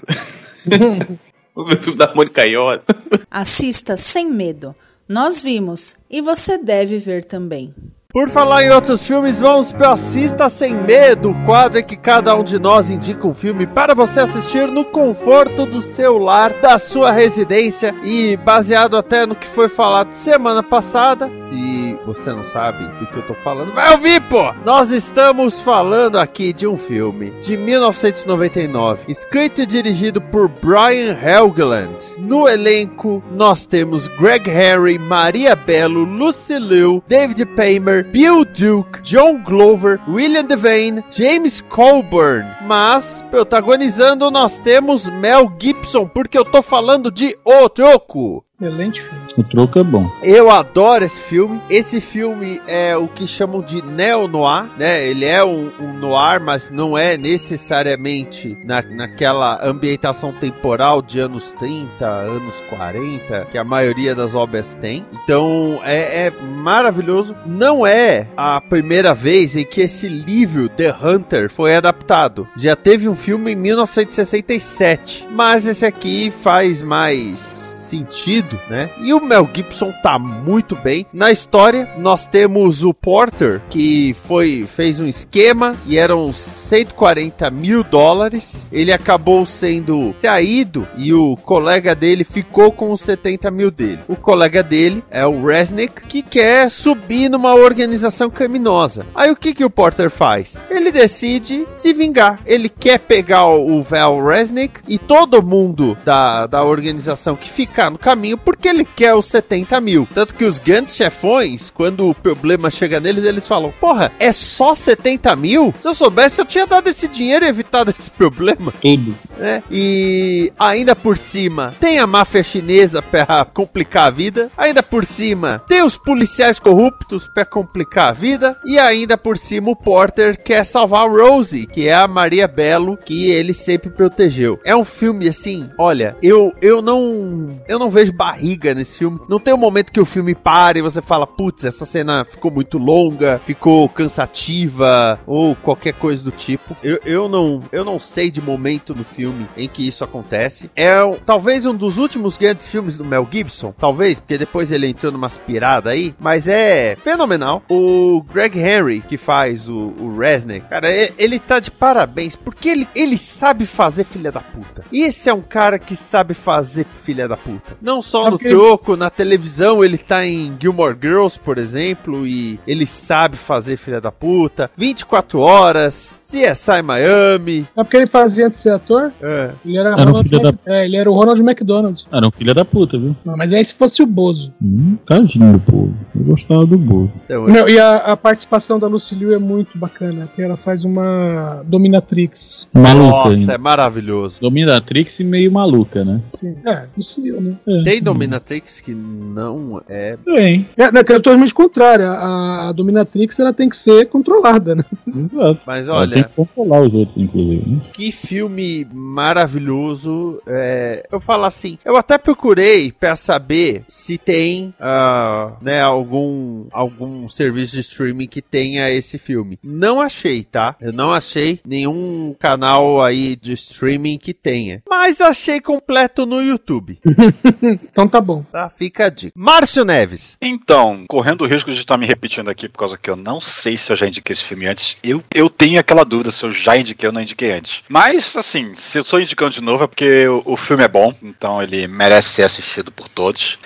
o 1.55 1.65
meu 1.65 1.81
filme 1.81 1.97
da 1.97 2.13
Mônica 2.13 2.45
Iose. 2.45 2.85
Assista 3.31 3.97
sem 3.97 4.29
medo. 4.29 4.75
Nós 5.09 5.41
vimos 5.41 5.97
e 6.11 6.21
você 6.21 6.59
deve 6.59 6.99
ver 6.99 7.25
também. 7.25 7.73
Por 8.11 8.31
falar 8.31 8.65
em 8.65 8.71
outros 8.71 9.07
filmes, 9.07 9.39
vamos 9.39 9.71
para 9.71 9.93
Assista 9.93 10.49
Sem 10.49 10.75
Medo, 10.75 11.31
o 11.31 11.45
quadro 11.45 11.79
em 11.79 11.85
que 11.85 11.95
cada 11.95 12.35
um 12.35 12.43
de 12.43 12.59
nós 12.59 12.89
indica 12.89 13.27
um 13.27 13.35
filme 13.35 13.67
para 13.67 13.95
você 13.95 14.21
assistir 14.21 14.67
no 14.67 14.83
conforto 14.83 15.67
do 15.67 15.83
seu 15.83 16.17
lar, 16.17 16.55
da 16.55 16.79
sua 16.79 17.13
residência 17.13 17.95
e 18.03 18.35
baseado 18.39 18.97
até 18.97 19.27
no 19.27 19.35
que 19.35 19.47
foi 19.49 19.69
falado 19.69 20.15
semana 20.15 20.63
passada. 20.63 21.31
Se 21.37 21.99
você 22.07 22.33
não 22.33 22.45
sabe 22.45 22.89
do 22.99 23.07
que 23.09 23.19
eu 23.19 23.27
tô 23.27 23.35
falando, 23.35 23.75
vai 23.75 23.93
ouvir, 23.93 24.23
pô! 24.23 24.55
Nós 24.65 24.91
estamos 24.91 25.61
falando 25.61 26.19
aqui 26.19 26.55
de 26.55 26.67
um 26.67 26.79
filme 26.79 27.33
de 27.43 27.59
1999, 27.59 29.03
escrito 29.07 29.61
e 29.61 29.67
dirigido 29.67 30.19
por 30.19 30.49
Brian 30.49 31.15
Helgeland. 31.23 31.95
No 32.17 32.49
elenco, 32.49 33.23
nós 33.33 33.67
temos 33.67 34.09
Greg 34.09 34.49
Harry, 34.49 34.99
Maria 34.99 35.55
Bello, 35.55 36.05
Lucy 36.05 36.59
Liu, 36.59 37.05
David 37.07 37.45
Paymer, 37.55 37.98
Bill 38.05 38.45
Duke, 38.45 39.01
John 39.03 39.43
Glover, 39.43 40.01
William 40.09 40.45
Devane, 40.45 41.05
James 41.11 41.61
Colburn. 41.61 42.47
Mas, 42.67 43.25
protagonizando, 43.31 44.31
nós 44.31 44.59
temos 44.59 45.09
Mel 45.09 45.53
Gibson, 45.59 46.07
porque 46.07 46.37
eu 46.37 46.45
tô 46.45 46.61
falando 46.63 47.11
de 47.11 47.37
O 47.45 47.69
Troco. 47.69 48.43
Excelente 48.47 49.01
filme. 49.01 49.19
O 49.39 49.45
troco 49.45 49.79
é 49.79 49.85
bom. 49.85 50.11
Eu 50.21 50.51
adoro 50.51 51.05
esse 51.05 51.21
filme. 51.21 51.63
Esse 51.71 52.01
filme 52.01 52.61
é 52.67 52.97
o 52.97 53.07
que 53.07 53.25
chamam 53.25 53.63
de 53.63 53.81
neo-noir, 53.81 54.69
né? 54.77 55.07
Ele 55.07 55.25
é 55.25 55.45
um, 55.45 55.71
um 55.81 55.93
noir, 55.93 56.41
mas 56.41 56.73
não 56.73 56.99
é 56.99 57.17
necessariamente 57.17 58.57
na, 58.65 58.83
naquela 58.83 59.65
ambientação 59.65 60.33
temporal 60.33 61.01
de 61.01 61.21
anos 61.21 61.55
30, 61.55 62.05
anos 62.05 62.61
40, 62.69 63.47
que 63.53 63.57
a 63.57 63.63
maioria 63.63 64.13
das 64.13 64.35
obras 64.35 64.77
tem. 64.81 65.07
Então 65.23 65.81
é, 65.85 66.27
é 66.27 66.31
maravilhoso. 66.31 67.37
Não 67.47 67.87
é 67.87 67.88
a 68.37 68.61
primeira 68.61 69.15
vez 69.15 69.57
em 69.57 69.65
que 69.65 69.81
esse 69.81 70.09
livro, 70.09 70.69
The 70.69 70.95
Hunter, 71.03 71.51
foi 71.51 71.75
adaptado. 71.75 72.49
Já 72.57 72.77
teve 72.77 73.09
um 73.09 73.17
filme 73.17 73.53
em 73.53 73.57
1967, 73.57 75.27
mas 75.31 75.67
esse 75.67 75.85
aqui 75.85 76.33
faz 76.43 76.83
mais 76.83 77.68
sentido, 77.89 78.59
né? 78.69 78.91
E 79.01 79.13
o 79.15 79.21
Mel 79.21 79.49
Gibson 79.53 79.93
tá 80.03 80.19
muito 80.19 80.77
bem. 80.77 81.07
Na 81.13 81.31
história, 81.31 81.89
nós 81.99 82.27
temos 82.27 82.85
o 82.85 82.93
Porter, 82.93 83.61
que 83.71 84.15
foi 84.27 84.67
fez 84.67 85.01
um 85.01 85.07
esquema 85.07 85.77
e 85.87 85.97
eram 85.97 86.33
140 86.33 87.51
mil 87.51 87.83
dólares. 87.83 88.67
Ele 88.71 88.93
acabou 88.93 89.47
sendo 89.47 90.15
traído 90.21 90.87
e 90.97 91.13
o 91.13 91.37
colega 91.37 91.95
dele 91.95 92.25
ficou 92.25 92.71
com 92.71 92.93
os 92.93 93.01
70 93.01 93.51
mil 93.51 93.71
dele. 93.71 94.01
O 94.07 94.17
colega 94.17 94.63
dele 94.63 95.03
é 95.11 95.27
o 95.27 95.45
Resnick, 95.45 96.03
que 96.03 96.23
quer 96.23 96.69
subir 96.71 97.29
numa 97.29 97.55
organização 97.55 98.31
criminosa. 98.31 99.07
Aí 99.15 99.31
o 99.31 99.37
que, 99.37 99.55
que 99.55 99.65
o 99.65 99.71
Porter 99.71 100.11
faz? 100.11 100.63
Ele 100.69 100.93
decide 100.93 101.67
se 101.75 101.93
vingar. 101.93 102.41
Ele 102.45 102.69
quer 102.69 102.99
pegar 102.99 103.47
o 103.47 103.83
Val 103.83 104.23
Resnick 104.25 104.81
e 104.87 104.99
todo 104.99 105.43
mundo 105.43 105.97
da, 106.05 106.47
da 106.47 106.63
organização 106.63 107.37
que 107.37 107.51
ficar 107.79 107.91
no 107.91 107.99
caminho 107.99 108.37
porque 108.37 108.67
ele 108.67 108.85
quer 108.85 109.15
os 109.15 109.27
70 109.27 109.81
mil. 109.81 110.09
Tanto 110.13 110.35
que 110.35 110.45
os 110.45 110.59
grandes 110.59 110.97
chefões, 110.97 111.71
quando 111.71 112.09
o 112.09 112.15
problema 112.15 112.71
chega 112.71 112.99
neles, 112.99 113.25
eles 113.25 113.47
falam: 113.47 113.73
Porra, 113.81 114.11
é 114.19 114.33
só 114.33 114.75
70 114.75 115.37
mil? 115.37 115.73
Se 115.81 115.87
eu 115.87 115.95
soubesse, 115.95 116.41
eu 116.41 116.45
tinha 116.45 116.67
dado 116.67 116.89
esse 116.89 117.07
dinheiro 117.07 117.45
e 117.45 117.49
evitado 117.49 117.91
esse 117.97 118.11
problema. 118.11 118.73
Tudo. 118.83 119.15
né? 119.37 119.63
E 119.71 120.53
ainda 120.59 120.97
por 120.97 121.17
cima 121.17 121.73
tem 121.79 121.99
a 121.99 122.07
máfia 122.07 122.43
chinesa 122.43 123.01
pra 123.01 123.47
complicar 123.55 124.09
a 124.09 124.11
vida. 124.11 124.51
Ainda 124.57 124.83
por 124.83 125.05
cima 125.05 125.63
tem 125.69 125.83
os 125.83 125.97
policiais 125.97 126.59
corruptos 126.59 127.29
pra 127.29 127.45
complicar 127.45 128.09
a 128.09 128.13
vida. 128.13 128.59
E 128.65 128.79
ainda 128.79 129.17
por 129.17 129.37
cima 129.37 129.71
o 129.71 129.77
Porter 129.77 130.43
quer 130.43 130.65
salvar 130.65 131.05
a 131.05 131.09
Rosie, 131.09 131.67
que 131.67 131.87
é 131.87 131.95
a 131.95 132.09
Maria 132.09 132.49
Bello, 132.49 132.97
que 132.97 133.31
ele 133.31 133.55
sempre 133.55 133.91
protegeu. 133.91 134.59
É 134.65 134.75
um 134.75 134.85
filme 134.85 135.29
assim, 135.29 135.71
olha, 135.79 136.17
eu, 136.21 136.53
eu 136.61 136.83
não 136.83 137.61
eu 137.69 137.79
não 137.79 137.91
vejo 137.91 138.13
barriga 138.13 138.75
nesse 138.75 138.97
filme. 138.97 139.21
Não 139.29 139.39
tem 139.39 139.55
um 139.55 139.59
momento 139.59 139.93
que 139.93 140.01
o 140.01 140.07
filme 140.07 140.35
para 140.35 140.79
e 140.79 140.83
você 140.83 141.03
fala, 141.03 141.27
putz, 141.27 141.65
essa 141.65 141.85
cena 141.85 142.25
ficou 142.25 142.51
muito 142.51 142.79
longa, 142.79 143.41
ficou 143.45 143.89
cansativa 143.89 145.21
ou 145.27 145.55
qualquer 145.55 145.93
coisa 145.93 146.25
do 146.25 146.31
tipo. 146.31 146.77
Eu, 146.83 146.99
eu 147.05 147.29
não 147.29 147.63
eu 147.71 147.85
não 147.85 147.99
sei 147.99 148.31
de 148.31 148.41
momento 148.41 148.95
no 148.95 149.05
filme 149.05 149.47
em 149.57 149.69
que 149.69 149.87
isso 149.87 150.03
acontece. 150.03 150.71
É 150.75 150.99
talvez 151.25 151.67
um 151.67 151.75
dos 151.75 151.99
últimos 151.99 152.37
grandes 152.37 152.67
filmes 152.67 152.97
do 152.97 153.05
Mel 153.05 153.29
Gibson, 153.31 153.75
talvez, 153.79 154.19
porque 154.19 154.39
depois 154.39 154.73
ele 154.73 154.89
entrou 154.89 155.13
numa 155.13 155.27
aspirada 155.27 155.91
aí, 155.91 156.15
mas 156.19 156.49
é 156.49 156.97
fenomenal. 156.97 157.63
O 157.69 158.23
Greg 158.23 158.59
Henry, 158.59 159.01
que 159.01 159.19
faz 159.19 159.69
o, 159.69 159.95
o 159.99 160.17
Resnick, 160.19 160.67
cara, 160.69 160.89
ele 160.91 161.39
tá 161.39 161.61
de 161.61 161.71
parabéns, 161.71 162.35
porque 162.35 162.69
ele, 162.69 162.89
ele 162.95 163.19
sabe 163.19 163.67
fazer 163.67 164.05
filha 164.05 164.33
da 164.33 164.41
puta. 164.41 164.85
E 164.91 165.03
esse 165.03 165.29
é 165.29 165.35
um 165.35 165.43
cara 165.43 165.79
que 165.79 165.95
sabe 165.95 166.35
fazer 166.35 166.87
filha 167.03 167.29
da 167.29 167.37
puta. 167.37 167.58
Não 167.81 168.01
só 168.03 168.23
É 168.29 168.31
no 168.31 168.39
porque- 168.39 168.49
troco, 168.51 168.97
na 168.97 169.11
televisão, 169.11 169.85
ele 169.85 169.99
tá 169.99 170.27
em 170.27 170.55
Gilmore 170.61 170.97
Girls, 171.01 171.39
por 171.39 171.59
exemplo, 171.59 172.27
e 172.27 172.59
ele 172.67 172.87
sabe 172.87 173.37
fazer 173.37 173.77
filha 173.77 174.01
da 174.01 174.11
puta. 174.13 174.71
24 174.77 175.41
horas, 175.41 176.17
CSI 176.21 176.83
Miami. 176.83 177.67
É 177.77 177.83
porque 177.85 177.97
ele 177.97 178.07
fazia 178.07 178.47
antes 178.47 178.59
de 178.59 178.63
ser 178.65 178.71
ator? 178.71 179.13
É. 179.23 179.51
Ele 179.65 179.77
era, 179.79 179.91
Era 179.91 180.03
um 180.03 180.05
Ronald 180.07 180.29
filho 180.29 180.43
da- 180.43 180.55
é, 180.67 180.85
ele 180.85 180.97
era 180.97 181.11
o 181.11 181.15
Ronald 181.15 181.41
McDonald. 181.41 182.05
Era 182.13 182.27
um 182.27 182.31
filho 182.31 182.55
da 182.55 182.65
puta, 182.65 182.99
viu? 182.99 183.17
Não, 183.25 183.37
mas 183.37 183.53
aí 183.53 183.65
se 183.65 183.75
fosse 183.75 184.03
o 184.03 184.07
Bozo. 184.07 184.53
Hum, 184.63 184.97
tadinho 185.07 185.53
do 185.55 185.61
povo. 185.61 185.95
Eu 186.15 186.25
gostava 186.25 186.67
do 186.67 186.79
Bozo. 186.79 187.13
Então, 187.25 187.43
Meu, 187.43 187.69
e 187.69 187.79
a, 187.79 187.97
a 187.97 188.17
participação 188.17 188.79
da 188.79 188.87
Lucy 188.87 189.15
Liu 189.15 189.35
é 189.35 189.39
muito 189.39 189.79
bacana, 189.79 190.27
porque 190.27 190.43
ela 190.43 190.57
faz 190.57 190.85
uma 190.85 191.63
dominatrix. 191.67 192.69
Maluca 192.75 192.95
Nossa, 193.17 193.29
ainda. 193.31 193.53
é 193.55 193.59
maravilhoso. 193.59 194.41
Dominatrix 194.41 195.21
e 195.21 195.25
meio 195.25 195.51
maluca, 195.53 196.05
né? 196.05 196.21
Sim. 196.35 196.57
É, 196.67 196.85
Lucy 196.97 197.21
Liu, 197.23 197.41
né? 197.49 197.59
né? 197.67 197.83
Tem 197.85 198.03
Dominatrix 198.03 198.81
que 198.81 198.93
não 198.95 199.81
é. 199.89 200.17
Tem. 200.25 200.69
É, 200.77 200.91
que 201.05 201.13
é 201.13 201.17
totalmente 201.17 201.55
contrário. 201.55 202.07
A, 202.07 202.69
a 202.69 202.73
Dominatrix 202.73 203.39
ela 203.39 203.53
tem 203.53 203.69
que 203.69 203.77
ser 203.77 204.07
controlada, 204.07 204.75
né? 204.75 204.85
Exato. 205.07 205.61
Mas 205.67 205.89
Ela 205.89 206.07
tem 206.07 206.15
olha, 206.15 206.25
que 206.25 206.35
controlar 206.35 206.81
os 206.83 206.95
outros, 206.95 207.17
inclusive. 207.23 207.71
né? 207.71 207.81
que 207.93 208.13
filme 208.13 208.87
maravilhoso. 208.93 210.41
É, 210.47 211.07
eu 211.11 211.21
falo 211.21 211.45
assim, 211.45 211.79
eu 211.85 211.97
até 211.97 212.19
procurei 212.19 212.93
pra 212.93 213.17
saber 213.17 213.83
se 213.89 214.19
tem 214.19 214.75
ah, 214.81 215.53
né, 215.61 215.81
algum, 215.81 216.67
algum 216.71 217.29
serviço 217.29 217.75
de 217.75 217.81
streaming 217.81 218.27
que 218.27 218.43
tenha 218.43 218.91
esse 218.91 219.19
filme. 219.19 219.59
Não 219.63 220.01
achei, 220.01 220.45
tá? 220.45 220.77
Eu 220.81 220.93
não 220.93 221.13
achei 221.13 221.61
nenhum 221.67 222.35
canal 222.39 223.03
aí 223.03 223.37
de 223.37 223.53
streaming 223.53 224.19
que 224.19 224.35
tenha. 224.35 224.83
Mas 224.89 225.21
achei 225.21 225.61
completo 225.61 226.27
no 226.27 226.43
YouTube. 226.43 226.99
Então 227.91 228.07
tá 228.07 228.21
bom. 228.21 228.43
Tá? 228.51 228.71
Fica 228.71 229.07
a 229.07 229.09
dica. 229.09 229.33
Márcio 229.35 229.85
Neves. 229.85 230.37
Então, 230.41 231.05
correndo 231.09 231.43
o 231.43 231.47
risco 231.47 231.73
de 231.73 231.81
estar 231.81 231.97
me 231.99 232.07
repetindo 232.07 232.49
aqui 232.49 232.69
por 232.69 232.79
causa 232.79 232.99
que 232.99 233.11
eu 233.11 233.17
não 233.17 233.41
sei 233.41 233.77
se 233.77 233.91
eu 233.91 233.97
já 233.97 234.07
indiquei 234.07 234.33
esse 234.33 234.45
filme 234.45 234.67
antes, 234.67 234.97
eu, 235.03 235.23
eu 235.35 235.51
tenho 235.51 235.79
aquela 235.79 236.05
dúvida 236.05 236.31
se 236.31 236.45
eu 236.45 236.51
já 236.51 236.77
indiquei 236.77 237.09
ou 237.09 237.13
não 237.13 237.21
indiquei 237.21 237.53
antes. 237.53 237.83
Mas, 237.89 238.37
assim, 238.37 238.73
se 238.75 238.99
eu 238.99 239.03
estou 239.03 239.21
indicando 239.21 239.53
de 239.53 239.61
novo 239.61 239.85
é 239.85 239.87
porque 239.87 240.27
o, 240.29 240.43
o 240.45 240.57
filme 240.57 240.85
é 240.85 240.89
bom, 240.89 241.15
então 241.23 241.63
ele 241.63 241.87
merece 241.87 242.31
ser 242.31 242.43
assistido 242.43 242.93
por 242.93 243.09
todos. 243.09 243.59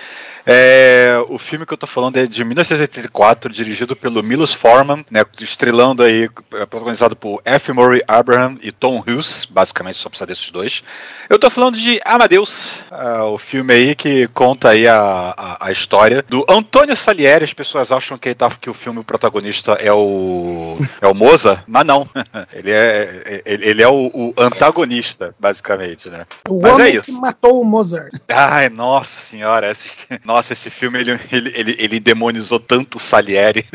É, 0.45 1.23
o 1.29 1.37
filme 1.37 1.65
que 1.65 1.73
eu 1.73 1.77
tô 1.77 1.87
falando 1.87 2.17
é 2.17 2.25
de 2.25 2.43
1984, 2.43 3.51
dirigido 3.51 3.95
pelo 3.95 4.21
Milos 4.21 4.53
Forman, 4.53 5.05
né, 5.09 5.23
estrelando 5.39 6.03
aí, 6.03 6.29
é, 6.53 6.65
protagonizado 6.65 7.15
por 7.15 7.41
F. 7.45 7.71
Murray 7.71 8.01
Abraham 8.07 8.57
e 8.61 8.71
Tom 8.71 8.99
Hughes, 8.99 9.45
basicamente 9.45 9.97
só 9.97 10.09
precisa 10.09 10.27
desses 10.27 10.51
dois. 10.51 10.83
Eu 11.29 11.39
tô 11.39 11.49
falando 11.49 11.77
de 11.77 11.99
Amadeus, 12.03 12.79
ah, 12.91 13.25
o 13.25 13.37
filme 13.37 13.73
aí 13.73 13.95
que 13.95 14.27
conta 14.27 14.69
aí 14.69 14.87
a, 14.87 15.33
a, 15.35 15.67
a 15.67 15.71
história 15.71 16.23
do 16.27 16.45
Antônio 16.49 16.95
Salieri. 16.95 17.45
As 17.45 17.53
pessoas 17.53 17.91
acham 17.91 18.17
que, 18.17 18.29
ele 18.29 18.35
tá, 18.35 18.49
que 18.49 18.69
o 18.69 18.73
filme 18.73 18.99
o 18.99 19.03
protagonista 19.03 19.73
é 19.73 19.91
o 19.91 20.77
é 21.01 21.07
o 21.07 21.13
Mozart, 21.13 21.63
mas 21.67 21.85
não. 21.85 22.07
Ele 22.53 22.71
é, 22.71 23.41
ele, 23.45 23.65
ele 23.65 23.83
é 23.83 23.87
o, 23.87 24.11
o 24.13 24.33
antagonista, 24.37 25.35
basicamente, 25.39 26.09
né? 26.09 26.25
O 26.47 26.61
Mas 26.61 26.71
é 26.71 26.75
homem 26.75 26.95
isso. 26.95 27.05
que 27.05 27.11
matou 27.11 27.61
o 27.61 27.65
Mozart. 27.65 28.13
Ai, 28.29 28.69
nossa 28.69 29.19
senhora, 29.19 29.71
esse, 29.71 29.89
nossa, 30.33 30.53
esse 30.53 30.71
filme 30.71 30.99
ele, 30.99 31.19
ele, 31.31 31.51
ele, 31.55 31.75
ele 31.77 31.99
demonizou 31.99 32.59
tanto 32.59 32.97
o 32.97 32.99
Salieri. 32.99 33.65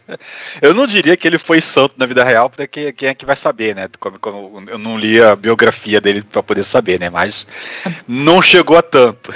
eu 0.60 0.74
não 0.74 0.86
diria 0.86 1.16
que 1.16 1.26
ele 1.26 1.38
foi 1.38 1.58
santo 1.62 1.94
na 1.96 2.04
vida 2.04 2.22
real, 2.22 2.50
porque 2.50 2.92
quem 2.92 3.08
é 3.08 3.14
que 3.14 3.24
vai 3.24 3.34
saber, 3.34 3.74
né? 3.74 3.88
Como, 3.98 4.18
como 4.18 4.68
eu 4.68 4.76
não 4.76 4.98
li 4.98 5.22
a 5.22 5.34
biografia 5.34 6.02
dele 6.02 6.22
pra 6.22 6.42
poder 6.42 6.64
saber, 6.64 7.00
né? 7.00 7.08
Mas 7.08 7.46
não 8.06 8.42
chegou 8.42 8.76
a 8.76 8.82
tanto. 8.82 9.32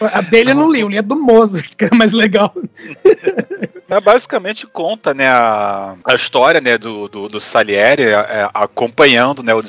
A 0.12 0.20
dele 0.20 0.50
eu 0.50 0.54
não 0.54 0.70
li, 0.70 0.80
eu 0.80 0.88
li 0.88 0.98
a 0.98 1.02
do 1.02 1.16
Mozart, 1.16 1.74
que 1.76 1.84
era 1.84 1.96
mais 1.96 2.12
legal. 2.12 2.52
Mas 3.88 4.02
basicamente 4.02 4.66
conta 4.66 5.12
né, 5.12 5.28
a, 5.28 5.94
a 6.04 6.14
história 6.14 6.60
né, 6.60 6.78
do, 6.78 7.06
do, 7.06 7.28
do 7.28 7.40
Salieri 7.40 8.04
é, 8.04 8.12
é, 8.12 8.50
acompanhando 8.54 9.42
né, 9.42 9.54
o, 9.54 9.62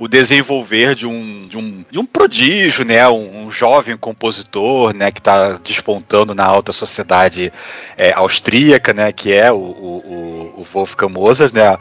o 0.00 0.08
desenvolver 0.08 0.94
de 0.94 1.06
um, 1.06 1.46
de 1.46 1.56
um, 1.56 1.84
de 1.88 1.98
um 1.98 2.04
prodígio, 2.04 2.84
né, 2.84 3.08
um, 3.08 3.44
um 3.44 3.50
jovem 3.50 3.96
compositor 3.96 4.92
né, 4.92 5.12
que 5.16 5.20
está 5.20 5.58
despontando 5.62 6.34
na 6.34 6.44
alta 6.44 6.72
sociedade 6.72 7.50
é, 7.96 8.12
austríaca, 8.12 8.92
né, 8.92 9.10
que 9.12 9.32
é 9.32 9.50
o, 9.50 9.56
o, 9.56 10.52
o- 10.58 10.66
Wolfgang 10.72 11.12
Mozart, 11.12 11.54
né, 11.54 11.76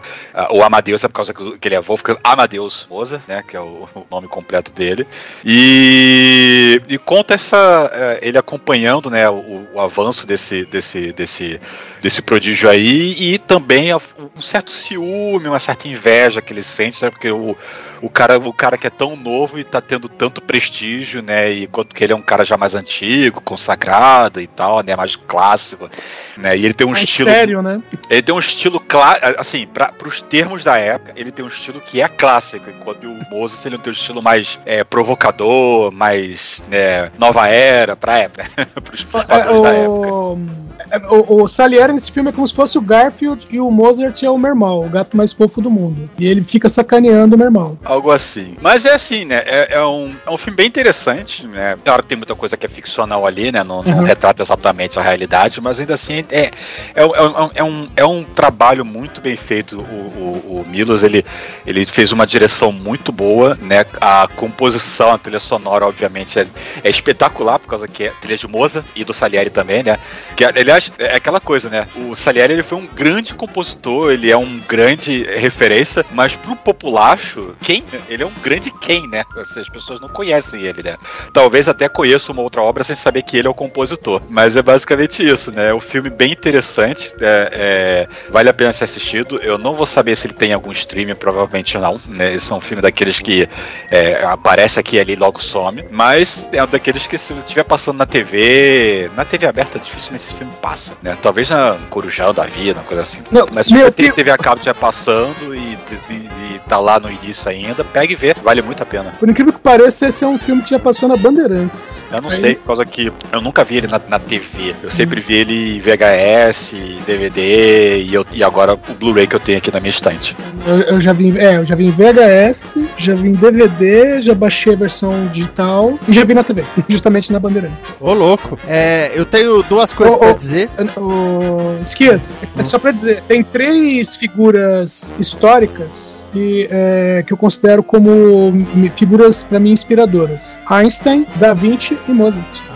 o 0.52 0.64
Amadeus 0.64 1.04
é 1.04 1.08
por 1.08 1.16
causa 1.16 1.34
que 1.34 1.68
ele 1.68 1.76
é 1.76 1.82
Wolfgang 1.82 2.20
Amadeus 2.24 2.88
Mozart, 2.90 3.22
né, 3.28 3.44
que 3.46 3.58
é 3.58 3.60
o, 3.60 3.88
o 3.94 4.06
nome 4.10 4.28
completo 4.28 4.72
dele, 4.72 5.06
e, 5.44 6.82
e 6.88 6.98
conta 6.98 7.34
essa 7.34 7.90
é, 7.92 8.20
ele 8.22 8.38
acompanhando 8.38 9.10
né, 9.10 9.30
o, 9.30 9.68
o 9.74 9.80
avanço 9.82 10.26
desse, 10.26 10.66
desse, 10.66 11.12
desse, 11.12 11.60
desse 12.02 12.22
prodígio 12.22 12.70
aí 12.70 13.16
e 13.20 13.38
também 13.38 13.90
um 14.36 14.42
certo 14.42 14.72
ciúme, 14.72 15.48
uma 15.48 15.60
certa 15.60 15.88
inveja 15.88 16.42
que 16.42 16.54
ele 16.54 16.64
sente, 16.64 17.04
né, 17.04 17.10
porque 17.10 17.30
o, 17.32 17.56
o 18.02 18.10
cara, 18.10 18.38
o 18.38 18.54
cara 18.54 18.78
que 18.78 18.88
é 18.88 18.90
tão 18.90 19.16
novo 19.16 19.58
e 19.60 19.64
tá 19.64 19.82
tendo 19.82 20.08
tanto 20.10 20.42
prestígio, 20.42 21.22
né? 21.22 21.52
E 21.52 21.64
enquanto 21.64 21.94
que 21.96 22.04
ele 22.04 22.14
é 22.14 22.16
um 22.16 22.22
cara 22.22 22.44
já 22.46 22.58
mais 22.58 22.76
antigo, 22.76 23.42
consagrado 23.42 24.40
e 24.42 24.48
tal, 24.48 24.82
né? 24.84 24.96
Mais 24.96 25.16
clássico, 25.16 25.90
né? 26.38 26.58
E 26.58 26.66
ele 26.66 26.74
tem 26.74 26.86
um 26.88 26.92
Mais 26.92 27.04
estilo. 27.04 27.30
sério, 27.30 27.62
né? 27.62 27.82
Ele 28.10 28.22
tem 28.22 28.36
um 28.36 28.40
estilo 28.40 28.80
claro, 28.80 29.20
assim, 29.38 29.66
para 29.68 29.94
os 30.06 30.22
termos 30.22 30.64
da 30.64 30.78
época, 30.78 31.14
ele 31.16 31.32
tem 31.32 31.44
um 31.46 31.48
estilo 31.50 31.80
que 31.82 32.02
é 32.02 32.08
clássico, 32.08 32.70
enquanto 32.70 33.06
o 33.06 33.30
Moses 33.30 33.66
ele 33.66 33.78
tem 33.78 33.92
um 33.92 33.96
estilo 33.96 34.22
mais 34.22 34.60
é, 34.66 34.84
provocador, 34.84 35.92
mais 35.92 36.64
né, 36.70 37.12
nova 37.18 37.48
era 37.48 37.96
pra 37.96 38.20
época, 38.20 38.50
pros, 38.84 39.04
pros 39.04 39.24
É, 39.24 39.28
padrões 39.28 39.62
da 39.62 39.74
época. 39.74 40.75
O, 40.92 40.96
é, 40.96 40.98
o, 41.10 41.44
o 41.44 41.48
Salieri 41.48 41.92
nesse 41.94 42.12
filme 42.12 42.30
é 42.30 42.32
como 42.34 42.48
se 42.48 42.54
fosse 42.54 42.78
o 42.78 42.82
Garfield 42.82 43.46
e 43.50 43.60
o 43.60 43.70
Mozart 43.72 44.22
é 44.24 44.30
o 44.30 44.38
Mermal, 44.38 44.84
o 44.86 44.90
gato 44.90 45.16
mais 45.18 45.32
fofo 45.34 45.62
do 45.62 45.70
mundo. 45.70 46.10
E 46.18 46.26
ele 46.28 46.44
fica 46.44 46.68
sacaneando 46.70 47.36
o 47.36 47.40
Mermal. 47.40 47.78
Algo 47.84 48.12
assim. 48.12 48.56
Mas 48.62 48.86
é 48.86 48.94
assim, 48.94 49.26
né? 49.26 49.42
É, 49.46 49.76
é 49.76 49.86
um, 49.86 50.16
é 50.26 50.30
um 50.32 50.38
filme 50.38 50.56
bem 50.58 50.68
interessante, 50.68 51.46
né? 51.46 51.78
Claro 51.84 52.04
que 52.04 52.10
tem 52.10 52.18
muita 52.18 52.36
coisa 52.36 52.56
que 52.58 52.66
é 52.66 52.70
ficcional 52.70 53.26
ali, 53.26 53.52
né? 53.52 53.64
Não, 53.64 53.84
não 53.84 53.96
Uhum. 54.00 54.04
retrata 54.04 54.42
exatamente 54.44 55.00
a 55.00 55.02
realidade, 55.02 55.60
mas 55.62 55.80
ainda 55.80 55.94
assim 55.94 56.26
é, 56.30 56.52
é, 56.94 57.06
um- 57.06 57.16
é, 57.16 57.22
um- 57.24 57.52
é 57.56 57.64
um, 57.64 57.90
é 57.98 58.06
um 58.06 58.24
trabalho 58.24 58.84
muito 58.86 59.22
bem 59.22 59.36
feito. 59.36 59.78
O, 59.80 59.82
o, 59.82 60.62
o 60.62 60.66
Milos, 60.68 61.04
ele, 61.04 61.24
ele 61.66 61.86
fez 61.86 62.12
uma 62.12 62.26
direção 62.28 62.72
muito 62.72 63.12
boa, 63.12 63.58
né? 63.62 63.86
A 64.02 64.28
composição, 64.36 65.12
a 65.12 65.18
trilha 65.18 65.40
sonora, 65.40 65.86
obviamente, 65.86 66.40
é, 66.40 66.48
é 66.84 66.90
espetacular, 66.90 67.60
por 67.60 67.68
causa 67.68 67.88
que 67.88 68.04
é 68.06 68.10
trilha 68.22 68.38
de 68.38 68.48
Moza 68.48 68.84
e 68.96 69.04
do 69.04 69.14
Salieri 69.14 69.50
também, 69.50 69.84
né? 69.84 69.98
Que, 70.36 70.44
aliás, 70.76 70.92
é 71.00 71.16
aquela 71.16 71.40
coisa, 71.40 71.70
né? 71.70 71.88
O 71.96 72.16
Salieri 72.16 72.54
ele 72.54 72.64
foi 72.64 72.78
um 72.78 72.88
grande 72.88 73.34
compositor, 73.34 74.12
ele 74.12 74.30
é 74.30 74.38
um 74.38 74.60
grande 74.68 75.24
referência, 75.24 76.06
mas 76.12 76.36
pro 76.36 76.56
populacho, 76.56 77.56
quem? 77.62 77.84
Ele 78.10 78.24
é 78.24 78.26
um 78.26 78.34
grande 78.42 78.72
quem, 78.72 79.08
né? 79.08 79.24
Assim, 79.38 79.62
As 79.62 79.70
pessoas 79.70 80.00
não 80.02 80.10
conhecem 80.10 80.62
ele, 80.62 80.84
né? 80.84 80.98
Talvez 81.34 81.68
até 81.68 81.88
conheça 81.88 82.32
uma 82.32 82.42
outra 82.42 82.62
obra 82.62 82.84
sem 82.84 82.96
saber 82.96 83.24
que 83.24 83.38
ele 83.38 83.48
é 83.48 83.50
o 83.50 83.54
compositor. 83.54 84.22
Mas 84.30 84.56
é 84.56 84.62
basicamente 84.62 85.26
isso, 85.26 85.52
né? 85.52 85.70
É 85.70 85.74
um 85.74 85.80
filme 85.80 86.10
bem 86.10 86.32
interessante, 86.32 87.14
é- 87.20 87.50
é, 87.52 88.08
vale 88.32 88.50
a 88.50 88.54
pena 88.54 88.74
ser 88.74 88.84
assistido. 88.84 89.40
Eu 89.42 89.58
não 89.58 89.74
vou 89.74 89.86
saber 89.86 90.16
se 90.16 90.28
ele 90.28 90.34
tem 90.34 90.54
algum 90.54 90.72
streaming, 90.72 91.16
provavelmente 91.16 91.78
não. 91.78 92.00
Né? 92.08 92.34
Esse 92.34 92.52
é 92.52 92.56
um 92.56 92.62
filme 92.62 92.82
daqueles 92.82 93.20
que 93.20 93.48
é, 93.90 94.24
aparece 94.26 94.80
aqui 94.80 94.98
e 94.98 95.00
ali 95.00 95.16
logo 95.16 95.42
some. 95.42 95.86
Mas 95.92 96.48
é 96.52 96.64
um 96.64 96.68
daqueles 96.68 97.08
que 97.08 97.18
se 97.18 97.34
estiver 97.34 97.64
passando 97.64 97.98
na 97.98 98.06
TV, 98.06 99.10
na 99.16 99.26
TV 99.26 99.46
aberta, 99.48 99.80
dificilmente 99.80 100.26
esse 100.26 100.36
filme 100.36 100.52
passa, 100.66 100.94
né? 101.04 101.16
Talvez 101.22 101.48
na 101.52 101.78
Corujão 101.92 102.34
da 102.34 102.44
Vida, 102.46 102.80
uma 102.80 102.86
coisa 102.86 103.04
assim. 103.04 103.20
Não, 103.32 103.46
Mas 103.54 103.68
se 103.68 103.74
você 103.78 103.92
tem 103.92 104.06
Deus. 104.08 104.16
TV 104.16 104.32
a 104.32 104.38
cabo 104.38 104.56
estiver 104.56 104.74
passando 104.74 105.54
e, 105.54 105.78
e, 106.10 106.14
e 106.56 106.60
tá 106.68 106.80
lá 106.80 107.00
no 107.00 107.08
início 107.08 107.48
ainda, 107.48 107.84
pega 107.84 108.12
e 108.12 108.16
vê, 108.16 108.34
vale 108.44 108.64
muito 108.64 108.82
a 108.82 108.86
pena. 108.86 109.14
Por 109.20 109.30
incrível 109.30 109.54
que 109.54 109.60
pareça, 109.60 110.08
esse 110.08 110.24
é 110.24 110.28
um 110.28 110.40
filme 110.40 110.64
que 110.64 110.72
já 110.72 110.80
passou 110.80 111.08
na 111.08 111.16
Bandeirantes. 111.16 112.04
Eu 112.12 112.20
não 112.20 112.32
Aí- 112.32 112.38
sei, 112.40 112.56
por 112.56 112.66
causa 112.66 112.84
que 112.84 113.14
eu 113.32 113.42
nunca 113.42 113.64
vi 113.64 113.78
ele 113.78 113.86
na, 113.88 114.02
na 114.10 114.18
TV. 114.18 114.74
Eu 114.82 114.90
sempre 114.90 115.22
vi 115.22 115.36
ele 115.36 115.78
em 115.78 115.80
VHS, 115.80 116.74
DVD 117.06 118.02
e, 118.02 118.12
eu- 118.16 118.26
e 118.32 118.44
agora 118.44 118.74
o 118.74 118.94
Blu-ray 118.96 119.28
que 119.28 119.36
eu 119.36 119.40
tenho 119.40 119.60
aqui 119.60 119.72
na 119.72 119.80
minha 119.80 119.92
estante. 119.92 120.36
Eu, 120.66 120.80
eu 120.82 121.00
já 121.00 121.14
vi, 121.14 121.38
é, 121.38 121.58
eu 121.58 121.66
já 121.66 121.76
vi 121.76 121.86
em 121.86 121.92
VHS, 121.92 122.76
já 122.98 123.14
vi 123.14 123.30
em 123.30 123.34
DVD, 123.34 124.20
já 124.20 124.34
baixei 124.34 124.74
a 124.74 124.78
versão 124.78 125.28
digital 125.28 126.00
e 126.08 126.12
já 126.12 126.24
vi 126.24 126.34
na 126.34 126.44
TV, 126.44 126.64
justamente 126.90 127.32
na 127.32 127.40
Bandeirantes. 127.40 127.94
Ô, 128.00 128.14
louco. 128.14 128.58
É, 128.68 129.12
eu 129.14 129.26
tenho 129.28 129.62
duas 129.62 129.94
coisas 129.94 130.16
Ô, 130.16 130.18
pra 130.18 130.30
ô. 130.30 130.34
dizer. 130.34 130.55
O 130.98 131.84
Esquias, 131.84 132.36
é 132.58 132.64
só 132.64 132.80
pra 132.80 132.92
dizer, 132.92 133.24
tem 133.28 133.44
três 133.44 134.16
figuras 134.16 135.14
históricas 135.20 136.28
que, 136.32 136.68
é, 136.72 137.24
que 137.26 137.34
eu 137.34 137.38
considero 137.38 137.84
como 137.84 138.54
figuras 138.96 139.44
pra 139.44 139.60
mim 139.60 139.72
inspiradoras: 139.72 140.60
Einstein, 140.70 141.26
Da 141.36 141.54
Vinci 141.54 141.98
e 142.08 142.12
Mozart. 142.12 142.75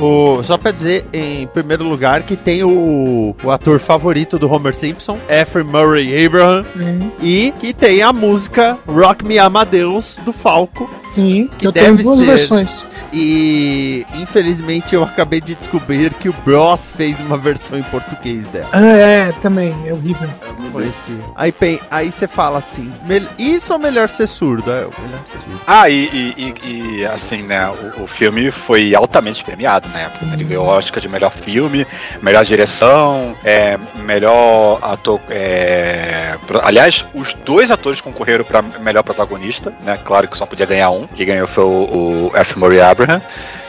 O, 0.00 0.42
só 0.42 0.56
pra 0.56 0.70
dizer, 0.72 1.06
em 1.12 1.46
primeiro 1.46 1.84
lugar, 1.84 2.22
que 2.22 2.36
tem 2.36 2.64
o, 2.64 3.36
o 3.42 3.50
ator 3.50 3.78
favorito 3.78 4.38
do 4.38 4.50
Homer 4.52 4.74
Simpson, 4.74 5.18
F. 5.28 5.62
Murray 5.62 6.24
Abraham, 6.26 6.64
Uhum. 6.74 7.10
e 7.22 7.52
que 7.60 7.72
tem 7.74 8.02
a 8.02 8.12
música 8.12 8.78
Rock 8.88 9.24
Me 9.24 9.38
Amadeus 9.38 10.18
do 10.24 10.32
Falco. 10.32 10.88
Sim, 10.94 11.50
Que 11.58 11.66
eu 11.66 11.72
tenho 11.72 11.86
deve 11.90 12.02
duas 12.02 12.20
ser. 12.20 12.26
versões. 12.26 12.86
E 13.12 14.06
infelizmente 14.14 14.94
eu 14.94 15.02
acabei 15.04 15.40
de 15.40 15.54
descobrir 15.54 16.14
que 16.14 16.28
o 16.28 16.32
Bros 16.44 16.92
fez 16.96 17.20
uma 17.20 17.36
versão 17.36 17.78
em 17.78 17.82
português 17.82 18.46
dela. 18.46 18.68
Ah, 18.72 18.80
é, 18.86 19.32
também, 19.40 19.74
é 19.86 19.92
horrível. 19.92 20.28
Conheci. 20.72 21.18
Aí 21.36 21.52
pen- 21.52 21.80
aí 21.90 22.10
você 22.10 22.26
fala 22.26 22.58
assim: 22.58 22.90
"Mel- 23.06 23.28
isso 23.38 23.72
ou 23.72 23.78
melhor 23.78 24.08
ser 24.08 24.26
surdo? 24.26 24.70
É, 24.70 24.80
melhor 25.02 25.20
ser 25.30 25.42
surdo. 25.42 25.60
Ah, 25.66 25.88
e, 25.90 26.08
e- 26.12 26.54
e- 26.64 26.96
e, 27.00 27.04
assim, 27.06 27.42
né, 27.42 27.68
o, 27.98 28.04
o 28.04 28.06
filme 28.06 28.50
foi 28.50 28.94
altamente 28.94 29.42
premiado, 29.44 29.88
na 29.92 30.00
época. 30.00 30.26
Ele 30.32 30.44
ganhou 30.44 30.66
Oscar 30.66 31.00
de 31.00 31.08
melhor 31.08 31.30
filme, 31.32 31.86
melhor 32.22 32.44
direção, 32.44 33.36
é, 33.44 33.78
melhor 34.04 34.78
ator. 34.82 35.20
é, 35.30 36.36
pro- 36.46 36.60
aliás, 36.64 37.04
os 37.14 37.34
dois 37.34 37.70
atores 37.70 38.00
concorreram 38.00 38.44
para 38.44 38.62
melhor 38.62 39.02
protagonista, 39.02 39.72
né? 39.84 39.98
Claro 40.04 40.28
que 40.28 40.36
só 40.36 40.46
podia 40.46 40.66
ganhar 40.66 40.90
um. 40.90 41.06
Quem 41.08 41.26
ganhou 41.26 41.46
foi 41.46 41.64
o, 41.64 42.30
o 42.32 42.36
F. 42.36 42.58
Murray 42.58 42.80
Abraham. 42.80 43.20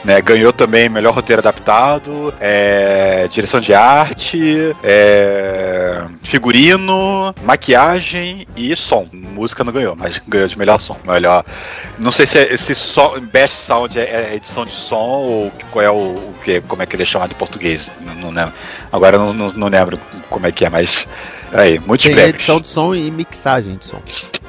Né, 0.03 0.19
ganhou 0.19 0.51
também 0.51 0.89
melhor 0.89 1.13
roteiro 1.13 1.41
adaptado, 1.41 2.33
é, 2.39 3.27
direção 3.29 3.59
de 3.59 3.71
arte, 3.71 4.75
é, 4.83 5.90
figurino, 6.23 7.33
maquiagem 7.43 8.47
e 8.55 8.75
som. 8.75 9.07
Música 9.11 9.63
não 9.63 9.71
ganhou, 9.73 9.95
mas 9.95 10.21
ganhou 10.27 10.47
de 10.47 10.57
melhor 10.57 10.81
som. 10.81 10.97
Melhor. 11.05 11.43
Não 11.99 12.11
sei 12.11 12.25
se, 12.27 12.39
é- 12.39 12.57
se 12.57 12.73
só 12.75 13.19
Best 13.19 13.55
Sound 13.65 13.97
é, 13.99 14.03
é 14.31 14.35
edição 14.35 14.65
de 14.65 14.71
som 14.73 14.95
ou 14.97 15.51
qual 15.71 15.83
é 15.85 15.89
o, 15.89 15.95
o 16.15 16.33
que, 16.43 16.61
como 16.61 16.81
é 16.81 16.85
que 16.85 16.95
ele 16.95 17.03
é 17.03 17.05
chamado 17.05 17.31
em 17.31 17.35
português. 17.35 17.91
Não, 18.01 18.13
não 18.15 18.29
lembro. 18.31 18.53
Agora 18.91 19.15
eu 19.17 19.19
não, 19.25 19.33
não, 19.33 19.53
não 19.53 19.67
lembro 19.67 19.99
como 20.29 20.47
é 20.47 20.51
que 20.51 20.65
é, 20.65 20.69
mas 20.69 21.05
aí 21.53 21.79
muitos 21.79 22.05
Tem 22.05 22.13
prêmios. 22.15 22.35
edição 22.35 22.59
de 22.61 22.67
som 22.67 22.93
e 22.95 23.09
mixagem 23.11 23.75
de 23.77 23.85
som. 23.85 24.01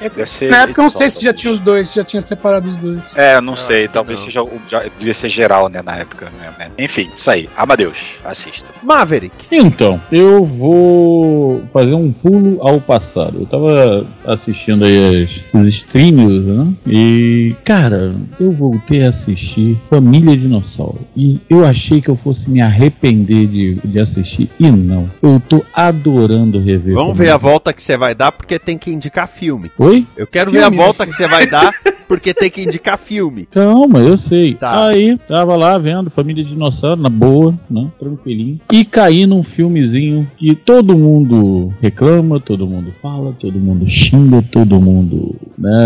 Deve 0.09 0.29
ser 0.29 0.49
Na 0.49 0.63
época 0.63 0.81
eu 0.81 0.83
não 0.83 0.89
sei 0.89 1.09
se 1.09 1.23
já 1.23 1.33
tinha 1.33 1.51
os 1.53 1.59
dois, 1.59 1.87
se 1.89 1.95
já 1.95 2.03
tinha 2.03 2.21
separado 2.21 2.67
os 2.67 2.77
dois. 2.77 3.17
É, 3.17 3.39
não 3.41 3.55
sei, 3.57 3.87
talvez 3.87 4.19
seja 4.21 4.43
o- 4.43 4.61
já 4.69 4.83
devia 4.97 5.13
ser 5.13 5.29
geral, 5.29 5.69
né, 5.69 5.81
na 5.81 5.97
época. 5.97 6.31
né? 6.57 6.69
Enfim, 6.77 7.09
isso 7.15 7.29
aí. 7.29 7.49
Amadeus, 7.57 7.97
assista. 8.23 8.65
Maverick. 8.83 9.33
Então, 9.51 9.99
eu 10.11 10.45
vou 10.45 11.63
fazer 11.71 11.93
um 11.93 12.11
pulo 12.11 12.57
ao 12.61 12.79
passado. 12.81 13.39
Eu 13.39 13.45
tava 13.45 14.07
assistindo 14.25 14.85
aí 14.85 15.23
as, 15.23 15.41
os 15.61 15.67
streams, 15.67 16.45
né? 16.45 16.73
E, 16.87 17.55
cara, 17.63 18.15
eu 18.39 18.51
voltei 18.51 19.05
a 19.05 19.09
assistir 19.09 19.77
Família 19.89 20.35
Dinossauro. 20.35 20.99
E 21.15 21.39
eu 21.49 21.65
achei 21.65 22.01
que 22.01 22.09
eu 22.09 22.15
fosse 22.15 22.49
me 22.49 22.61
arrepender 22.61 23.47
de, 23.47 23.75
de 23.83 23.99
assistir. 23.99 24.49
E 24.59 24.69
não. 24.71 25.09
Eu 25.21 25.39
tô 25.39 25.63
adorando 25.73 26.59
rever. 26.59 26.93
Vamos 26.93 27.17
ver 27.17 27.29
a 27.31 27.37
volta 27.37 27.71
que 27.73 27.81
você 27.81 27.95
vai 27.97 28.13
dar 28.15 28.31
porque 28.31 28.57
tem 28.59 28.77
que 28.77 28.91
indicar 28.91 29.27
filme. 29.27 29.71
Oi? 29.77 29.92
Eu 30.15 30.27
quero 30.27 30.51
Filme, 30.51 30.65
ver 30.65 30.73
a 30.73 30.83
volta 30.83 31.05
que 31.05 31.13
você 31.13 31.27
vai 31.27 31.47
dar 31.47 31.73
porque 32.07 32.33
tem 32.33 32.49
que 32.49 32.61
indicar 32.61 32.97
filme. 32.97 33.45
Calma, 33.51 33.99
eu 33.99 34.17
sei. 34.17 34.55
Tá. 34.55 34.87
Aí, 34.87 35.17
tava 35.27 35.55
lá 35.55 35.77
vendo 35.77 36.09
Família 36.09 36.43
Dinossauro, 36.43 37.01
na 37.01 37.09
boa, 37.09 37.57
né? 37.69 37.89
Tranquilinho. 37.99 38.59
E 38.71 38.85
caí 38.85 39.25
num 39.25 39.43
filmezinho 39.43 40.29
que 40.37 40.55
todo 40.55 40.97
mundo 40.97 41.73
reclama, 41.81 42.39
todo 42.39 42.67
mundo 42.67 42.93
fala, 43.01 43.33
todo 43.33 43.59
mundo 43.59 43.89
xinga, 43.89 44.41
todo 44.41 44.79
mundo, 44.79 45.35
né? 45.57 45.77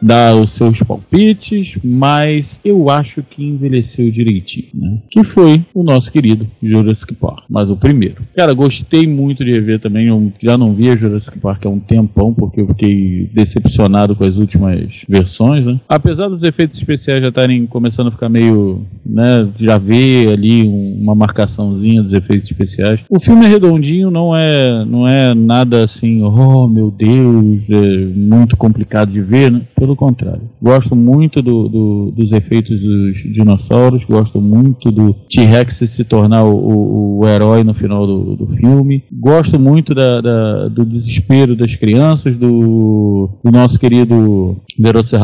Dá 0.00 0.34
os 0.34 0.52
seus 0.52 0.78
palpites, 0.82 1.78
mas 1.82 2.60
eu 2.64 2.90
acho 2.90 3.22
que 3.22 3.44
envelheceu 3.44 4.10
direitinho, 4.10 4.68
né? 4.74 4.98
Que 5.10 5.24
foi 5.24 5.64
o 5.74 5.82
nosso 5.82 6.10
querido 6.10 6.46
Jurassic 6.62 7.14
Park, 7.14 7.44
mas 7.48 7.70
o 7.70 7.76
primeiro. 7.76 8.22
Cara, 8.36 8.52
gostei 8.52 9.06
muito 9.06 9.44
de 9.44 9.52
rever 9.52 9.80
também. 9.80 10.06
Eu 10.08 10.32
já 10.40 10.56
não 10.56 10.74
via 10.74 10.96
Jurassic 10.96 11.38
Park 11.38 11.66
há 11.66 11.68
um 11.68 11.78
tempão, 11.78 12.32
porque 12.34 12.60
eu 12.60 12.66
fiquei 12.68 13.30
decepcionado 13.32 14.14
com 14.14 14.24
as 14.24 14.36
últimas 14.36 15.04
versões, 15.08 15.36
né? 15.54 15.80
Apesar 15.88 16.28
dos 16.28 16.42
efeitos 16.42 16.76
especiais 16.78 17.22
já 17.22 17.28
estarem 17.28 17.66
começando 17.66 18.08
a 18.08 18.10
ficar 18.10 18.28
meio, 18.28 18.82
né? 19.04 19.48
Já 19.58 19.78
vê 19.78 20.28
ali 20.32 20.66
um- 20.66 20.98
uma 21.02 21.14
marcaçãozinha 21.14 22.02
dos 22.02 22.12
efeitos 22.12 22.50
especiais. 22.50 23.00
O 23.08 23.20
filme 23.20 23.44
é 23.46 23.48
redondinho, 23.48 24.10
não 24.10 24.36
é, 24.36 24.84
não 24.84 25.06
é 25.06 25.34
nada 25.34 25.84
assim, 25.84 26.22
oh 26.22 26.66
meu 26.66 26.90
Deus, 26.90 27.68
é 27.70 28.06
muito 28.14 28.56
complicado 28.56 29.10
de 29.12 29.20
ver, 29.20 29.50
né? 29.52 29.62
Pelo 29.78 29.94
contrário. 29.94 30.42
Gosto 30.60 30.96
muito 30.96 31.40
do, 31.42 31.68
do- 31.68 32.12
dos 32.16 32.32
efeitos 32.32 32.78
dos 32.80 33.32
dinossauros, 33.32 34.04
gosto 34.04 34.40
muito 34.40 34.90
do 34.90 35.12
T-Rex 35.30 35.76
se 35.76 36.04
tornar 36.04 36.44
o, 36.44 36.54
o- 36.54 37.18
o 37.20 37.28
herói 37.28 37.62
no 37.64 37.74
final 37.74 38.06
do, 38.06 38.36
do 38.36 38.46
filme. 38.56 39.04
Gosto 39.12 39.58
muito 39.60 39.94
da- 39.94 40.20
da- 40.20 40.68
do 40.68 40.84
desespero 40.84 41.54
das 41.56 41.74
crianças, 41.76 42.34
do, 42.36 43.28
do 43.44 43.50
nosso 43.52 43.78
querido 43.78 44.56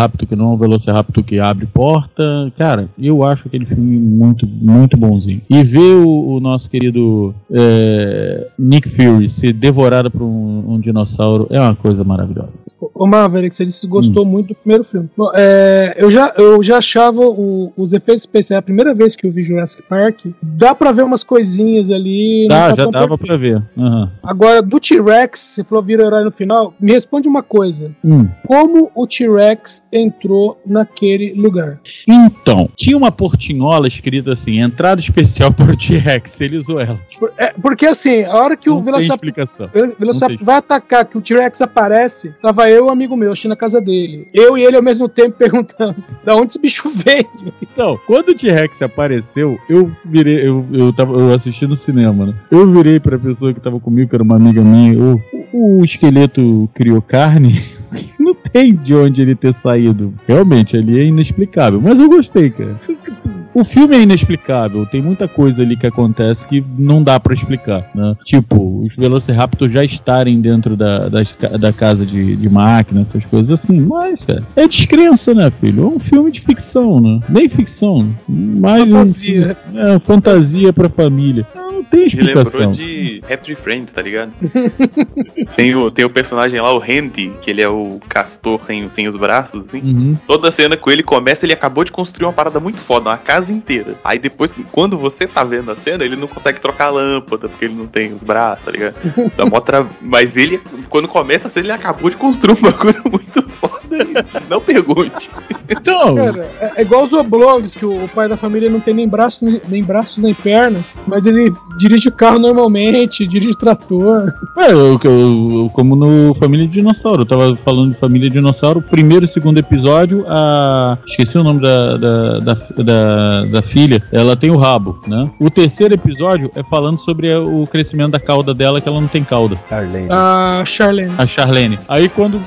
Velociraptor, 0.02 0.28
que 0.28 0.36
não 0.36 0.56
Velociraptor 0.56 1.24
que 1.24 1.38
abre 1.38 1.66
porta. 1.66 2.52
Cara, 2.58 2.88
eu 2.98 3.24
acho 3.24 3.46
aquele 3.46 3.66
filme 3.66 3.98
muito, 3.98 4.46
muito 4.46 4.96
bonzinho. 4.96 5.40
E 5.48 5.62
ver 5.62 5.94
o, 5.94 6.34
o 6.34 6.40
nosso 6.40 6.68
querido 6.68 7.34
é, 7.50 8.48
Nick 8.58 8.88
Fury 8.90 9.30
ser 9.30 9.52
devorado 9.52 10.10
por 10.10 10.22
um, 10.22 10.74
um 10.74 10.80
dinossauro 10.80 11.46
é 11.50 11.60
uma 11.60 11.74
coisa 11.74 12.02
maravilhosa. 12.04 12.52
Ô 12.94 13.06
Maverick, 13.06 13.54
você 13.54 13.64
disse 13.64 13.82
que 13.82 13.86
gostou 13.86 14.24
muito 14.24 14.48
do 14.48 14.54
primeiro 14.54 14.82
filme. 14.84 15.08
Bom, 15.16 15.30
é, 15.34 15.94
eu, 15.96 16.10
já, 16.10 16.32
eu 16.36 16.62
já 16.62 16.78
achava 16.78 17.20
o- 17.22 17.72
os 17.76 17.92
efeitos 17.92 18.22
especiais, 18.22 18.58
a 18.58 18.62
primeira 18.62 18.94
vez 18.94 19.14
que 19.16 19.26
eu 19.26 19.30
vi 19.30 19.42
Jurassic 19.42 19.82
Park, 19.88 20.26
dá 20.42 20.74
pra 20.74 20.92
ver 20.92 21.02
umas 21.02 21.22
coisinhas 21.24 21.90
ali. 21.90 22.46
não 22.48 22.56
Tá, 22.56 22.68
já 22.70 22.86
dava 22.86 23.16
perfeito. 23.16 23.26
pra 23.26 23.36
ver. 23.36 23.62
Aham. 23.78 24.10
Agora, 24.22 24.62
do 24.62 24.78
T-Rex, 24.80 25.38
você 25.40 25.64
falou 25.64 25.82
vira 25.84 26.04
herói 26.04 26.24
no 26.24 26.30
final, 26.30 26.74
me 26.80 26.92
responde 26.92 27.28
uma 27.28 27.42
coisa. 27.42 27.90
Hum. 28.04 28.28
Como 28.46 28.90
o 28.94 29.06
T-Rex 29.06 29.84
entrou 29.92 30.58
naquele 30.66 31.34
lugar? 31.34 31.78
Então, 32.08 32.68
tinha 32.76 32.96
uma 32.96 33.10
portinhola 33.12 33.86
escrita 33.88 34.32
assim: 34.32 34.60
entrada 34.60 35.00
especial 35.00 35.52
para 35.54 35.72
o 35.72 35.76
T-Rex. 35.76 36.40
Ele 36.40 36.58
usou 36.58 36.80
ela. 36.80 36.98
Por- 37.18 37.32
é, 37.38 37.52
porque 37.60 37.86
assim, 37.86 38.24
a 38.24 38.34
hora 38.36 38.56
que 38.56 38.68
o 38.70 38.74
Não 38.74 38.82
Velociraptor, 38.82 39.28
o 39.68 39.98
Velociraptor 39.98 40.36
tem. 40.38 40.46
vai 40.46 40.56
atacar, 40.56 41.04
que 41.06 41.16
o 41.18 41.20
T-Rex 41.20 41.60
aparece, 41.62 42.34
tava 42.42 42.68
eu 42.72 42.86
e 42.86 42.88
um 42.88 42.90
amigo 42.90 43.16
meu, 43.16 43.32
assistindo 43.32 43.50
na 43.50 43.56
casa 43.56 43.80
dele. 43.80 44.28
Eu 44.32 44.56
e 44.56 44.64
ele 44.64 44.76
ao 44.76 44.82
mesmo 44.82 45.08
tempo 45.08 45.36
perguntando: 45.38 45.96
da 46.24 46.34
onde 46.34 46.52
esse 46.52 46.60
bicho 46.60 46.90
veio? 46.90 47.26
Então, 47.60 47.98
quando 48.06 48.30
o 48.30 48.34
T-Rex 48.34 48.80
apareceu, 48.82 49.58
eu 49.68 49.90
virei, 50.04 50.46
eu, 50.46 50.64
eu, 50.72 50.92
tava, 50.92 51.12
eu 51.12 51.34
assisti 51.34 51.66
no 51.66 51.76
cinema, 51.76 52.26
né? 52.26 52.34
Eu 52.50 52.70
virei 52.70 52.98
pra 52.98 53.18
pessoa 53.18 53.52
que 53.52 53.60
tava 53.60 53.78
comigo, 53.80 54.08
que 54.08 54.16
era 54.16 54.22
uma 54.22 54.36
amiga 54.36 54.62
minha, 54.62 54.98
o, 54.98 55.20
o 55.52 55.84
esqueleto 55.84 56.68
criou 56.74 57.00
carne. 57.00 57.64
Não 58.18 58.34
tem 58.34 58.74
de 58.74 58.94
onde 58.94 59.20
ele 59.20 59.34
ter 59.34 59.54
saído. 59.54 60.14
Realmente, 60.26 60.76
ali 60.76 60.98
é 60.98 61.04
inexplicável. 61.04 61.80
Mas 61.80 62.00
eu 62.00 62.08
gostei, 62.08 62.50
cara. 62.50 62.80
O 63.54 63.64
filme 63.64 63.96
é 63.96 64.02
inexplicável, 64.02 64.86
tem 64.86 65.02
muita 65.02 65.28
coisa 65.28 65.60
ali 65.62 65.76
que 65.76 65.86
acontece 65.86 66.46
que 66.46 66.64
não 66.78 67.02
dá 67.02 67.20
pra 67.20 67.34
explicar, 67.34 67.90
né? 67.94 68.16
Tipo, 68.24 68.82
os 68.86 68.94
Velociraptors 68.96 69.72
já 69.72 69.84
estarem 69.84 70.40
dentro 70.40 70.74
da, 70.76 71.08
ca- 71.38 71.56
da 71.58 71.72
casa 71.72 72.06
de, 72.06 72.34
de 72.36 72.48
máquina, 72.48 73.02
essas 73.02 73.24
coisas 73.26 73.50
assim, 73.50 73.78
mas 73.80 74.26
é, 74.28 74.62
é 74.62 74.66
descrença, 74.66 75.34
né, 75.34 75.50
filho? 75.60 75.82
É 75.82 75.86
um 75.86 76.00
filme 76.00 76.32
de 76.32 76.40
ficção, 76.40 77.00
né? 77.00 77.20
Nem 77.28 77.48
ficção, 77.48 78.08
mas 78.28 78.80
Fantasia. 78.88 79.56
é 79.74 79.98
fantasia 80.00 80.72
pra 80.72 80.88
família. 80.88 81.46
Tem 81.92 82.06
Me 82.06 82.22
lembrou 82.22 82.42
explicação. 82.44 82.72
de 82.72 83.22
Happy 83.30 83.54
Friends, 83.54 83.92
tá 83.92 84.00
ligado? 84.00 84.32
tem, 85.56 85.74
o, 85.74 85.90
tem 85.90 86.04
o 86.06 86.10
personagem 86.10 86.58
lá, 86.60 86.72
o 86.72 86.78
Randy, 86.78 87.32
que 87.42 87.50
ele 87.50 87.62
é 87.62 87.68
o 87.68 88.00
castor 88.08 88.58
sem, 88.64 88.88
sem 88.90 89.06
os 89.08 89.14
braços, 89.16 89.62
assim. 89.68 89.80
Uhum. 89.82 90.16
Toda 90.26 90.50
cena 90.50 90.74
com 90.76 90.90
ele 90.90 91.02
começa, 91.02 91.44
ele 91.44 91.52
acabou 91.52 91.84
de 91.84 91.92
construir 91.92 92.24
uma 92.26 92.32
parada 92.32 92.58
muito 92.58 92.78
foda, 92.78 93.10
uma 93.10 93.18
casa 93.18 93.52
inteira. 93.52 93.96
Aí 94.02 94.18
depois, 94.18 94.52
quando 94.72 94.96
você 94.96 95.26
tá 95.26 95.44
vendo 95.44 95.70
a 95.70 95.76
cena, 95.76 96.02
ele 96.04 96.16
não 96.16 96.26
consegue 96.26 96.58
trocar 96.60 96.86
a 96.86 96.90
lâmpada, 96.90 97.48
porque 97.48 97.66
ele 97.66 97.74
não 97.74 97.86
tem 97.86 98.12
os 98.12 98.22
braços, 98.22 98.64
tá 98.64 98.70
ligado? 98.70 98.94
Dá 99.36 99.44
mó 99.44 99.60
tra- 99.60 99.86
Mas 100.00 100.36
ele, 100.36 100.60
quando 100.88 101.06
começa 101.08 101.48
a 101.48 101.50
cena, 101.50 101.66
ele 101.66 101.72
acabou 101.72 102.08
de 102.08 102.16
construir 102.16 102.56
um 102.58 102.62
bagulho 102.70 103.02
muito 103.10 103.42
foda. 103.50 103.71
Não 104.48 104.60
pergunte. 104.60 105.30
Então, 105.70 106.14
Cara, 106.14 106.48
é, 106.60 106.72
é 106.76 106.82
igual 106.82 107.04
os 107.04 107.12
oblongs, 107.12 107.74
que 107.76 107.84
o, 107.86 108.04
o 108.04 108.08
pai 108.08 108.28
da 108.28 108.36
família 108.36 108.70
não 108.70 108.80
tem 108.80 108.94
nem 108.94 109.08
braços, 109.08 109.60
nem, 109.68 109.82
braços 109.82 110.18
nem 110.22 110.34
pernas, 110.34 111.00
mas 111.06 111.26
ele 111.26 111.52
dirige 111.76 112.08
o 112.08 112.12
carro 112.12 112.38
normalmente, 112.38 113.26
dirige 113.26 113.56
trator. 113.56 114.32
É, 114.58 114.72
eu, 114.72 114.98
eu- 115.02 115.10
eu- 115.10 115.70
como 115.72 115.94
no 115.96 116.34
Família 116.34 116.66
Dinossauro, 116.68 117.22
eu 117.22 117.26
tava 117.26 117.56
falando 117.56 117.92
de 117.94 117.98
Família 118.00 118.28
Dinossauro, 118.30 118.82
primeiro 118.82 119.24
e 119.24 119.28
segundo 119.28 119.58
episódio, 119.58 120.24
a. 120.28 120.98
Esqueci 121.06 121.38
o 121.38 121.42
nome 121.44 121.60
da, 121.60 121.96
da, 121.96 122.38
da, 122.38 122.54
da, 122.82 123.44
da 123.46 123.62
filha, 123.62 124.02
ela 124.12 124.36
tem 124.36 124.50
o 124.50 124.56
rabo, 124.58 125.00
né? 125.06 125.30
O 125.40 125.50
terceiro 125.50 125.94
episódio 125.94 126.50
é 126.54 126.62
falando 126.62 127.00
sobre 127.00 127.34
o 127.34 127.66
crescimento 127.66 128.12
da 128.12 128.20
cauda 128.20 128.52
dela, 128.54 128.80
que 128.80 128.88
ela 128.88 129.00
não 129.00 129.08
tem 129.08 129.22
cauda, 129.24 129.56
Arlene. 129.70 130.08
A 130.10 130.62
Charlene. 130.66 131.12
a 131.16 131.26
Charlene. 131.26 131.78
Aí 131.88 132.08
quando. 132.08 132.40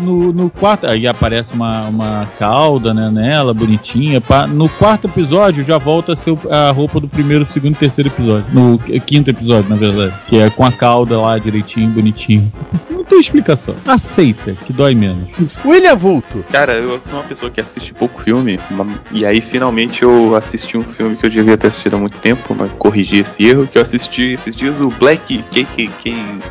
No, 0.00 0.32
no 0.32 0.50
quarto. 0.50 0.86
Aí 0.86 1.06
aparece 1.06 1.52
uma, 1.54 1.88
uma 1.88 2.28
cauda 2.38 2.92
né, 2.92 3.10
nela, 3.10 3.52
bonitinha. 3.54 4.20
pá. 4.20 4.46
No 4.46 4.68
quarto 4.68 5.06
episódio 5.06 5.64
já 5.64 5.78
volta 5.78 6.12
a 6.12 6.16
ser 6.16 6.36
a 6.50 6.70
roupa 6.70 7.00
do 7.00 7.08
primeiro, 7.08 7.46
segundo 7.52 7.74
e 7.74 7.78
terceiro 7.78 8.10
episódio. 8.10 8.46
No 8.52 8.78
quinto 9.00 9.30
episódio, 9.30 9.68
na 9.68 9.76
verdade. 9.76 10.14
Que 10.26 10.38
é 10.38 10.50
com 10.50 10.64
a 10.64 10.72
cauda 10.72 11.20
lá 11.20 11.38
direitinho, 11.38 11.90
bonitinho. 11.90 12.52
Não 12.90 13.04
tem 13.04 13.20
explicação. 13.20 13.74
Aceita, 13.86 14.52
que 14.52 14.72
dói 14.72 14.94
menos. 14.94 15.28
William 15.64 15.96
Vulto. 15.96 16.44
Cara, 16.50 16.74
eu 16.74 17.00
sou 17.08 17.18
uma 17.18 17.24
pessoa 17.24 17.50
que 17.50 17.60
assiste 17.60 17.92
pouco 17.92 18.22
filme, 18.22 18.58
e 19.10 19.26
aí 19.26 19.40
finalmente 19.40 20.02
eu 20.02 20.36
assisti 20.36 20.76
um 20.76 20.82
filme 20.82 21.16
que 21.16 21.26
eu 21.26 21.30
devia 21.30 21.56
ter 21.56 21.68
assistido 21.68 21.96
há 21.96 21.98
muito 21.98 22.16
tempo, 22.18 22.54
mas 22.54 22.70
corrigi 22.72 23.20
esse 23.20 23.44
erro, 23.44 23.66
que 23.66 23.78
eu 23.78 23.82
assisti 23.82 24.32
esses 24.32 24.54
dias 24.54 24.80
o 24.80 24.88
Black 24.88 25.42
KKK, 25.50 25.90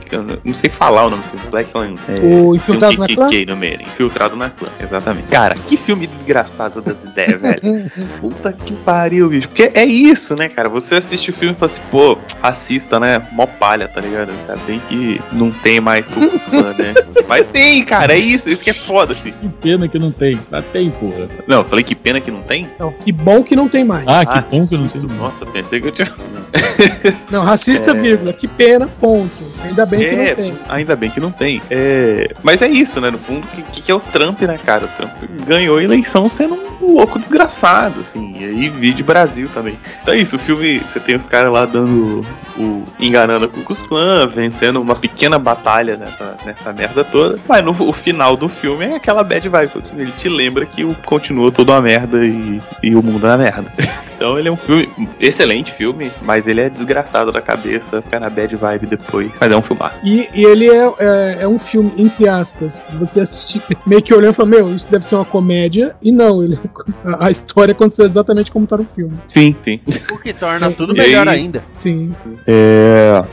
que 0.06 0.16
eu 0.16 0.40
não 0.44 0.54
sei 0.54 0.70
falar 0.70 1.08
o 1.08 1.10
nome 1.10 1.24
desse 1.32 1.48
Black 1.48 1.72
é, 2.08 2.20
O 2.20 2.56
Infiltrado 2.56 2.96
um 2.96 3.00
na. 3.00 3.08
Clã? 3.08 3.31
Cliquei 3.32 3.46
no 3.46 3.56
Meren, 3.56 3.84
infiltrado 3.84 4.36
na 4.36 4.50
clã, 4.50 4.68
exatamente. 4.78 5.28
Cara, 5.28 5.56
que 5.56 5.78
filme 5.78 6.06
desgraçado 6.06 6.82
das 6.82 7.02
ideias, 7.06 7.40
velho. 7.40 7.90
Puta 8.20 8.52
que 8.52 8.74
pariu, 8.76 9.30
bicho. 9.30 9.48
Porque 9.48 9.72
é 9.74 9.86
isso, 9.86 10.36
né, 10.36 10.50
cara? 10.50 10.68
Você 10.68 10.96
assiste 10.96 11.32
o 11.32 11.34
filme 11.34 11.56
e 11.56 11.58
fala 11.58 11.72
assim, 11.72 11.82
pô, 11.90 12.18
racista, 12.44 13.00
né? 13.00 13.26
Mó 13.32 13.46
palha, 13.46 13.88
tá 13.88 14.02
ligado? 14.02 14.32
Tá 14.46 14.58
bem 14.68 14.82
que 14.90 15.22
não 15.32 15.50
tem 15.50 15.80
mais 15.80 16.10
né? 16.10 16.94
Mas 17.26 17.48
tem, 17.48 17.86
cara, 17.86 18.14
é 18.14 18.20
isso. 18.20 18.50
Isso 18.50 18.62
que 18.62 18.70
é 18.70 18.74
foda, 18.74 19.14
assim. 19.14 19.32
Que 19.32 19.48
pena 19.48 19.88
que 19.88 19.98
não 19.98 20.12
tem. 20.12 20.38
Mas 20.50 20.66
tem, 20.74 20.92
porra. 20.92 21.30
Não, 21.48 21.60
eu 21.60 21.66
falei 21.66 21.86
que 21.86 21.96
pena 21.96 22.20
que 22.20 22.30
não 22.30 22.42
tem? 22.42 22.68
Não, 22.78 22.92
que 22.92 23.14
bom 23.14 23.42
que 23.44 23.56
não 23.56 23.70
tem 23.70 23.86
mais. 23.86 24.06
Ah, 24.10 24.26
que 24.26 24.50
bom 24.50 24.68
que 24.68 24.78
não 24.78 24.90
tem. 24.90 25.02
Nossa, 25.04 25.46
pensei 25.46 25.80
que 25.80 25.88
eu 25.88 25.92
tinha. 25.94 26.12
Não, 27.32 27.44
racista, 27.44 27.92
É. 27.92 27.94
vírgula. 27.94 28.34
Que 28.34 28.48
pena, 28.48 28.88
ponto. 29.00 29.32
Ainda 29.64 29.86
bem 29.86 30.00
que 30.00 30.06
É, 30.08 30.28
não 30.30 30.36
tem. 30.36 30.60
Ainda 30.68 30.96
bem 30.96 31.10
que 31.10 31.20
não 31.20 31.32
tem. 31.32 31.62
É, 31.70 32.30
Mas 32.44 32.62
é 32.62 32.68
isso, 32.68 33.00
né? 33.00 33.10
No 33.10 33.18
fundo, 33.22 33.46
o 33.46 33.64
que, 33.72 33.82
que, 33.82 33.92
é 33.92 33.96
o 33.96 34.00
Trump, 34.00 34.42
né, 34.42 34.58
cara? 34.58 34.86
O 34.86 34.88
Trump 34.90 35.12
ganhou 35.46 35.78
a 35.78 35.84
eleição 35.84 36.28
sendo 36.30 36.56
um 36.82 36.94
louco 36.94 37.20
desgraçado, 37.20 38.02
assim. 38.02 38.34
E 38.40 38.46
aí, 38.46 38.70
vídeo 38.70 39.06
Brasil 39.06 39.50
também. 39.54 39.78
Então 40.02 40.14
é 40.14 40.18
isso, 40.18 40.36
o 40.36 40.40
filme, 40.40 40.80
você 40.80 41.00
tem 41.00 41.16
os 41.16 41.26
caras 41.26 41.52
lá 41.52 41.66
dando 41.66 42.26
o. 42.58 42.84
enganando 43.00 43.48
Ku 43.50 43.62
Klux 43.62 43.82
Klan, 43.84 44.28
vencendo 44.28 44.82
uma 44.82 44.96
pequena 44.96 45.38
batalha 45.38 45.98
nessa, 45.98 46.38
nessa 46.46 46.74
merda 46.74 47.04
toda. 47.04 47.40
Mas 47.48 47.64
no 47.64 47.72
o 47.82 47.94
final 47.94 48.38
do 48.38 48.48
filme 48.48 48.86
é 48.86 48.96
aquela 48.96 49.24
bad 49.24 49.48
vibe. 49.48 49.72
Ele 49.96 50.12
te 50.12 50.30
lembra 50.30 50.66
que 50.66 50.84
o 50.84 50.96
continua 51.06 51.52
tudo 51.52 51.72
uma 51.72 51.82
merda 51.82 52.26
e, 52.26 52.62
e 52.84 52.96
o 52.96 53.02
mundo 53.02 53.26
é 53.26 53.30
uma 53.30 53.38
merda. 53.38 53.72
Então 54.22 54.38
ele 54.38 54.50
é 54.50 54.52
um 54.52 54.56
filme, 54.56 54.88
excelente 55.20 55.72
filme, 55.72 56.12
mas 56.22 56.46
ele 56.46 56.62
é 56.62 56.70
desgraçado 56.70 57.32
da 57.32 57.42
cabeça, 57.42 58.04
fica 58.04 58.20
na 58.20 58.30
bad 58.30 58.56
vibe 58.56 58.86
depois. 58.86 59.32
Mas 59.40 59.52
é 59.52 59.58
um 59.58 59.64
filmaço. 59.64 60.00
E, 60.06 60.30
e 60.32 60.46
ele 60.46 60.70
é, 60.70 60.94
é, 61.00 61.38
é 61.42 61.48
um 61.48 61.58
filme, 61.58 61.92
entre 61.98 62.30
aspas, 62.30 62.86
você 63.12 63.22
assiste 63.22 63.62
meio 63.86 64.02
que 64.02 64.14
olhando 64.14 64.32
e 64.34 64.36
fala, 64.36 64.50
meu, 64.50 64.74
isso 64.74 64.88
deve 64.90 65.06
ser 65.06 65.16
uma 65.16 65.26
comédia. 65.26 65.96
E 66.02 66.12
não, 66.12 66.44
ele, 66.44 66.60
a, 67.06 67.28
a 67.28 67.32
história 67.32 67.72
aconteceu 67.72 68.06
exatamente 68.06 68.52
como 68.52 68.66
tá 68.68 68.78
no 68.78 68.86
filme. 68.96 69.18
Sim, 69.28 69.56
sim. 69.64 69.80
O 70.12 70.18
que 70.18 70.34
torna 70.34 70.72
tudo 70.72 70.94
E 70.94 70.98
melhor 70.98 71.28
aí- 71.28 71.40
ainda. 71.42 71.64
Sim. 71.70 72.14
É. 72.48 73.24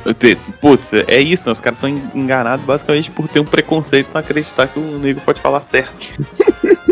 Putz, 0.60 0.92
é 0.92 1.20
isso, 1.20 1.46
né? 1.48 1.52
Os 1.52 1.60
caras 1.60 1.78
são 1.78 1.88
enganados 2.14 2.64
basicamente 2.64 3.10
por 3.10 3.28
ter 3.28 3.40
um 3.40 3.44
preconceito 3.44 4.06
pra 4.08 4.20
acreditar 4.20 4.66
que 4.68 4.78
o 4.78 4.98
nego 4.98 5.20
pode 5.20 5.40
falar 5.40 5.60
certo. 5.62 6.08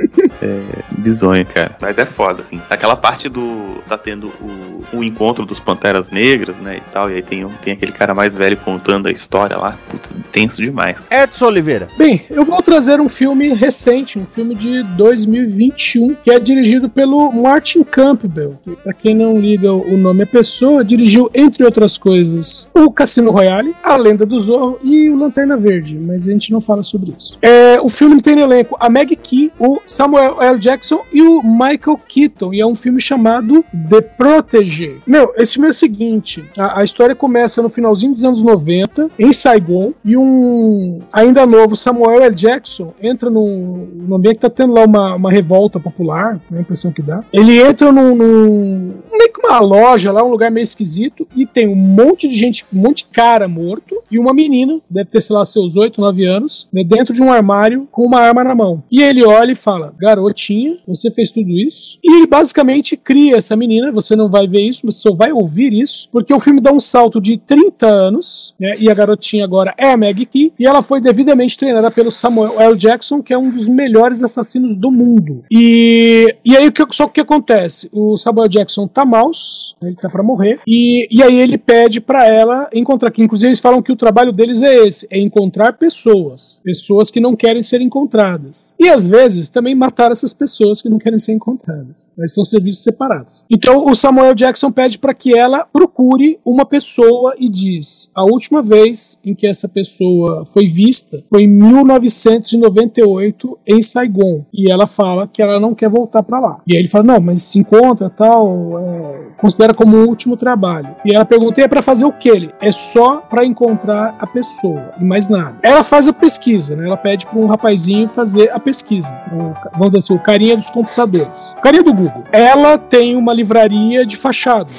É 0.47 0.85
bizonho, 0.99 1.45
cara. 1.47 1.77
Mas 1.81 1.99
é 1.99 2.07
foda, 2.07 2.43
assim. 2.43 2.61
Aquela 2.71 2.97
parte 2.97 3.29
do. 3.29 3.83
Tá 3.89 3.99
tendo 3.99 4.29
o, 4.41 4.99
o 4.99 5.05
encontro 5.05 5.45
dos 5.45 5.61
Panteras 5.61 6.11
Negras, 6.11 6.57
né? 6.57 6.79
E 6.79 6.93
tal. 6.93 7.11
E 7.11 7.15
aí 7.15 7.23
tem, 7.23 7.47
tem 7.63 7.73
aquele 7.73 7.93
cara 7.93 8.15
mais 8.15 8.35
velho 8.35 8.57
contando 8.57 9.09
a 9.09 9.11
história 9.11 9.57
lá. 9.57 9.77
Putz, 9.91 10.13
tenso 10.33 10.63
demais. 10.63 10.99
Edson 11.11 11.47
Oliveira. 11.47 11.89
Bem, 11.97 12.25
eu 12.31 12.45
vou 12.45 12.63
trazer 12.63 13.01
um 13.01 13.09
filme 13.09 13.55
recente, 13.55 14.19
um 14.19 14.27
filme 14.27 14.55
de 14.55 14.83
2021, 14.83 16.15
que 16.15 16.31
é 16.31 16.39
dirigido 16.39 16.89
pelo 16.89 17.31
Martin 17.33 17.83
Campbell. 17.83 18.59
Que, 18.65 18.77
pra 18.77 18.93
quem 18.93 19.15
não 19.15 19.39
liga 19.39 19.73
o 19.73 19.97
nome 19.97 20.23
à 20.23 20.27
pessoa, 20.27 20.85
dirigiu, 20.85 21.31
entre 21.35 21.65
outras 21.65 21.99
coisas, 21.99 22.69
o 22.75 22.91
Cassino 22.91 23.31
Royale, 23.31 23.75
A 23.83 23.97
Lenda 23.97 24.27
do 24.27 24.39
Zorro 24.41 24.79
e 24.83 25.09
o 25.11 25.17
Lanterna 25.17 25.57
Verde, 25.57 25.97
mas 25.97 26.29
a 26.29 26.33
gente 26.33 26.53
não 26.53 26.61
fala 26.61 26.83
sobre 26.83 27.15
isso. 27.17 27.39
É, 27.43 27.81
o 27.81 27.89
filme 27.89 28.21
tem 28.21 28.37
no 28.37 28.43
elenco 28.43 28.77
a 28.79 28.89
Meg 28.89 29.15
Key, 29.17 29.53
o 29.59 29.81
Samuel 29.85 30.36
L. 30.43 30.59
Jackson 30.59 31.03
e 31.13 31.23
o 31.23 31.43
Michael 31.43 32.01
Keaton, 32.09 32.53
e 32.53 32.61
é 32.61 32.67
um 32.67 32.75
filme 32.75 33.01
chamado 33.01 33.65
The 33.89 34.01
Protege. 34.01 34.99
Meu, 35.07 35.33
esse 35.37 35.55
filme 35.55 35.69
é 35.69 35.71
o 35.71 35.75
seguinte: 35.75 36.45
a, 36.59 36.81
a 36.81 36.85
história 36.85 37.15
começa 37.15 37.63
no 37.63 37.69
finalzinho 37.69 38.15
dos 38.15 38.25
anos 38.25 38.43
90, 38.43 39.11
em 39.19 39.33
Saigon, 39.33 39.93
e 40.05 40.17
um 40.17 41.01
ainda 41.13 41.47
novo 41.47 41.77
Samuel 41.77 42.23
L. 42.23 42.35
Jackson 42.35 42.93
entra 43.01 43.31
num, 43.31 43.89
num 43.95 44.17
ambiente 44.17 44.37
que 44.37 44.43
tá 44.43 44.51
tendo 44.51 44.73
lá 44.73 44.85
uma, 44.85 45.15
uma 45.15 45.31
revolta 45.31 45.79
popular, 45.79 46.41
é 46.53 46.59
a 46.59 46.61
impressão 46.61 46.93
que 46.93 47.03
dá. 47.03 47.23
Ele 47.33 47.61
entra 47.61 47.93
num, 47.93 48.15
num 48.15 48.95
meio 49.13 49.33
que 49.33 49.47
uma 49.47 49.59
loja 49.61 50.13
lá, 50.13 50.25
um 50.25 50.31
lugar 50.31 50.51
meio 50.51 50.65
esquisito, 50.65 51.27
e 51.35 51.47
tem 51.47 51.69
um 51.69 51.77
monte 51.77 52.29
de 52.29 52.37
gente, 52.37 52.65
um 52.73 52.81
monte 52.81 52.99
de 52.99 53.07
cara 53.07 53.49
morto, 53.49 54.03
e 54.11 54.19
uma 54.19 54.33
menina, 54.33 54.79
deve 54.89 55.11
ter, 55.11 55.21
sei 55.21 55.35
lá, 55.35 55.45
seus 55.45 55.77
8, 55.77 56.01
9 56.01 56.25
anos, 56.25 56.69
né, 56.73 56.85
dentro 56.85 57.13
de 57.13 57.23
um 57.23 57.33
armário 57.33 57.89
com 57.91 58.03
uma 58.03 58.21
arma 58.21 58.45
na 58.45 58.55
mão. 58.55 58.83
E 58.91 59.03
ele 59.03 59.25
olha 59.25 59.53
e 59.53 59.57
fala: 59.57 59.95
Garotinha, 60.17 60.79
você 60.87 61.11
fez 61.11 61.31
tudo 61.31 61.51
isso? 61.51 61.99
E 62.03 62.17
ele 62.17 62.27
basicamente 62.27 62.97
cria 62.97 63.37
essa 63.37 63.57
menina, 63.57 63.93
você 63.93 64.17
não 64.17 64.29
vai 64.29 64.47
ver 64.47 64.63
isso, 64.63 64.83
você 64.85 64.99
só 64.99 65.15
vai 65.15 65.33
ouvir 65.33 65.73
isso, 65.73 66.09
porque 66.11 66.35
o 66.35 66.41
filme 66.41 66.61
dá 66.61 66.73
um 66.73 66.81
salto 66.81 67.21
de 67.21 67.37
30 67.39 67.87
anos, 67.87 68.55
né, 68.59 68.75
e 68.79 68.91
a 68.91 68.95
garotinha 68.95 69.45
agora 69.45 69.75
é 69.77 69.93
a 69.93 69.97
Maggie 69.97 70.27
Key, 70.27 70.53
e 70.59 70.67
ela 70.67 70.83
foi 70.83 71.01
devidamente 71.01 71.59
treinada 71.59 71.91
pelo 71.91 72.11
Samuel 72.11 72.61
L. 72.61 72.77
Jackson, 72.77 73.23
que 73.23 73.33
é 73.33 73.39
um 73.39 73.51
dos 73.51 73.69
melhores 73.69 74.23
assassinos 74.23 74.75
do 74.75 74.91
mundo. 74.91 75.43
E, 75.51 76.35
e 76.45 76.57
aí, 76.57 76.71
só 76.91 77.05
o 77.05 77.09
que 77.09 77.21
acontece? 77.21 77.89
O 77.93 78.17
Samuel 78.17 78.49
Jackson 78.49 78.87
tá 78.87 79.05
maus, 79.05 79.75
ele 79.83 79.97
tá 79.97 80.09
pra 80.09 80.23
morrer, 80.23 80.61
e, 80.67 81.07
e 81.11 81.23
aí 81.23 81.39
ele 81.39 81.59
pede 81.59 82.01
pra 82.01 82.27
ela 82.27 82.69
encontrar, 82.73 83.11
que 83.11 83.23
inclusive 83.23 83.49
eles 83.49 83.61
falam 83.61 83.83
que 83.83 83.93
o 83.93 83.97
trabalho 83.97 84.33
deles 84.33 84.63
é 84.63 84.87
esse, 84.87 85.07
é 85.11 85.19
encontrar 85.19 85.75
pessoas, 85.75 86.61
pessoas 86.65 87.11
que 87.11 87.21
não 87.21 87.37
querem 87.37 87.63
ser 87.63 87.81
encontradas. 87.81 88.75
E 88.79 88.89
às 88.89 89.07
vezes 89.07 89.49
também 89.49 89.75
matar 89.75 90.06
essas 90.13 90.33
pessoas 90.33 90.83
que 90.83 90.89
não 90.89 90.99
querem 90.99 91.19
ser 91.19 91.33
encontradas. 91.33 92.13
Mas 92.17 92.33
são 92.33 92.45
serviços 92.45 92.83
separados. 92.83 93.45
Então 93.51 93.87
o 93.87 93.95
Samuel 93.95 94.35
Jackson 94.35 94.71
pede 94.71 94.99
para 94.99 95.15
que 95.15 95.37
ela 95.37 95.65
procure 95.65 96.39
uma 96.45 96.65
pessoa 96.65 97.35
e 97.39 97.49
diz: 97.49 98.11
a 98.15 98.25
última 98.25 98.63
vez 98.63 99.19
em 99.25 99.35
que 99.35 99.47
essa 99.47 99.69
pessoa 99.69 100.45
foi 100.47 100.69
vista 100.69 101.23
foi 101.29 101.43
em 101.43 101.49
1998 101.49 103.59
em 103.67 103.83
Saigon. 103.83 104.45
E 104.53 104.73
ela 104.73 104.87
fala 104.87 105.27
que 105.27 105.43
ela 105.43 105.61
não 105.61 105.75
quer 105.75 105.89
voltar 105.89 106.23
para 106.23 106.39
lá. 106.39 106.61
E 106.67 106.77
aí 106.77 106.83
ele 106.83 106.89
fala: 106.89 107.05
não, 107.05 107.21
mas 107.21 107.43
se 107.43 107.59
encontra 107.59 108.11
tal, 108.11 108.79
é, 108.79 109.27
considera 109.39 109.75
como 109.75 109.97
um 109.97 110.07
último 110.07 110.37
trabalho. 110.37 110.95
E 111.05 111.15
ela 111.15 111.25
pergunta: 111.25 111.61
é 111.61 111.69
para 111.69 111.83
fazer 111.83 112.07
o 112.07 112.13
que? 112.13 112.29
Ele 112.29 112.51
é 112.61 112.73
só 112.73 113.19
para 113.19 113.45
encontrar 113.45 114.17
a 114.19 114.27
pessoa 114.27 114.93
e 115.01 115.05
mais 115.05 115.29
nada. 115.29 115.59
Ela 115.63 115.83
faz 115.83 116.09
a 116.09 116.13
pesquisa, 116.13 116.77
né? 116.77 116.87
Ela 116.87 116.97
pede 116.97 117.27
para 117.27 117.39
um 117.39 117.47
rapazinho 117.47 118.09
fazer 118.09 118.51
a 118.51 118.59
pesquisa. 118.59 119.15
O, 119.33 119.79
vamos 119.79 119.95
assim, 119.99 120.15
o 120.15 120.19
carinha 120.19 120.57
dos 120.57 120.71
computadores. 120.71 121.55
O 121.59 121.61
carinha 121.61 121.83
do 121.83 121.93
Google. 121.93 122.25
Ela 122.33 122.79
tem 122.79 123.17
uma 123.17 123.33
livraria 123.33 124.05
de 124.05 124.17
fachada. 124.17 124.71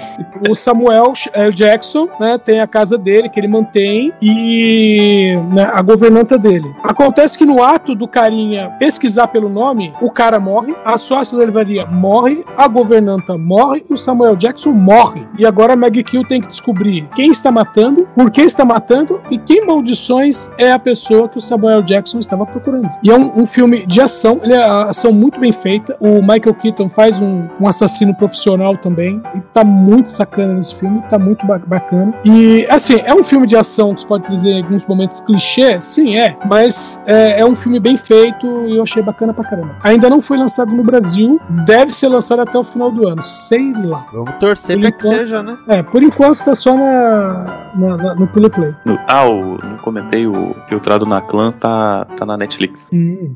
O 0.49 0.55
Samuel 0.55 1.13
eh, 1.34 1.49
Jackson, 1.51 2.07
né, 2.20 2.38
tem 2.38 2.59
a 2.59 2.68
casa 2.68 2.97
dele 2.97 3.30
que 3.30 3.39
ele 3.39 3.47
mantém 3.47 4.13
e 4.22 5.36
né, 5.51 5.70
a 5.74 5.82
governanta 5.82 6.38
dele. 6.38 6.70
Acontece 6.84 7.38
que 7.38 7.45
no 7.45 7.63
ato 7.63 7.95
do 7.95 8.07
carinha 8.07 8.72
pesquisar 8.80 9.28
pelo 9.28 9.49
nome, 9.49 9.93
o 10.01 10.11
cara 10.11 10.39
morre, 10.39 10.76
a 10.86 10.97
sócia 10.97 11.38
da 11.38 11.45
livraria 11.45 11.86
morre, 11.86 12.43
a 12.55 12.68
governanta 12.68 13.38
morre 13.38 13.84
o 13.89 13.97
Samuel 13.97 14.36
Jackson 14.36 14.72
morre. 14.72 15.26
E 15.38 15.45
agora 15.45 15.74
a 15.74 15.76
Maggie 15.76 16.03
Kill 16.03 16.24
tem 16.24 16.41
que 16.41 16.47
descobrir 16.47 17.07
quem 17.15 17.30
está 17.32 17.51
matando, 17.51 18.07
por 18.15 18.30
que 18.30 18.41
está 18.41 18.63
matando 18.63 19.22
e 19.30 19.38
quem 19.38 19.65
maldições 19.65 20.49
é 20.57 20.72
a 20.72 20.80
pessoa 20.80 21.28
que 21.28 21.38
o 21.38 21.41
Samuel 21.41 21.82
Jackson 21.82 22.20
estava 22.20 22.45
procurando. 22.45 22.89
E 23.03 23.09
é 23.09 23.15
um, 23.15 23.41
um 23.41 23.47
filme 23.47 23.86
de 23.86 24.01
ação, 24.01 24.39
ele 24.43 24.53
é 24.53 24.63
a 24.63 24.93
ação 25.08 25.12
muito 25.14 25.39
bem 25.39 25.51
feita. 25.51 25.95
O 25.99 26.22
Michael 26.22 26.53
Keaton 26.55 26.89
faz 26.89 27.22
um, 27.22 27.47
um 27.60 27.68
assassino 27.68 28.14
profissional 28.16 28.76
também. 28.78 29.22
E 29.36 29.39
tá 29.53 29.64
muito 29.64 30.10
sacana 30.10 30.53
nesse 30.53 30.76
filme, 30.76 31.01
tá 31.10 31.18
muito 31.18 31.45
ba- 31.45 31.62
bacana. 31.66 32.14
E 32.26 32.66
assim, 32.70 32.99
é 33.03 33.14
um 33.14 33.24
filme 33.24 33.47
de 33.47 33.55
ação 33.55 33.93
que 33.93 34.01
você 34.01 34.08
pode 34.08 34.28
dizer 34.28 34.51
em 34.51 34.64
alguns 34.64 34.86
momentos 34.86 35.22
clichê, 35.22 35.80
sim, 35.82 36.18
é, 36.18 36.36
mas 36.45 37.01
é, 37.05 37.39
é 37.41 37.45
um 37.45 37.55
filme 37.55 37.80
bem 37.80 37.97
feito 37.97 38.45
e 38.68 38.76
eu 38.78 38.84
achei 38.84 39.01
bacana 39.01 39.34
pra 39.34 39.43
caramba. 39.43 39.76
Ainda 39.84 40.10
não 40.10 40.22
foi 40.22 40.38
lançado 40.38 40.72
no 40.74 40.84
Brasil, 40.84 41.39
deve 41.66 41.93
ser 41.93 42.08
lançado 42.10 42.41
até 42.41 42.58
o 42.58 42.64
final 42.64 42.91
do 42.91 43.08
ano, 43.08 43.24
sei 43.24 43.74
lá. 43.84 44.05
Vamos 44.12 44.32
torcer 44.39 44.76
Por 44.78 44.82
pra 44.82 44.91
que 44.91 44.97
enquanto- 45.08 45.18
seja, 45.20 45.43
né? 45.43 45.58
É, 45.68 45.84
por 45.84 46.03
enquanto 46.03 46.43
tá 46.43 46.53
só 46.55 46.76
na, 46.76 47.45
na- 47.76 47.97
na- 47.97 48.16
no 48.16 48.28
Play 48.28 48.49
Play. 48.49 48.74
No- 48.86 48.99
ah, 49.08 49.28
o, 49.30 49.58
não 49.64 49.78
comentei, 49.78 50.28
o 50.28 50.55
Filtrado 50.68 51.05
na 51.05 51.22
Clã 51.22 51.51
tá, 51.51 52.05
tá 52.18 52.26
na 52.26 52.38
Netflix. 52.38 52.89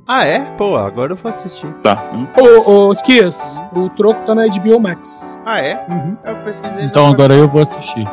Ah, 0.08 0.26
é? 0.26 0.40
Pô, 0.58 0.76
agora 0.76 1.14
eu 1.14 1.16
vou 1.18 1.30
assistir. 1.32 1.61
Tá. 1.82 2.04
Hum. 2.14 2.28
Ô, 2.38 2.72
ô, 2.72 2.92
Esquias, 2.92 3.62
o 3.74 3.90
troco 3.90 4.24
tá 4.26 4.36
na 4.36 4.48
HBO 4.48 4.80
Max. 4.80 5.42
Ah, 5.46 5.60
é? 5.60 5.86
Uhum. 5.90 6.18
Eu 6.24 6.36
pesquisei. 6.38 6.86
Então 6.86 7.08
agora 7.08 7.34
eu 7.34 7.48
vou 7.48 7.64
assistir. 7.64 8.08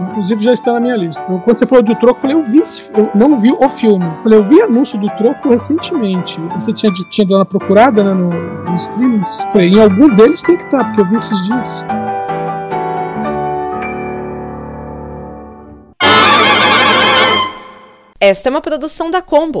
Inclusive 0.00 0.42
já 0.42 0.52
está 0.52 0.72
na 0.72 0.80
minha 0.80 0.96
lista. 0.96 1.22
Quando 1.22 1.58
você 1.58 1.66
falou 1.66 1.82
de 1.82 1.94
troco, 1.96 2.18
eu 2.18 2.20
falei, 2.20 2.36
eu 2.36 2.44
vi 2.44 2.58
esse, 2.58 2.90
eu 2.94 3.10
não 3.14 3.38
vi 3.38 3.52
o 3.52 3.68
filme. 3.68 4.04
Eu 4.04 4.22
falei, 4.22 4.38
eu 4.38 4.44
vi 4.44 4.60
anúncio 4.60 4.98
do 4.98 5.08
troco 5.10 5.48
recentemente. 5.48 6.40
Você 6.52 6.72
tinha, 6.72 6.92
tinha 6.92 7.26
dado 7.26 7.38
uma 7.38 7.44
procurada 7.44 8.02
né, 8.02 8.12
no, 8.12 8.30
nos 8.70 8.82
streamings? 8.82 9.44
Falei, 9.52 9.70
em 9.70 9.80
algum 9.80 10.14
deles 10.14 10.42
tem 10.42 10.56
que 10.56 10.64
estar, 10.64 10.84
porque 10.84 11.00
eu 11.00 11.04
vi 11.06 11.16
esses 11.16 11.46
dias. 11.46 11.84
Esta 18.20 18.48
é 18.48 18.50
uma 18.50 18.60
produção 18.60 19.10
da 19.10 19.20
Combo. 19.20 19.60